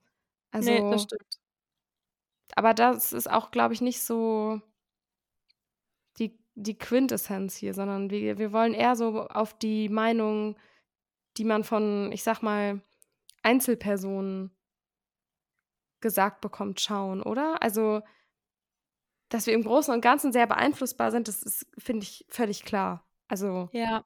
Also, 0.52 0.72
nee, 0.72 0.82
das 0.90 1.02
stimmt. 1.04 1.40
Aber 2.56 2.74
das 2.74 3.12
ist 3.12 3.30
auch, 3.30 3.50
glaube 3.50 3.74
ich, 3.74 3.80
nicht 3.80 4.00
so 4.02 4.60
die, 6.18 6.38
die 6.54 6.78
Quintessenz 6.78 7.56
hier, 7.56 7.74
sondern 7.74 8.10
wir, 8.10 8.38
wir 8.38 8.52
wollen 8.52 8.74
eher 8.74 8.96
so 8.96 9.22
auf 9.28 9.58
die 9.58 9.88
Meinung 9.88 10.56
die 11.36 11.44
man 11.44 11.64
von, 11.64 12.12
ich 12.12 12.22
sag 12.22 12.42
mal, 12.42 12.80
Einzelpersonen 13.42 14.50
gesagt 16.00 16.40
bekommt, 16.40 16.80
schauen, 16.80 17.22
oder? 17.22 17.62
Also, 17.62 18.02
dass 19.28 19.46
wir 19.46 19.54
im 19.54 19.64
Großen 19.64 19.92
und 19.92 20.00
Ganzen 20.00 20.32
sehr 20.32 20.46
beeinflussbar 20.46 21.10
sind, 21.10 21.28
das 21.28 21.42
ist, 21.42 21.66
finde 21.78 22.04
ich, 22.04 22.24
völlig 22.28 22.64
klar. 22.64 23.04
Also. 23.28 23.68
Ja. 23.72 24.04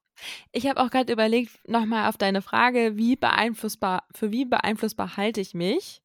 Ich 0.52 0.66
habe 0.68 0.80
auch 0.80 0.90
gerade 0.90 1.12
überlegt, 1.12 1.58
nochmal 1.68 2.08
auf 2.08 2.16
deine 2.16 2.40
Frage, 2.42 2.96
wie 2.96 3.16
beeinflussbar, 3.16 4.06
für 4.14 4.30
wie 4.30 4.44
beeinflussbar 4.44 5.16
halte 5.16 5.40
ich 5.40 5.54
mich? 5.54 6.02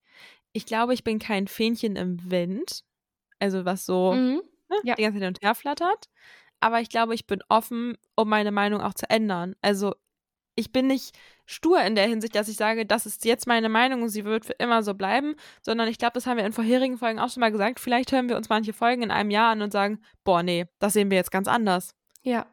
Ich 0.52 0.66
glaube, 0.66 0.94
ich 0.94 1.04
bin 1.04 1.20
kein 1.20 1.48
Fähnchen 1.48 1.96
im 1.96 2.30
Wind. 2.30 2.84
Also, 3.40 3.66
was 3.66 3.86
so 3.86 4.14
mhm. 4.14 4.42
ne, 4.70 4.78
ja. 4.84 4.96
die 4.96 5.04
ganze 5.04 5.20
Zeit 5.20 5.24
hin 5.24 5.28
und 5.28 5.42
her 5.42 5.56
flattert. 5.56 6.10
Aber 6.60 6.80
ich 6.82 6.90
glaube, 6.90 7.14
ich 7.14 7.28
bin 7.28 7.42
offen, 7.50 7.98
um 8.16 8.30
meine 8.30 8.52
Meinung 8.52 8.82
auch 8.82 8.94
zu 8.94 9.10
ändern. 9.10 9.56
Also, 9.62 9.94
ich 10.56 10.72
bin 10.72 10.88
nicht 10.88 11.16
stur 11.46 11.82
in 11.82 11.96
der 11.96 12.08
Hinsicht, 12.08 12.36
dass 12.36 12.48
ich 12.48 12.56
sage, 12.56 12.86
das 12.86 13.06
ist 13.06 13.26
jetzt 13.26 13.48
meine 13.48 13.70
Meinung 13.70 14.04
und 14.04 14.10
sie 14.10 14.26
wird 14.26 14.46
für 14.46 14.54
immer 14.54 14.84
so 14.84 14.94
bleiben, 14.94 15.36
sondern 15.62 15.88
ich 15.88 15.98
glaube, 15.98 16.14
das 16.14 16.26
haben 16.26 16.38
wir 16.38 16.46
in 16.46 16.54
vorherigen 16.54 16.98
Folgen 16.98 17.20
auch 17.20 17.30
schon 17.30 17.42
mal 17.42 17.52
gesagt. 17.52 17.80
Vielleicht 17.80 18.12
hören 18.12 18.30
wir 18.30 18.38
uns 18.38 18.50
manche 18.50 18.74
Folgen 18.74 19.02
in 19.02 19.12
einem 19.12 19.32
Jahr 19.32 19.52
an 19.52 19.62
und 19.62 19.72
sagen, 19.72 20.00
boah, 20.24 20.44
nee, 20.44 20.66
das 20.80 20.94
sehen 20.94 21.10
wir 21.10 21.18
jetzt 21.18 21.32
ganz 21.32 21.48
anders. 21.48 21.96
Ja. 22.22 22.46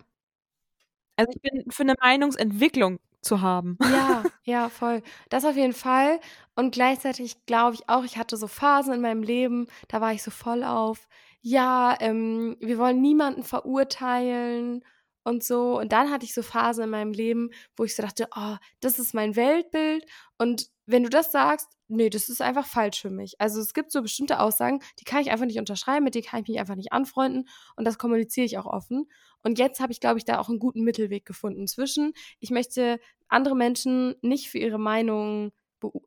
Also 1.17 1.33
ich 1.35 1.43
bin 1.43 1.71
für 1.71 1.83
eine 1.83 1.95
Meinungsentwicklung 2.01 2.99
zu 3.21 3.43
haben. 3.43 3.77
Ja, 3.83 4.25
ja, 4.45 4.69
voll. 4.69 5.03
Das 5.29 5.45
auf 5.45 5.57
jeden 5.57 5.75
Fall. 5.75 6.19
Und 6.57 6.73
gleichzeitig 6.73 7.45
glaube 7.47 7.75
ich 7.75 7.89
auch, 7.89 8.05
ich 8.05 8.17
hatte 8.17 8.37
so 8.37 8.47
Phasen 8.47 8.95
in 8.95 9.01
meinem 9.03 9.23
Leben, 9.23 9.67
da 9.89 10.01
war 10.01 10.13
ich 10.13 10.23
so 10.23 10.31
voll 10.31 10.65
auf, 10.65 11.07
ja, 11.43 11.97
ähm, 12.01 12.57
wir 12.61 12.79
wollen 12.79 13.01
niemanden 13.01 13.43
verurteilen 13.43 14.85
und 15.25 15.45
so. 15.45 15.79
Und 15.79 15.93
dann 15.93 16.11
hatte 16.11 16.25
ich 16.25 16.35
so 16.35 16.43
Phasen 16.43 16.85
in 16.85 16.91
meinem 16.91 17.13
Leben, 17.13 17.51
wo 17.77 17.85
ich 17.85 17.95
so 17.97 18.03
dachte, 18.03 18.29
oh, 18.37 18.57
das 18.81 18.99
ist 18.99 19.15
mein 19.15 19.37
Weltbild. 19.37 20.05
Und 20.39 20.69
wenn 20.87 21.03
du 21.03 21.09
das 21.11 21.33
sagst, 21.33 21.69
nee, 21.89 22.09
das 22.09 22.29
ist 22.29 22.41
einfach 22.41 22.67
falsch 22.67 23.01
für 23.01 23.11
mich. 23.11 23.41
Also 23.41 23.61
es 23.61 23.75
gibt 23.75 23.93
so 23.93 24.03
bestimmte 24.03 24.41
Aussagen, 24.41 24.81
die 25.01 25.05
kann 25.05 25.23
ich 25.23 25.31
einfach 25.31 25.47
nicht 25.47 25.59
unterschreiben, 25.59 26.05
mit 26.05 26.15
denen 26.15 26.25
kann 26.25 26.43
ich 26.43 26.49
mich 26.49 26.61
einfach 26.61 26.77
nicht 26.77 26.93
anfreunden. 26.93 27.49
Und 27.77 27.85
das 27.85 27.99
kommuniziere 27.99 28.47
ich 28.47 28.59
auch 28.59 28.67
offen. 28.67 29.09
Und 29.43 29.59
jetzt 29.59 29.81
habe 29.81 29.93
ich, 29.93 30.01
glaube 30.01 30.19
ich, 30.19 30.25
da 30.25 30.39
auch 30.39 30.49
einen 30.49 30.59
guten 30.59 30.83
Mittelweg 30.83 31.25
gefunden 31.25 31.67
zwischen, 31.67 32.13
ich 32.39 32.51
möchte 32.51 33.01
andere 33.29 33.57
Menschen 33.57 34.15
nicht 34.23 34.51
für 34.51 34.59
ihre 34.59 34.79
Meinung 34.79 35.53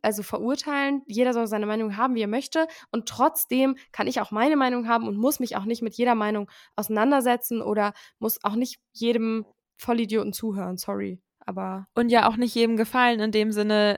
also 0.02 0.24
verurteilen. 0.24 1.02
Jeder 1.08 1.34
soll 1.34 1.48
seine 1.48 1.66
Meinung 1.66 1.98
haben, 1.98 2.16
wie 2.16 2.22
er 2.22 2.28
möchte. 2.28 2.68
Und 2.92 3.08
trotzdem 3.08 3.76
kann 3.92 4.08
ich 4.08 4.22
auch 4.22 4.32
meine 4.32 4.56
Meinung 4.56 4.88
haben 4.88 5.08
und 5.08 5.18
muss 5.18 5.40
mich 5.40 5.56
auch 5.56 5.66
nicht 5.66 5.82
mit 5.82 5.96
jeder 5.96 6.16
Meinung 6.16 6.50
auseinandersetzen 6.76 7.62
oder 7.62 7.94
muss 8.20 8.44
auch 8.44 8.56
nicht 8.56 8.80
jedem 8.92 9.46
Vollidioten 9.78 10.34
zuhören, 10.34 10.78
sorry. 10.78 11.22
Aber. 11.46 11.88
Und 11.96 12.10
ja 12.10 12.28
auch 12.28 12.38
nicht 12.38 12.56
jedem 12.56 12.78
gefallen, 12.78 13.20
in 13.20 13.32
dem 13.32 13.52
Sinne, 13.52 13.98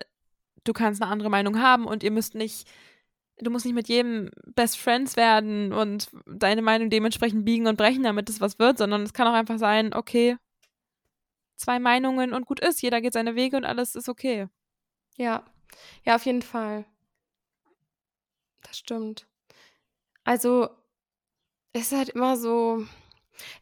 du 0.64 0.74
kannst 0.74 1.02
eine 1.02 1.12
andere 1.12 1.30
Meinung 1.30 1.62
haben 1.62 1.86
und 1.86 2.04
ihr 2.04 2.12
müsst 2.12 2.36
nicht, 2.36 2.68
du 3.38 3.52
musst 3.52 3.66
nicht 3.66 3.76
mit 3.76 3.88
jedem 3.88 4.32
Best 4.46 4.78
Friends 4.78 5.16
werden 5.16 5.74
und 5.74 6.10
deine 6.26 6.62
Meinung 6.62 6.90
dementsprechend 6.90 7.46
biegen 7.46 7.68
und 7.68 7.78
brechen, 7.78 8.04
damit 8.04 8.30
es 8.30 8.42
was 8.42 8.60
wird, 8.60 8.78
sondern 8.78 9.04
es 9.04 9.14
kann 9.14 9.28
auch 9.28 9.34
einfach 9.34 9.60
sein, 9.60 9.94
okay, 9.94 10.38
zwei 11.56 11.80
Meinungen 11.80 12.34
und 12.34 12.46
gut 12.46 12.60
ist, 12.60 12.82
jeder 12.82 13.02
geht 13.02 13.14
seine 13.14 13.36
Wege 13.36 13.58
und 13.58 13.66
alles 13.66 13.96
ist 13.96 14.10
okay. 14.10 14.48
Ja, 15.18 15.44
ja, 16.04 16.16
auf 16.16 16.26
jeden 16.26 16.42
Fall. 16.42 16.86
Das 18.62 18.78
stimmt. 18.78 19.28
Also, 20.24 20.70
es 21.74 21.92
ist 21.92 21.98
halt 21.98 22.10
immer 22.10 22.38
so, 22.38 22.86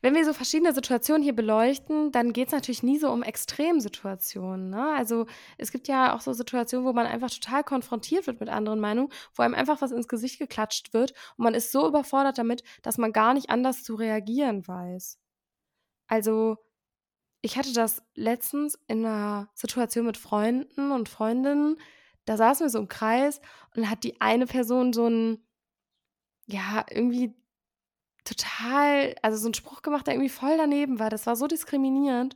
wenn 0.02 0.14
wir 0.16 0.26
so 0.26 0.34
verschiedene 0.34 0.74
Situationen 0.74 1.24
hier 1.24 1.36
beleuchten, 1.36 2.12
dann 2.12 2.34
geht 2.34 2.48
es 2.48 2.54
natürlich 2.54 2.84
nie 2.84 3.00
so 3.00 3.10
um 3.10 3.24
Extremsituationen. 3.24 4.70
Ne? 4.70 4.94
Also 4.96 5.26
es 5.58 5.72
gibt 5.72 5.88
ja 5.88 6.16
auch 6.16 6.22
so 6.22 6.34
Situationen, 6.34 6.86
wo 6.86 6.94
man 6.94 7.08
einfach 7.08 7.30
total 7.30 7.64
konfrontiert 7.64 8.28
wird 8.28 8.40
mit 8.40 8.50
anderen 8.50 8.80
Meinungen, 8.80 9.12
wo 9.36 9.44
einem 9.44 9.56
einfach 9.56 9.82
was 9.82 9.92
ins 9.92 10.08
Gesicht 10.08 10.40
geklatscht 10.40 10.94
wird 10.94 11.14
und 11.38 11.44
man 11.44 11.56
ist 11.56 11.72
so 11.72 11.88
überfordert 11.88 12.38
damit, 12.38 12.64
dass 12.82 12.98
man 12.98 13.12
gar 13.14 13.34
nicht 13.34 13.50
anders 13.50 13.84
zu 13.84 13.96
reagieren 13.96 14.68
weiß. 14.68 15.20
Also 16.08 16.58
ich 17.42 17.58
hatte 17.58 17.74
das 17.74 18.02
letztens 18.16 18.80
in 18.88 19.06
einer 19.06 19.50
Situation 19.54 20.06
mit 20.06 20.18
Freunden 20.18 20.92
und 20.92 21.10
Freundinnen. 21.10 21.78
Da 22.26 22.38
saßen 22.38 22.66
wir 22.66 22.70
so 22.70 22.80
im 22.80 22.88
Kreis 22.88 23.42
und 23.76 23.90
hat 23.90 24.04
die 24.04 24.22
eine 24.22 24.46
Person 24.46 24.94
so 24.94 25.08
ein, 25.08 25.46
ja, 26.46 26.86
irgendwie 26.90 27.34
total, 28.24 29.16
also 29.22 29.38
so 29.38 29.48
einen 29.48 29.54
Spruch 29.54 29.82
gemacht, 29.82 30.08
der 30.08 30.14
irgendwie 30.16 30.30
voll 30.30 30.58
daneben 30.58 31.00
war. 31.00 31.10
Das 31.10 31.26
war 31.28 31.36
so 31.36 31.48
diskriminierend. 31.48 32.36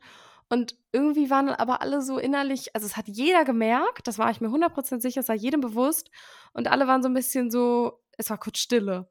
Und 0.50 0.76
irgendwie 0.92 1.30
waren 1.30 1.50
aber 1.50 1.82
alle 1.82 2.00
so 2.02 2.18
innerlich, 2.18 2.74
also 2.74 2.86
es 2.86 2.96
hat 2.96 3.06
jeder 3.08 3.44
gemerkt, 3.44 4.06
das 4.06 4.18
war 4.18 4.30
ich 4.30 4.40
mir 4.40 4.48
100% 4.48 5.00
sicher, 5.00 5.20
es 5.20 5.28
war 5.28 5.36
jedem 5.36 5.60
bewusst. 5.60 6.10
Und 6.52 6.68
alle 6.68 6.86
waren 6.86 7.02
so 7.02 7.08
ein 7.08 7.14
bisschen 7.14 7.50
so, 7.50 8.00
es 8.16 8.30
war 8.30 8.38
kurz 8.38 8.58
Stille. 8.58 9.10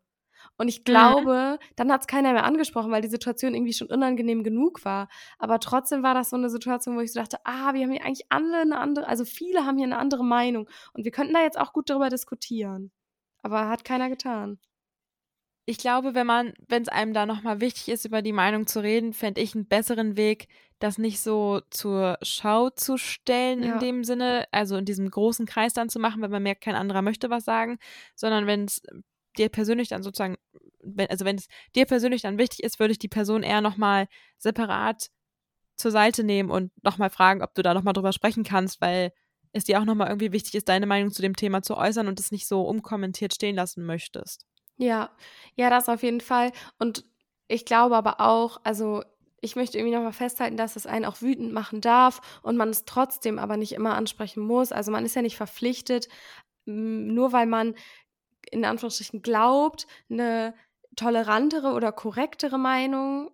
Und 0.57 0.67
ich 0.67 0.79
mhm. 0.79 0.83
glaube, 0.85 1.57
mhm. 1.59 1.65
dann 1.75 1.91
hat 1.91 2.01
es 2.01 2.07
keiner 2.07 2.33
mehr 2.33 2.43
angesprochen, 2.43 2.91
weil 2.91 3.01
die 3.01 3.07
Situation 3.07 3.53
irgendwie 3.53 3.73
schon 3.73 3.89
unangenehm 3.89 4.43
genug 4.43 4.85
war. 4.85 5.07
Aber 5.39 5.59
trotzdem 5.59 6.03
war 6.03 6.13
das 6.13 6.29
so 6.29 6.35
eine 6.35 6.49
Situation, 6.49 6.95
wo 6.95 7.01
ich 7.01 7.13
so 7.13 7.19
dachte, 7.19 7.37
ah, 7.43 7.73
wir 7.73 7.83
haben 7.83 7.91
hier 7.91 8.05
eigentlich 8.05 8.25
alle 8.29 8.61
eine 8.61 8.79
andere, 8.79 9.07
also 9.07 9.25
viele 9.25 9.65
haben 9.65 9.77
hier 9.77 9.85
eine 9.85 9.97
andere 9.97 10.23
Meinung. 10.23 10.69
Und 10.93 11.03
wir 11.03 11.11
könnten 11.11 11.33
da 11.33 11.41
jetzt 11.41 11.59
auch 11.59 11.73
gut 11.73 11.89
darüber 11.89 12.09
diskutieren. 12.09 12.91
Aber 13.41 13.69
hat 13.69 13.85
keiner 13.85 14.09
getan 14.09 14.59
ich 15.69 15.77
glaube, 15.77 16.15
wenn 16.15 16.25
man, 16.25 16.53
wenn 16.69 16.81
es 16.81 16.87
einem 16.87 17.13
da 17.13 17.25
nochmal 17.25 17.59
wichtig 17.59 17.89
ist, 17.89 18.05
über 18.05 18.21
die 18.21 18.31
Meinung 18.31 18.67
zu 18.67 18.81
reden, 18.81 19.11
fände 19.11 19.41
ich 19.41 19.53
einen 19.53 19.67
besseren 19.67 20.15
Weg, 20.15 20.47
das 20.79 20.97
nicht 20.97 21.19
so 21.19 21.61
zur 21.69 22.17
Schau 22.21 22.69
zu 22.69 22.97
stellen 22.97 23.63
ja. 23.63 23.73
in 23.73 23.79
dem 23.79 24.03
Sinne, 24.05 24.45
also 24.51 24.77
in 24.77 24.85
diesem 24.85 25.11
großen 25.11 25.45
Kreis 25.45 25.73
dann 25.73 25.89
zu 25.89 25.99
machen, 25.99 26.21
wenn 26.21 26.31
man 26.31 26.41
merkt, 26.41 26.63
kein 26.63 26.75
anderer 26.75 27.01
möchte 27.01 27.29
was 27.29 27.43
sagen, 27.43 27.79
sondern 28.15 28.47
wenn 28.47 28.63
es 28.63 28.81
dir 29.37 29.49
persönlich 29.49 29.89
dann 29.89 30.03
sozusagen, 30.03 30.37
wenn, 30.81 31.09
also 31.09 31.25
wenn 31.25 31.37
es 31.37 31.47
dir 31.75 31.85
persönlich 31.85 32.21
dann 32.21 32.37
wichtig 32.37 32.63
ist, 32.63 32.79
würde 32.79 32.91
ich 32.91 32.99
die 32.99 33.07
Person 33.07 33.43
eher 33.43 33.61
nochmal 33.61 34.07
separat 34.37 35.09
zur 35.75 35.91
Seite 35.91 36.23
nehmen 36.23 36.49
und 36.49 36.71
nochmal 36.83 37.09
fragen, 37.09 37.41
ob 37.41 37.53
du 37.53 37.61
da 37.61 37.73
nochmal 37.73 37.93
drüber 37.93 38.13
sprechen 38.13 38.43
kannst, 38.43 38.81
weil 38.81 39.11
es 39.53 39.63
dir 39.63 39.79
auch 39.79 39.85
nochmal 39.85 40.07
irgendwie 40.07 40.31
wichtig 40.31 40.55
ist, 40.55 40.69
deine 40.69 40.85
Meinung 40.85 41.11
zu 41.11 41.21
dem 41.21 41.35
Thema 41.35 41.61
zu 41.61 41.77
äußern 41.77 42.07
und 42.07 42.19
es 42.19 42.31
nicht 42.31 42.47
so 42.47 42.61
unkommentiert 42.61 43.33
stehen 43.33 43.55
lassen 43.55 43.85
möchtest. 43.85 44.45
Ja, 44.77 45.09
ja, 45.55 45.69
das 45.69 45.89
auf 45.89 46.03
jeden 46.03 46.21
Fall. 46.21 46.51
Und 46.79 47.05
ich 47.47 47.65
glaube 47.65 47.95
aber 47.95 48.19
auch, 48.21 48.59
also 48.63 49.03
ich 49.41 49.55
möchte 49.55 49.77
irgendwie 49.77 49.95
nochmal 49.95 50.13
festhalten, 50.13 50.57
dass 50.57 50.75
es 50.75 50.87
einen 50.87 51.05
auch 51.05 51.21
wütend 51.21 51.53
machen 51.53 51.81
darf 51.81 52.21
und 52.41 52.57
man 52.57 52.69
es 52.69 52.85
trotzdem 52.85 53.39
aber 53.39 53.57
nicht 53.57 53.73
immer 53.73 53.95
ansprechen 53.95 54.41
muss. 54.41 54.71
Also 54.71 54.91
man 54.91 55.05
ist 55.05 55.15
ja 55.15 55.21
nicht 55.21 55.37
verpflichtet, 55.37 56.07
nur 56.65 57.31
weil 57.31 57.45
man 57.45 57.75
in 58.51 58.65
Anführungsstrichen 58.65 59.21
glaubt, 59.21 59.87
eine 60.09 60.53
tolerantere 60.95 61.73
oder 61.73 61.91
korrektere 61.91 62.57
Meinung 62.57 63.31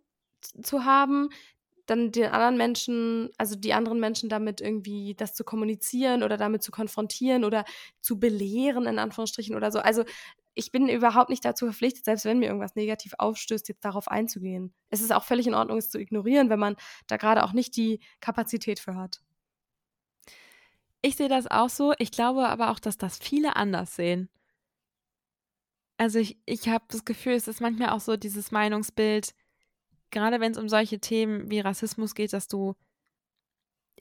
zu 0.61 0.85
haben, 0.85 1.29
dann 1.85 2.11
den 2.11 2.31
anderen 2.31 2.57
Menschen, 2.57 3.29
also 3.37 3.55
die 3.55 3.73
anderen 3.73 3.99
Menschen 3.99 4.29
damit 4.29 4.61
irgendwie 4.61 5.15
das 5.15 5.33
zu 5.33 5.43
kommunizieren 5.43 6.23
oder 6.23 6.37
damit 6.37 6.63
zu 6.63 6.71
konfrontieren 6.71 7.43
oder 7.43 7.65
zu 8.01 8.19
belehren, 8.19 8.85
in 8.85 8.99
Anführungsstrichen 8.99 9.55
oder 9.55 9.71
so. 9.71 9.79
Also 9.79 10.03
ich 10.55 10.71
bin 10.71 10.87
überhaupt 10.87 11.29
nicht 11.29 11.43
dazu 11.43 11.65
verpflichtet, 11.65 12.05
selbst 12.05 12.25
wenn 12.25 12.39
mir 12.39 12.45
irgendwas 12.47 12.75
negativ 12.75 13.13
aufstößt, 13.17 13.67
jetzt 13.67 13.83
darauf 13.83 14.07
einzugehen. 14.07 14.73
Es 14.89 15.01
ist 15.01 15.11
auch 15.11 15.23
völlig 15.23 15.47
in 15.47 15.55
Ordnung, 15.55 15.77
es 15.77 15.89
zu 15.89 15.99
ignorieren, 15.99 16.49
wenn 16.49 16.59
man 16.59 16.75
da 17.07 17.17
gerade 17.17 17.43
auch 17.43 17.53
nicht 17.53 17.75
die 17.75 17.99
Kapazität 18.21 18.79
für 18.79 18.95
hat. 18.95 19.21
Ich 21.01 21.17
sehe 21.17 21.27
das 21.27 21.47
auch 21.47 21.69
so. 21.69 21.93
Ich 21.97 22.11
glaube 22.11 22.47
aber 22.47 22.71
auch, 22.71 22.79
dass 22.79 22.97
das 22.97 23.17
viele 23.17 23.55
anders 23.57 23.95
sehen. 23.95 24.29
Also 25.97 26.19
ich, 26.19 26.37
ich 26.45 26.67
habe 26.69 26.85
das 26.87 27.05
Gefühl, 27.05 27.33
es 27.33 27.47
ist 27.47 27.61
manchmal 27.61 27.89
auch 27.89 27.99
so 27.99 28.17
dieses 28.17 28.51
Meinungsbild, 28.51 29.33
gerade 30.11 30.39
wenn 30.39 30.51
es 30.51 30.57
um 30.57 30.69
solche 30.69 30.99
Themen 30.99 31.49
wie 31.49 31.59
Rassismus 31.59 32.15
geht, 32.15 32.33
dass 32.33 32.47
du 32.47 32.75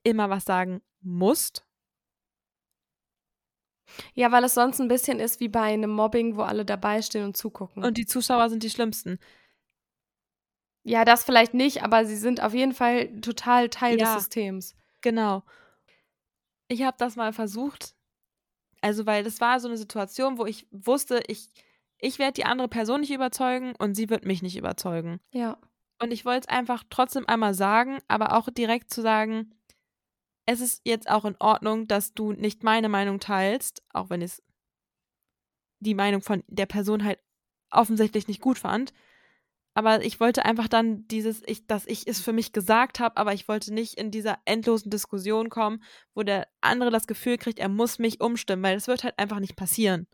immer 0.02 0.30
was 0.30 0.44
sagen 0.44 0.82
musst 1.00 1.64
ja, 4.14 4.30
weil 4.32 4.44
es 4.44 4.54
sonst 4.54 4.80
ein 4.80 4.88
bisschen 4.88 5.18
ist 5.20 5.40
wie 5.40 5.48
bei 5.48 5.62
einem 5.62 5.90
Mobbing, 5.90 6.36
wo 6.36 6.42
alle 6.42 6.64
dabei 6.64 7.02
stehen 7.02 7.24
und 7.24 7.36
zugucken. 7.36 7.84
Und 7.84 7.96
die 7.96 8.06
Zuschauer 8.06 8.48
sind 8.50 8.62
die 8.62 8.70
schlimmsten. 8.70 9.18
Ja, 10.84 11.04
das 11.04 11.24
vielleicht 11.24 11.54
nicht, 11.54 11.82
aber 11.82 12.04
sie 12.04 12.16
sind 12.16 12.42
auf 12.42 12.54
jeden 12.54 12.74
Fall 12.74 13.20
total 13.20 13.68
Teil 13.68 13.98
ja, 13.98 14.14
des 14.14 14.24
Systems. 14.24 14.76
Genau. 15.00 15.42
Ich 16.68 16.82
habe 16.82 16.96
das 16.98 17.16
mal 17.16 17.32
versucht. 17.32 17.94
Also, 18.80 19.06
weil 19.06 19.22
das 19.22 19.40
war 19.40 19.60
so 19.60 19.68
eine 19.68 19.76
Situation, 19.76 20.38
wo 20.38 20.46
ich 20.46 20.66
wusste, 20.72 21.22
ich, 21.28 21.50
ich 22.02 22.18
werde 22.18 22.34
die 22.34 22.44
andere 22.44 22.68
Person 22.68 23.00
nicht 23.00 23.12
überzeugen 23.12 23.74
und 23.78 23.94
sie 23.94 24.10
wird 24.10 24.26
mich 24.26 24.42
nicht 24.42 24.56
überzeugen. 24.56 25.20
Ja. 25.30 25.56
Und 26.00 26.10
ich 26.10 26.24
wollte 26.24 26.40
es 26.40 26.48
einfach 26.48 26.82
trotzdem 26.90 27.26
einmal 27.28 27.54
sagen, 27.54 28.00
aber 28.08 28.36
auch 28.36 28.50
direkt 28.50 28.92
zu 28.92 29.02
sagen, 29.02 29.54
es 30.44 30.60
ist 30.60 30.82
jetzt 30.84 31.08
auch 31.08 31.24
in 31.24 31.36
Ordnung, 31.38 31.86
dass 31.86 32.12
du 32.12 32.32
nicht 32.32 32.64
meine 32.64 32.88
Meinung 32.88 33.20
teilst, 33.20 33.84
auch 33.92 34.10
wenn 34.10 34.20
es 34.20 34.42
die 35.78 35.94
Meinung 35.94 36.22
von 36.22 36.42
der 36.48 36.66
Person 36.66 37.04
halt 37.04 37.20
offensichtlich 37.70 38.26
nicht 38.26 38.40
gut 38.40 38.58
fand. 38.58 38.92
Aber 39.74 40.04
ich 40.04 40.18
wollte 40.18 40.44
einfach 40.44 40.66
dann 40.66 41.06
dieses, 41.06 41.42
ich, 41.46 41.68
dass 41.68 41.86
ich 41.86 42.08
es 42.08 42.20
für 42.20 42.32
mich 42.32 42.52
gesagt 42.52 42.98
habe, 42.98 43.16
aber 43.16 43.32
ich 43.32 43.46
wollte 43.46 43.72
nicht 43.72 43.94
in 43.94 44.10
dieser 44.10 44.38
endlosen 44.44 44.90
Diskussion 44.90 45.50
kommen, 45.50 45.82
wo 46.14 46.24
der 46.24 46.48
andere 46.60 46.90
das 46.90 47.06
Gefühl 47.06 47.38
kriegt, 47.38 47.60
er 47.60 47.68
muss 47.68 48.00
mich 48.00 48.20
umstimmen, 48.20 48.64
weil 48.64 48.74
das 48.74 48.88
wird 48.88 49.04
halt 49.04 49.18
einfach 49.20 49.38
nicht 49.38 49.54
passieren. 49.54 50.08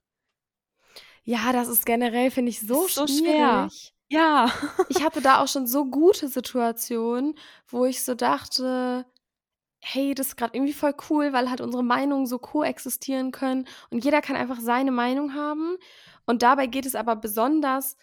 Ja, 1.28 1.52
das 1.52 1.68
ist 1.68 1.84
generell, 1.84 2.30
finde 2.30 2.48
ich, 2.48 2.60
so, 2.60 2.88
so 2.88 3.06
schwer. 3.06 3.68
Ja. 4.08 4.50
ich 4.88 5.04
hatte 5.04 5.20
da 5.20 5.42
auch 5.42 5.46
schon 5.46 5.66
so 5.66 5.84
gute 5.84 6.26
Situationen, 6.26 7.34
wo 7.66 7.84
ich 7.84 8.02
so 8.02 8.14
dachte, 8.14 9.04
hey, 9.78 10.14
das 10.14 10.28
ist 10.28 10.36
gerade 10.36 10.56
irgendwie 10.56 10.72
voll 10.72 10.94
cool, 11.10 11.34
weil 11.34 11.50
halt 11.50 11.60
unsere 11.60 11.84
Meinungen 11.84 12.24
so 12.24 12.38
koexistieren 12.38 13.30
können 13.30 13.66
und 13.90 14.06
jeder 14.06 14.22
kann 14.22 14.36
einfach 14.36 14.58
seine 14.58 14.90
Meinung 14.90 15.34
haben. 15.34 15.76
Und 16.24 16.42
dabei 16.42 16.66
geht 16.66 16.86
es 16.86 16.94
aber 16.94 17.14
besonders, 17.14 17.98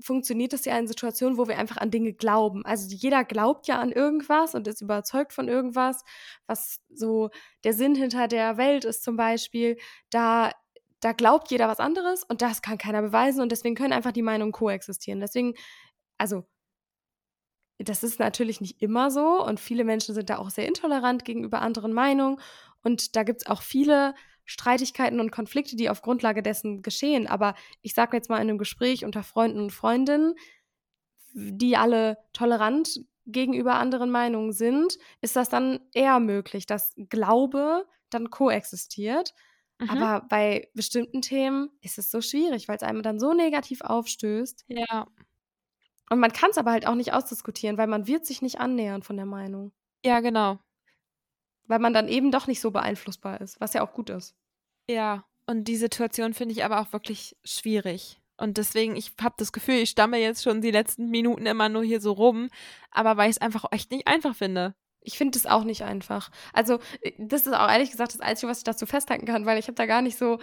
funktioniert 0.00 0.54
es 0.54 0.64
ja 0.64 0.78
in 0.78 0.88
Situationen, 0.88 1.36
wo 1.36 1.48
wir 1.48 1.58
einfach 1.58 1.76
an 1.76 1.90
Dinge 1.90 2.14
glauben. 2.14 2.64
Also 2.64 2.88
jeder 2.88 3.22
glaubt 3.24 3.66
ja 3.66 3.80
an 3.80 3.92
irgendwas 3.92 4.54
und 4.54 4.66
ist 4.66 4.80
überzeugt 4.80 5.34
von 5.34 5.46
irgendwas, 5.46 6.04
was 6.46 6.80
so 6.88 7.28
der 7.64 7.74
Sinn 7.74 7.94
hinter 7.94 8.28
der 8.28 8.56
Welt 8.56 8.86
ist 8.86 9.04
zum 9.04 9.18
Beispiel. 9.18 9.76
Da 10.08 10.52
da 11.02 11.12
glaubt 11.12 11.50
jeder 11.50 11.68
was 11.68 11.80
anderes 11.80 12.24
und 12.24 12.42
das 12.42 12.62
kann 12.62 12.78
keiner 12.78 13.02
beweisen 13.02 13.42
und 13.42 13.52
deswegen 13.52 13.74
können 13.74 13.92
einfach 13.92 14.12
die 14.12 14.22
Meinungen 14.22 14.52
koexistieren. 14.52 15.20
Deswegen, 15.20 15.54
also 16.18 16.44
das 17.78 18.04
ist 18.04 18.20
natürlich 18.20 18.60
nicht 18.60 18.80
immer 18.80 19.10
so 19.10 19.44
und 19.44 19.58
viele 19.60 19.84
Menschen 19.84 20.14
sind 20.14 20.30
da 20.30 20.38
auch 20.38 20.50
sehr 20.50 20.68
intolerant 20.68 21.24
gegenüber 21.24 21.60
anderen 21.60 21.92
Meinungen 21.92 22.38
und 22.82 23.16
da 23.16 23.24
gibt 23.24 23.42
es 23.42 23.46
auch 23.46 23.62
viele 23.62 24.14
Streitigkeiten 24.44 25.20
und 25.20 25.32
Konflikte, 25.32 25.76
die 25.76 25.90
auf 25.90 26.02
Grundlage 26.02 26.42
dessen 26.42 26.82
geschehen. 26.82 27.26
Aber 27.26 27.54
ich 27.80 27.94
sage 27.94 28.16
jetzt 28.16 28.28
mal 28.28 28.36
in 28.36 28.42
einem 28.48 28.58
Gespräch 28.58 29.04
unter 29.04 29.22
Freunden 29.22 29.60
und 29.60 29.70
Freundinnen, 29.70 30.34
die 31.34 31.76
alle 31.76 32.18
tolerant 32.32 33.00
gegenüber 33.26 33.74
anderen 33.74 34.10
Meinungen 34.10 34.52
sind, 34.52 34.98
ist 35.20 35.36
das 35.36 35.48
dann 35.48 35.80
eher 35.94 36.18
möglich, 36.20 36.66
dass 36.66 36.94
Glaube 37.08 37.86
dann 38.10 38.30
koexistiert. 38.30 39.32
Mhm. 39.82 39.90
Aber 39.90 40.26
bei 40.28 40.68
bestimmten 40.74 41.22
Themen 41.22 41.70
ist 41.80 41.98
es 41.98 42.10
so 42.10 42.20
schwierig, 42.20 42.68
weil 42.68 42.76
es 42.76 42.82
einem 42.82 43.02
dann 43.02 43.18
so 43.18 43.34
negativ 43.34 43.80
aufstößt. 43.80 44.64
Ja. 44.68 45.06
Und 46.10 46.18
man 46.18 46.32
kann 46.32 46.50
es 46.50 46.58
aber 46.58 46.72
halt 46.72 46.86
auch 46.86 46.94
nicht 46.94 47.12
ausdiskutieren, 47.12 47.78
weil 47.78 47.86
man 47.86 48.06
wird 48.06 48.26
sich 48.26 48.42
nicht 48.42 48.60
annähern 48.60 49.02
von 49.02 49.16
der 49.16 49.26
Meinung. 49.26 49.72
Ja, 50.04 50.20
genau. 50.20 50.58
Weil 51.66 51.78
man 51.78 51.94
dann 51.94 52.08
eben 52.08 52.30
doch 52.30 52.46
nicht 52.46 52.60
so 52.60 52.70
beeinflussbar 52.70 53.40
ist, 53.40 53.60
was 53.60 53.72
ja 53.72 53.82
auch 53.82 53.92
gut 53.92 54.10
ist. 54.10 54.34
Ja, 54.88 55.24
und 55.46 55.64
die 55.64 55.76
Situation 55.76 56.34
finde 56.34 56.52
ich 56.52 56.64
aber 56.64 56.80
auch 56.80 56.92
wirklich 56.92 57.36
schwierig. 57.44 58.20
Und 58.36 58.58
deswegen, 58.58 58.96
ich 58.96 59.12
habe 59.20 59.34
das 59.38 59.52
Gefühl, 59.52 59.76
ich 59.76 59.90
stamme 59.90 60.18
jetzt 60.18 60.42
schon 60.42 60.60
die 60.60 60.70
letzten 60.70 61.10
Minuten 61.10 61.46
immer 61.46 61.68
nur 61.68 61.84
hier 61.84 62.00
so 62.00 62.12
rum, 62.12 62.48
aber 62.90 63.16
weil 63.16 63.30
ich 63.30 63.36
es 63.36 63.42
einfach 63.42 63.64
echt 63.70 63.90
nicht 63.90 64.06
einfach 64.06 64.34
finde. 64.34 64.74
Ich 65.04 65.18
finde 65.18 65.38
es 65.38 65.46
auch 65.46 65.64
nicht 65.64 65.82
einfach. 65.82 66.30
Also, 66.52 66.78
äh, 67.00 67.12
das 67.18 67.46
ist 67.46 67.54
auch 67.54 67.68
ehrlich 67.70 67.90
gesagt 67.90 68.14
das 68.14 68.20
Einzige, 68.20 68.50
was 68.50 68.58
ich 68.58 68.64
dazu 68.64 68.86
festhalten 68.86 69.26
kann, 69.26 69.46
weil 69.46 69.58
ich 69.58 69.66
habe 69.66 69.74
da 69.74 69.86
gar 69.86 70.02
nicht 70.02 70.16
so 70.18 70.38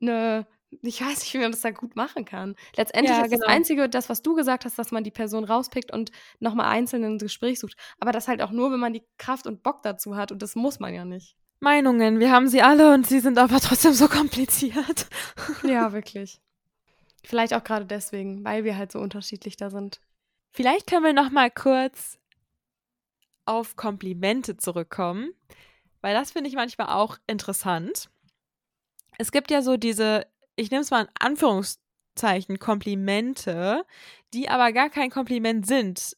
eine, 0.00 0.46
ich 0.82 1.00
weiß 1.00 1.20
nicht, 1.20 1.34
wie 1.34 1.38
man 1.38 1.52
das 1.52 1.60
da 1.60 1.70
gut 1.70 1.96
machen 1.96 2.24
kann. 2.24 2.56
Letztendlich 2.76 3.16
Ja, 3.16 3.24
ist 3.24 3.30
genau. 3.30 3.44
das 3.46 3.54
Einzige, 3.54 3.88
das, 3.88 4.08
was 4.08 4.22
du 4.22 4.34
gesagt 4.34 4.64
hast, 4.64 4.78
dass 4.78 4.90
man 4.90 5.04
die 5.04 5.10
Person 5.10 5.44
rauspickt 5.44 5.92
und 5.92 6.10
nochmal 6.40 6.66
einzeln 6.66 7.04
ins 7.04 7.22
Gespräch 7.22 7.60
sucht. 7.60 7.74
Aber 7.98 8.12
das 8.12 8.28
halt 8.28 8.42
auch 8.42 8.50
nur, 8.50 8.72
wenn 8.72 8.80
man 8.80 8.92
die 8.92 9.04
Kraft 9.18 9.46
und 9.46 9.62
Bock 9.62 9.82
dazu 9.82 10.16
hat 10.16 10.32
und 10.32 10.42
das 10.42 10.54
muss 10.56 10.80
man 10.80 10.92
ja 10.94 11.04
nicht. 11.04 11.36
Meinungen, 11.60 12.18
wir 12.20 12.30
haben 12.30 12.48
sie 12.48 12.60
alle 12.62 12.92
und 12.92 13.06
sie 13.06 13.20
sind 13.20 13.38
aber 13.38 13.58
trotzdem 13.60 13.92
so 13.92 14.08
kompliziert. 14.08 15.06
Ja, 15.62 15.92
wirklich. 15.92 16.40
Vielleicht 17.24 17.54
auch 17.54 17.64
gerade 17.64 17.86
deswegen, 17.86 18.44
weil 18.44 18.64
wir 18.64 18.76
halt 18.76 18.92
so 18.92 18.98
unterschiedlich 18.98 19.56
da 19.56 19.70
sind. 19.70 20.00
Vielleicht 20.50 20.86
können 20.86 21.04
wir 21.04 21.12
noch 21.14 21.30
mal 21.30 21.50
kurz 21.50 22.18
auf 23.46 23.76
Komplimente 23.76 24.56
zurückkommen, 24.56 25.32
weil 26.00 26.14
das 26.14 26.32
finde 26.32 26.48
ich 26.48 26.56
manchmal 26.56 26.88
auch 26.88 27.18
interessant. 27.26 28.10
Es 29.18 29.32
gibt 29.32 29.50
ja 29.50 29.62
so 29.62 29.76
diese, 29.76 30.26
ich 30.56 30.70
nehme 30.70 30.82
es 30.82 30.90
mal 30.90 31.02
in 31.02 31.10
Anführungszeichen, 31.18 32.58
Komplimente, 32.58 33.84
die 34.32 34.48
aber 34.48 34.72
gar 34.72 34.90
kein 34.90 35.10
Kompliment 35.10 35.66
sind. 35.66 36.16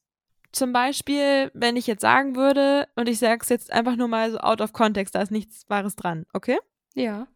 Zum 0.52 0.72
Beispiel, 0.72 1.50
wenn 1.52 1.76
ich 1.76 1.86
jetzt 1.86 2.00
sagen 2.00 2.34
würde, 2.34 2.88
und 2.96 3.08
ich 3.08 3.18
sage 3.18 3.40
es 3.42 3.48
jetzt 3.48 3.70
einfach 3.72 3.96
nur 3.96 4.08
mal 4.08 4.30
so 4.30 4.38
out 4.38 4.60
of 4.60 4.72
context, 4.72 5.14
da 5.14 5.20
ist 5.20 5.30
nichts 5.30 5.68
Wahres 5.68 5.96
dran, 5.96 6.24
okay? 6.32 6.58
Ja. 6.94 7.28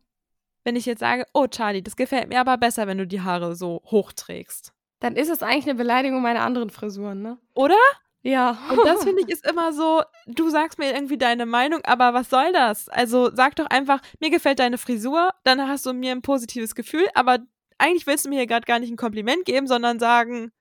Wenn 0.65 0.77
ich 0.77 0.87
jetzt 0.87 1.01
sage, 1.01 1.27
oh 1.35 1.47
Charlie, 1.47 1.83
das 1.83 1.97
gefällt 1.97 2.29
mir 2.29 2.41
aber 2.41 2.57
besser, 2.57 2.87
wenn 2.87 2.99
du 2.99 3.07
die 3.07 3.21
Haare 3.21 3.55
so 3.55 3.83
hoch 3.87 4.13
trägst. 4.13 4.73
Dann 5.01 5.17
ist 5.17 5.31
es 5.31 5.43
eigentlich 5.43 5.65
eine 5.65 5.75
Beleidigung 5.75 6.23
meiner 6.23 6.43
anderen 6.43 6.71
Frisuren, 6.71 7.23
ne? 7.23 7.39
Oder? 7.55 7.77
Ja. 8.23 8.59
Und 8.71 8.85
das 8.85 9.03
finde 9.05 9.23
ich 9.23 9.29
ist 9.31 9.49
immer 9.49 9.73
so, 9.73 10.03
du 10.27 10.51
sagst 10.51 10.79
mir 10.79 10.93
irgendwie 10.93 11.17
deine 11.17 11.47
Meinung, 11.47 11.81
aber 11.85 12.13
was 12.13 12.29
soll 12.29 12.53
das? 12.53 12.89
Also 12.89 13.31
sag 13.35 13.57
doch 13.57 13.67
einfach, 13.67 14.01
mir 14.21 14.31
gefällt 14.31 14.59
deine 14.59 14.79
Frisur, 14.79 15.31
dann 15.45 15.67
hast 15.67 15.87
du 15.87 15.93
mir 15.93 16.13
ein 16.13 16.23
positives 16.23 16.75
Gefühl, 16.75 17.09
aber 17.15 17.39
eigentlich 17.79 18.07
willst 18.07 18.27
du 18.27 18.29
mir 18.29 18.37
hier 18.37 18.47
gerade 18.47 18.67
gar 18.67 18.79
nicht 18.79 18.91
ein 18.91 18.97
Kompliment 18.97 19.47
geben, 19.47 19.67
sondern 19.67 19.99
sagen, 19.99 20.53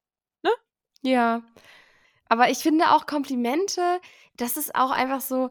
Ja. 1.01 1.43
Aber 2.28 2.49
ich 2.49 2.60
finde 2.60 2.91
auch 2.91 3.05
Komplimente, 3.05 3.99
das 4.38 4.57
ist 4.57 4.76
auch 4.76 4.91
einfach 4.91 5.22
so, 5.22 5.49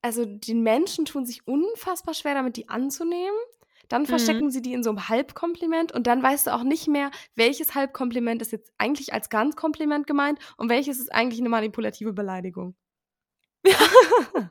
also 0.00 0.24
die 0.24 0.54
Menschen 0.54 1.04
tun 1.04 1.26
sich 1.26 1.46
unfassbar 1.46 2.14
schwer 2.14 2.34
damit, 2.34 2.56
die 2.56 2.68
anzunehmen. 2.68 3.36
Dann 3.88 4.02
Mhm. 4.02 4.06
verstecken 4.06 4.50
sie 4.50 4.62
die 4.62 4.72
in 4.74 4.82
so 4.82 4.90
einem 4.90 5.08
Halbkompliment 5.08 5.92
und 5.92 6.06
dann 6.06 6.22
weißt 6.22 6.46
du 6.46 6.54
auch 6.54 6.62
nicht 6.62 6.88
mehr, 6.88 7.10
welches 7.34 7.74
Halbkompliment 7.74 8.42
ist 8.42 8.52
jetzt 8.52 8.72
eigentlich 8.78 9.12
als 9.12 9.30
Ganzkompliment 9.30 10.06
gemeint 10.06 10.38
und 10.56 10.68
welches 10.68 10.98
ist 11.00 11.12
eigentlich 11.12 11.40
eine 11.40 11.48
manipulative 11.48 12.12
Beleidigung. 12.12 12.74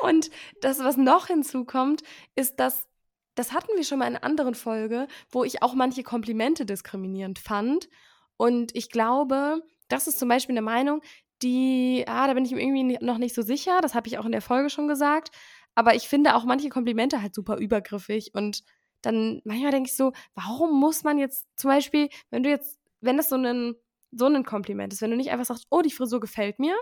und 0.00 0.30
das, 0.60 0.80
was 0.80 0.96
noch 0.96 1.28
hinzukommt, 1.28 2.02
ist, 2.34 2.58
dass, 2.58 2.88
das 3.34 3.52
hatten 3.52 3.70
wir 3.76 3.84
schon 3.84 3.98
mal 3.98 4.06
in 4.06 4.16
einer 4.16 4.24
anderen 4.24 4.54
Folge, 4.54 5.06
wo 5.30 5.44
ich 5.44 5.62
auch 5.62 5.74
manche 5.74 6.02
Komplimente 6.02 6.66
diskriminierend 6.66 7.38
fand. 7.38 7.88
Und 8.36 8.74
ich 8.74 8.90
glaube, 8.90 9.62
das 9.88 10.06
ist 10.08 10.18
zum 10.18 10.28
Beispiel 10.28 10.54
eine 10.54 10.62
Meinung, 10.62 11.02
die, 11.42 12.04
ah, 12.06 12.26
da 12.26 12.34
bin 12.34 12.44
ich 12.44 12.52
mir 12.52 12.60
irgendwie 12.62 12.98
noch 13.04 13.18
nicht 13.18 13.34
so 13.34 13.42
sicher, 13.42 13.80
das 13.80 13.94
habe 13.94 14.06
ich 14.08 14.18
auch 14.18 14.24
in 14.24 14.32
der 14.32 14.42
Folge 14.42 14.70
schon 14.70 14.86
gesagt, 14.86 15.30
aber 15.74 15.94
ich 15.94 16.08
finde 16.08 16.34
auch 16.34 16.44
manche 16.44 16.68
Komplimente 16.68 17.22
halt 17.22 17.34
super 17.34 17.56
übergriffig 17.58 18.34
und 18.34 18.62
dann 19.02 19.42
manchmal 19.44 19.72
denke 19.72 19.88
ich 19.88 19.96
so, 19.96 20.12
warum 20.34 20.78
muss 20.78 21.02
man 21.04 21.18
jetzt 21.18 21.46
zum 21.56 21.70
Beispiel, 21.70 22.08
wenn 22.30 22.42
du 22.42 22.50
jetzt, 22.50 22.78
wenn 23.00 23.16
das 23.16 23.28
so 23.28 23.36
ein, 23.36 23.74
so 24.12 24.26
ein 24.26 24.44
Kompliment 24.44 24.92
ist, 24.92 25.02
wenn 25.02 25.10
du 25.10 25.16
nicht 25.16 25.30
einfach 25.30 25.46
sagst, 25.46 25.66
oh, 25.70 25.82
die 25.82 25.90
Frisur 25.90 26.20
gefällt 26.20 26.58
mir, 26.58 26.76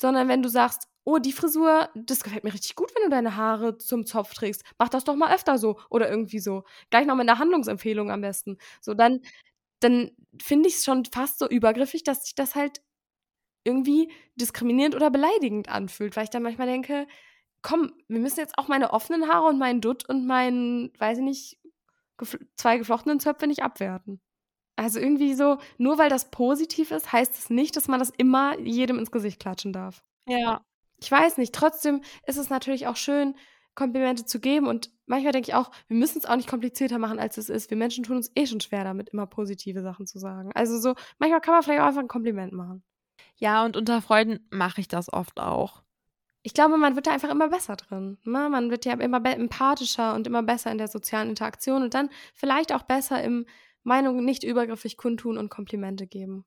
sondern 0.00 0.28
wenn 0.28 0.42
du 0.42 0.48
sagst, 0.48 0.88
oh, 1.04 1.18
die 1.18 1.32
Frisur, 1.32 1.88
das 1.94 2.22
gefällt 2.22 2.44
mir 2.44 2.54
richtig 2.54 2.74
gut, 2.76 2.92
wenn 2.94 3.04
du 3.04 3.10
deine 3.10 3.36
Haare 3.36 3.78
zum 3.78 4.06
Zopf 4.06 4.34
trägst. 4.34 4.62
Mach 4.78 4.88
das 4.88 5.04
doch 5.04 5.16
mal 5.16 5.34
öfter 5.34 5.58
so 5.58 5.78
oder 5.90 6.08
irgendwie 6.08 6.38
so. 6.38 6.64
Gleich 6.90 7.06
noch 7.06 7.16
mit 7.16 7.28
einer 7.28 7.38
Handlungsempfehlung 7.38 8.10
am 8.10 8.20
besten. 8.20 8.58
So, 8.80 8.94
dann, 8.94 9.20
dann 9.80 10.12
finde 10.40 10.68
ich 10.68 10.76
es 10.76 10.84
schon 10.84 11.04
fast 11.06 11.38
so 11.38 11.48
übergriffig, 11.48 12.04
dass 12.04 12.24
sich 12.24 12.34
das 12.34 12.54
halt 12.54 12.80
irgendwie 13.64 14.12
diskriminierend 14.36 14.94
oder 14.94 15.10
beleidigend 15.10 15.68
anfühlt, 15.68 16.16
weil 16.16 16.24
ich 16.24 16.30
dann 16.30 16.42
manchmal 16.42 16.66
denke, 16.66 17.06
komm, 17.62 17.92
wir 18.08 18.20
müssen 18.20 18.40
jetzt 18.40 18.58
auch 18.58 18.68
meine 18.68 18.92
offenen 18.92 19.28
Haare 19.28 19.48
und 19.48 19.58
meinen 19.58 19.80
Dutt 19.80 20.08
und 20.08 20.26
meinen, 20.26 20.92
weiß 20.98 21.18
ich 21.18 21.24
nicht, 21.24 21.58
gefl 22.18 22.46
zwei 22.56 22.78
geflochtenen 22.78 23.20
Zöpfe 23.20 23.46
nicht 23.46 23.62
abwerten. 23.62 24.20
Also 24.76 24.98
irgendwie 24.98 25.34
so, 25.34 25.58
nur 25.78 25.98
weil 25.98 26.10
das 26.10 26.30
positiv 26.30 26.90
ist, 26.90 27.12
heißt 27.12 27.34
es 27.34 27.50
nicht, 27.50 27.76
dass 27.76 27.88
man 27.88 28.00
das 28.00 28.10
immer 28.10 28.58
jedem 28.58 28.98
ins 28.98 29.10
Gesicht 29.10 29.40
klatschen 29.40 29.72
darf. 29.72 30.02
ja, 30.26 30.64
Ich 31.00 31.10
weiß 31.10 31.36
nicht, 31.38 31.54
trotzdem 31.54 32.02
ist 32.26 32.38
es 32.38 32.50
natürlich 32.50 32.86
auch 32.86 32.96
schön, 32.96 33.36
Komplimente 33.74 34.26
zu 34.26 34.38
geben 34.38 34.66
und 34.66 34.90
manchmal 35.06 35.32
denke 35.32 35.48
ich 35.50 35.54
auch, 35.54 35.70
wir 35.88 35.96
müssen 35.96 36.18
es 36.18 36.26
auch 36.26 36.36
nicht 36.36 36.48
komplizierter 36.48 36.98
machen, 36.98 37.18
als 37.18 37.38
es 37.38 37.48
ist. 37.48 37.70
Wir 37.70 37.76
Menschen 37.78 38.04
tun 38.04 38.16
uns 38.16 38.30
eh 38.34 38.46
schon 38.46 38.60
schwer 38.60 38.84
damit, 38.84 39.10
immer 39.10 39.26
positive 39.26 39.80
Sachen 39.82 40.06
zu 40.06 40.18
sagen. 40.18 40.52
Also 40.54 40.78
so, 40.78 40.94
manchmal 41.18 41.40
kann 41.40 41.54
man 41.54 41.62
vielleicht 41.62 41.80
auch 41.80 41.86
einfach 41.86 42.02
ein 42.02 42.08
Kompliment 42.08 42.52
machen. 42.52 42.84
ja, 43.36 43.64
und 43.64 43.76
unter 43.76 44.00
Freunden 44.02 44.46
mache 44.50 44.80
ich 44.80 44.88
das 44.88 45.12
oft 45.12 45.40
auch. 45.40 45.82
Ich 46.42 46.54
glaube, 46.54 46.76
man 46.76 46.96
wird 46.96 47.06
da 47.06 47.12
einfach 47.12 47.30
immer 47.30 47.48
besser 47.48 47.76
drin. 47.76 48.18
Ne? 48.24 48.48
Man 48.48 48.70
wird 48.70 48.84
ja 48.84 48.94
immer 48.94 49.24
empathischer 49.24 50.14
und 50.14 50.26
immer 50.26 50.42
besser 50.42 50.72
in 50.72 50.78
der 50.78 50.88
sozialen 50.88 51.28
Interaktion 51.28 51.82
und 51.82 51.94
dann 51.94 52.10
vielleicht 52.34 52.72
auch 52.72 52.82
besser 52.82 53.22
im 53.22 53.46
Meinungen 53.84 54.24
nicht 54.24 54.42
übergriffig 54.42 54.96
kundtun 54.96 55.38
und 55.38 55.50
Komplimente 55.50 56.06
geben. 56.06 56.44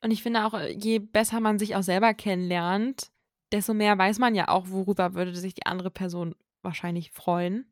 Und 0.00 0.10
ich 0.10 0.22
finde 0.22 0.44
auch, 0.44 0.58
je 0.58 0.98
besser 0.98 1.40
man 1.40 1.58
sich 1.58 1.76
auch 1.76 1.82
selber 1.82 2.12
kennenlernt, 2.14 3.10
desto 3.52 3.72
mehr 3.72 3.96
weiß 3.96 4.18
man 4.18 4.34
ja 4.34 4.48
auch, 4.48 4.68
worüber 4.68 5.14
würde 5.14 5.34
sich 5.34 5.54
die 5.54 5.66
andere 5.66 5.90
Person 5.90 6.34
wahrscheinlich 6.62 7.10
freuen. 7.10 7.66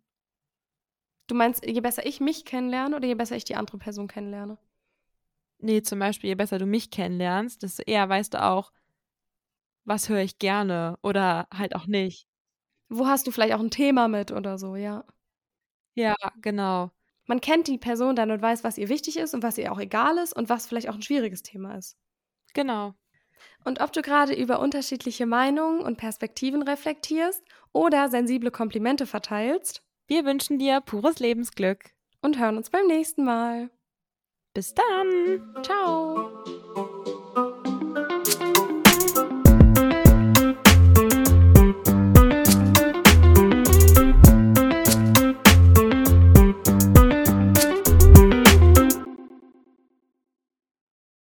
Du 1.26 1.34
meinst, 1.34 1.64
je 1.66 1.80
besser 1.80 2.06
ich 2.06 2.20
mich 2.20 2.44
kennenlerne 2.44 2.96
oder 2.96 3.06
je 3.06 3.14
besser 3.14 3.36
ich 3.36 3.44
die 3.44 3.56
andere 3.56 3.78
Person 3.78 4.08
kennenlerne? 4.08 4.58
Nee, 5.58 5.82
zum 5.82 5.98
Beispiel, 5.98 6.28
je 6.28 6.34
besser 6.34 6.58
du 6.58 6.66
mich 6.66 6.90
kennenlernst, 6.90 7.62
desto 7.62 7.82
eher 7.84 8.08
weißt 8.08 8.34
du 8.34 8.42
auch, 8.42 8.72
was 9.84 10.08
höre 10.08 10.20
ich 10.22 10.38
gerne 10.38 10.98
oder 11.02 11.48
halt 11.52 11.74
auch 11.76 11.86
nicht. 11.86 12.26
Wo 12.88 13.06
hast 13.08 13.26
du 13.26 13.32
vielleicht 13.32 13.54
auch 13.54 13.60
ein 13.60 13.70
Thema 13.72 14.06
mit 14.08 14.30
oder 14.30 14.56
so, 14.58 14.76
ja. 14.76 15.04
Ja, 15.94 16.14
genau. 16.40 16.90
Man 17.26 17.40
kennt 17.40 17.66
die 17.68 17.78
Person 17.78 18.16
dann 18.16 18.30
und 18.30 18.42
weiß, 18.42 18.64
was 18.64 18.78
ihr 18.78 18.88
wichtig 18.88 19.16
ist 19.16 19.34
und 19.34 19.42
was 19.42 19.58
ihr 19.58 19.72
auch 19.72 19.78
egal 19.80 20.18
ist 20.18 20.32
und 20.34 20.48
was 20.48 20.66
vielleicht 20.66 20.88
auch 20.88 20.94
ein 20.94 21.02
schwieriges 21.02 21.42
Thema 21.42 21.76
ist. 21.76 21.96
Genau. 22.54 22.94
Und 23.64 23.80
ob 23.80 23.92
du 23.92 24.02
gerade 24.02 24.34
über 24.34 24.60
unterschiedliche 24.60 25.26
Meinungen 25.26 25.80
und 25.80 25.96
Perspektiven 25.98 26.62
reflektierst 26.62 27.42
oder 27.72 28.08
sensible 28.08 28.50
Komplimente 28.50 29.06
verteilst 29.06 29.82
Wir 30.08 30.24
wünschen 30.24 30.58
dir 30.58 30.80
pures 30.80 31.18
Lebensglück. 31.18 31.90
und 32.20 32.38
hören 32.38 32.56
uns 32.56 32.70
beim 32.70 32.86
nächsten 32.86 33.24
Mal. 33.24 33.70
Bis 34.54 34.74
dann. 34.74 35.62
Ciao! 35.62 36.61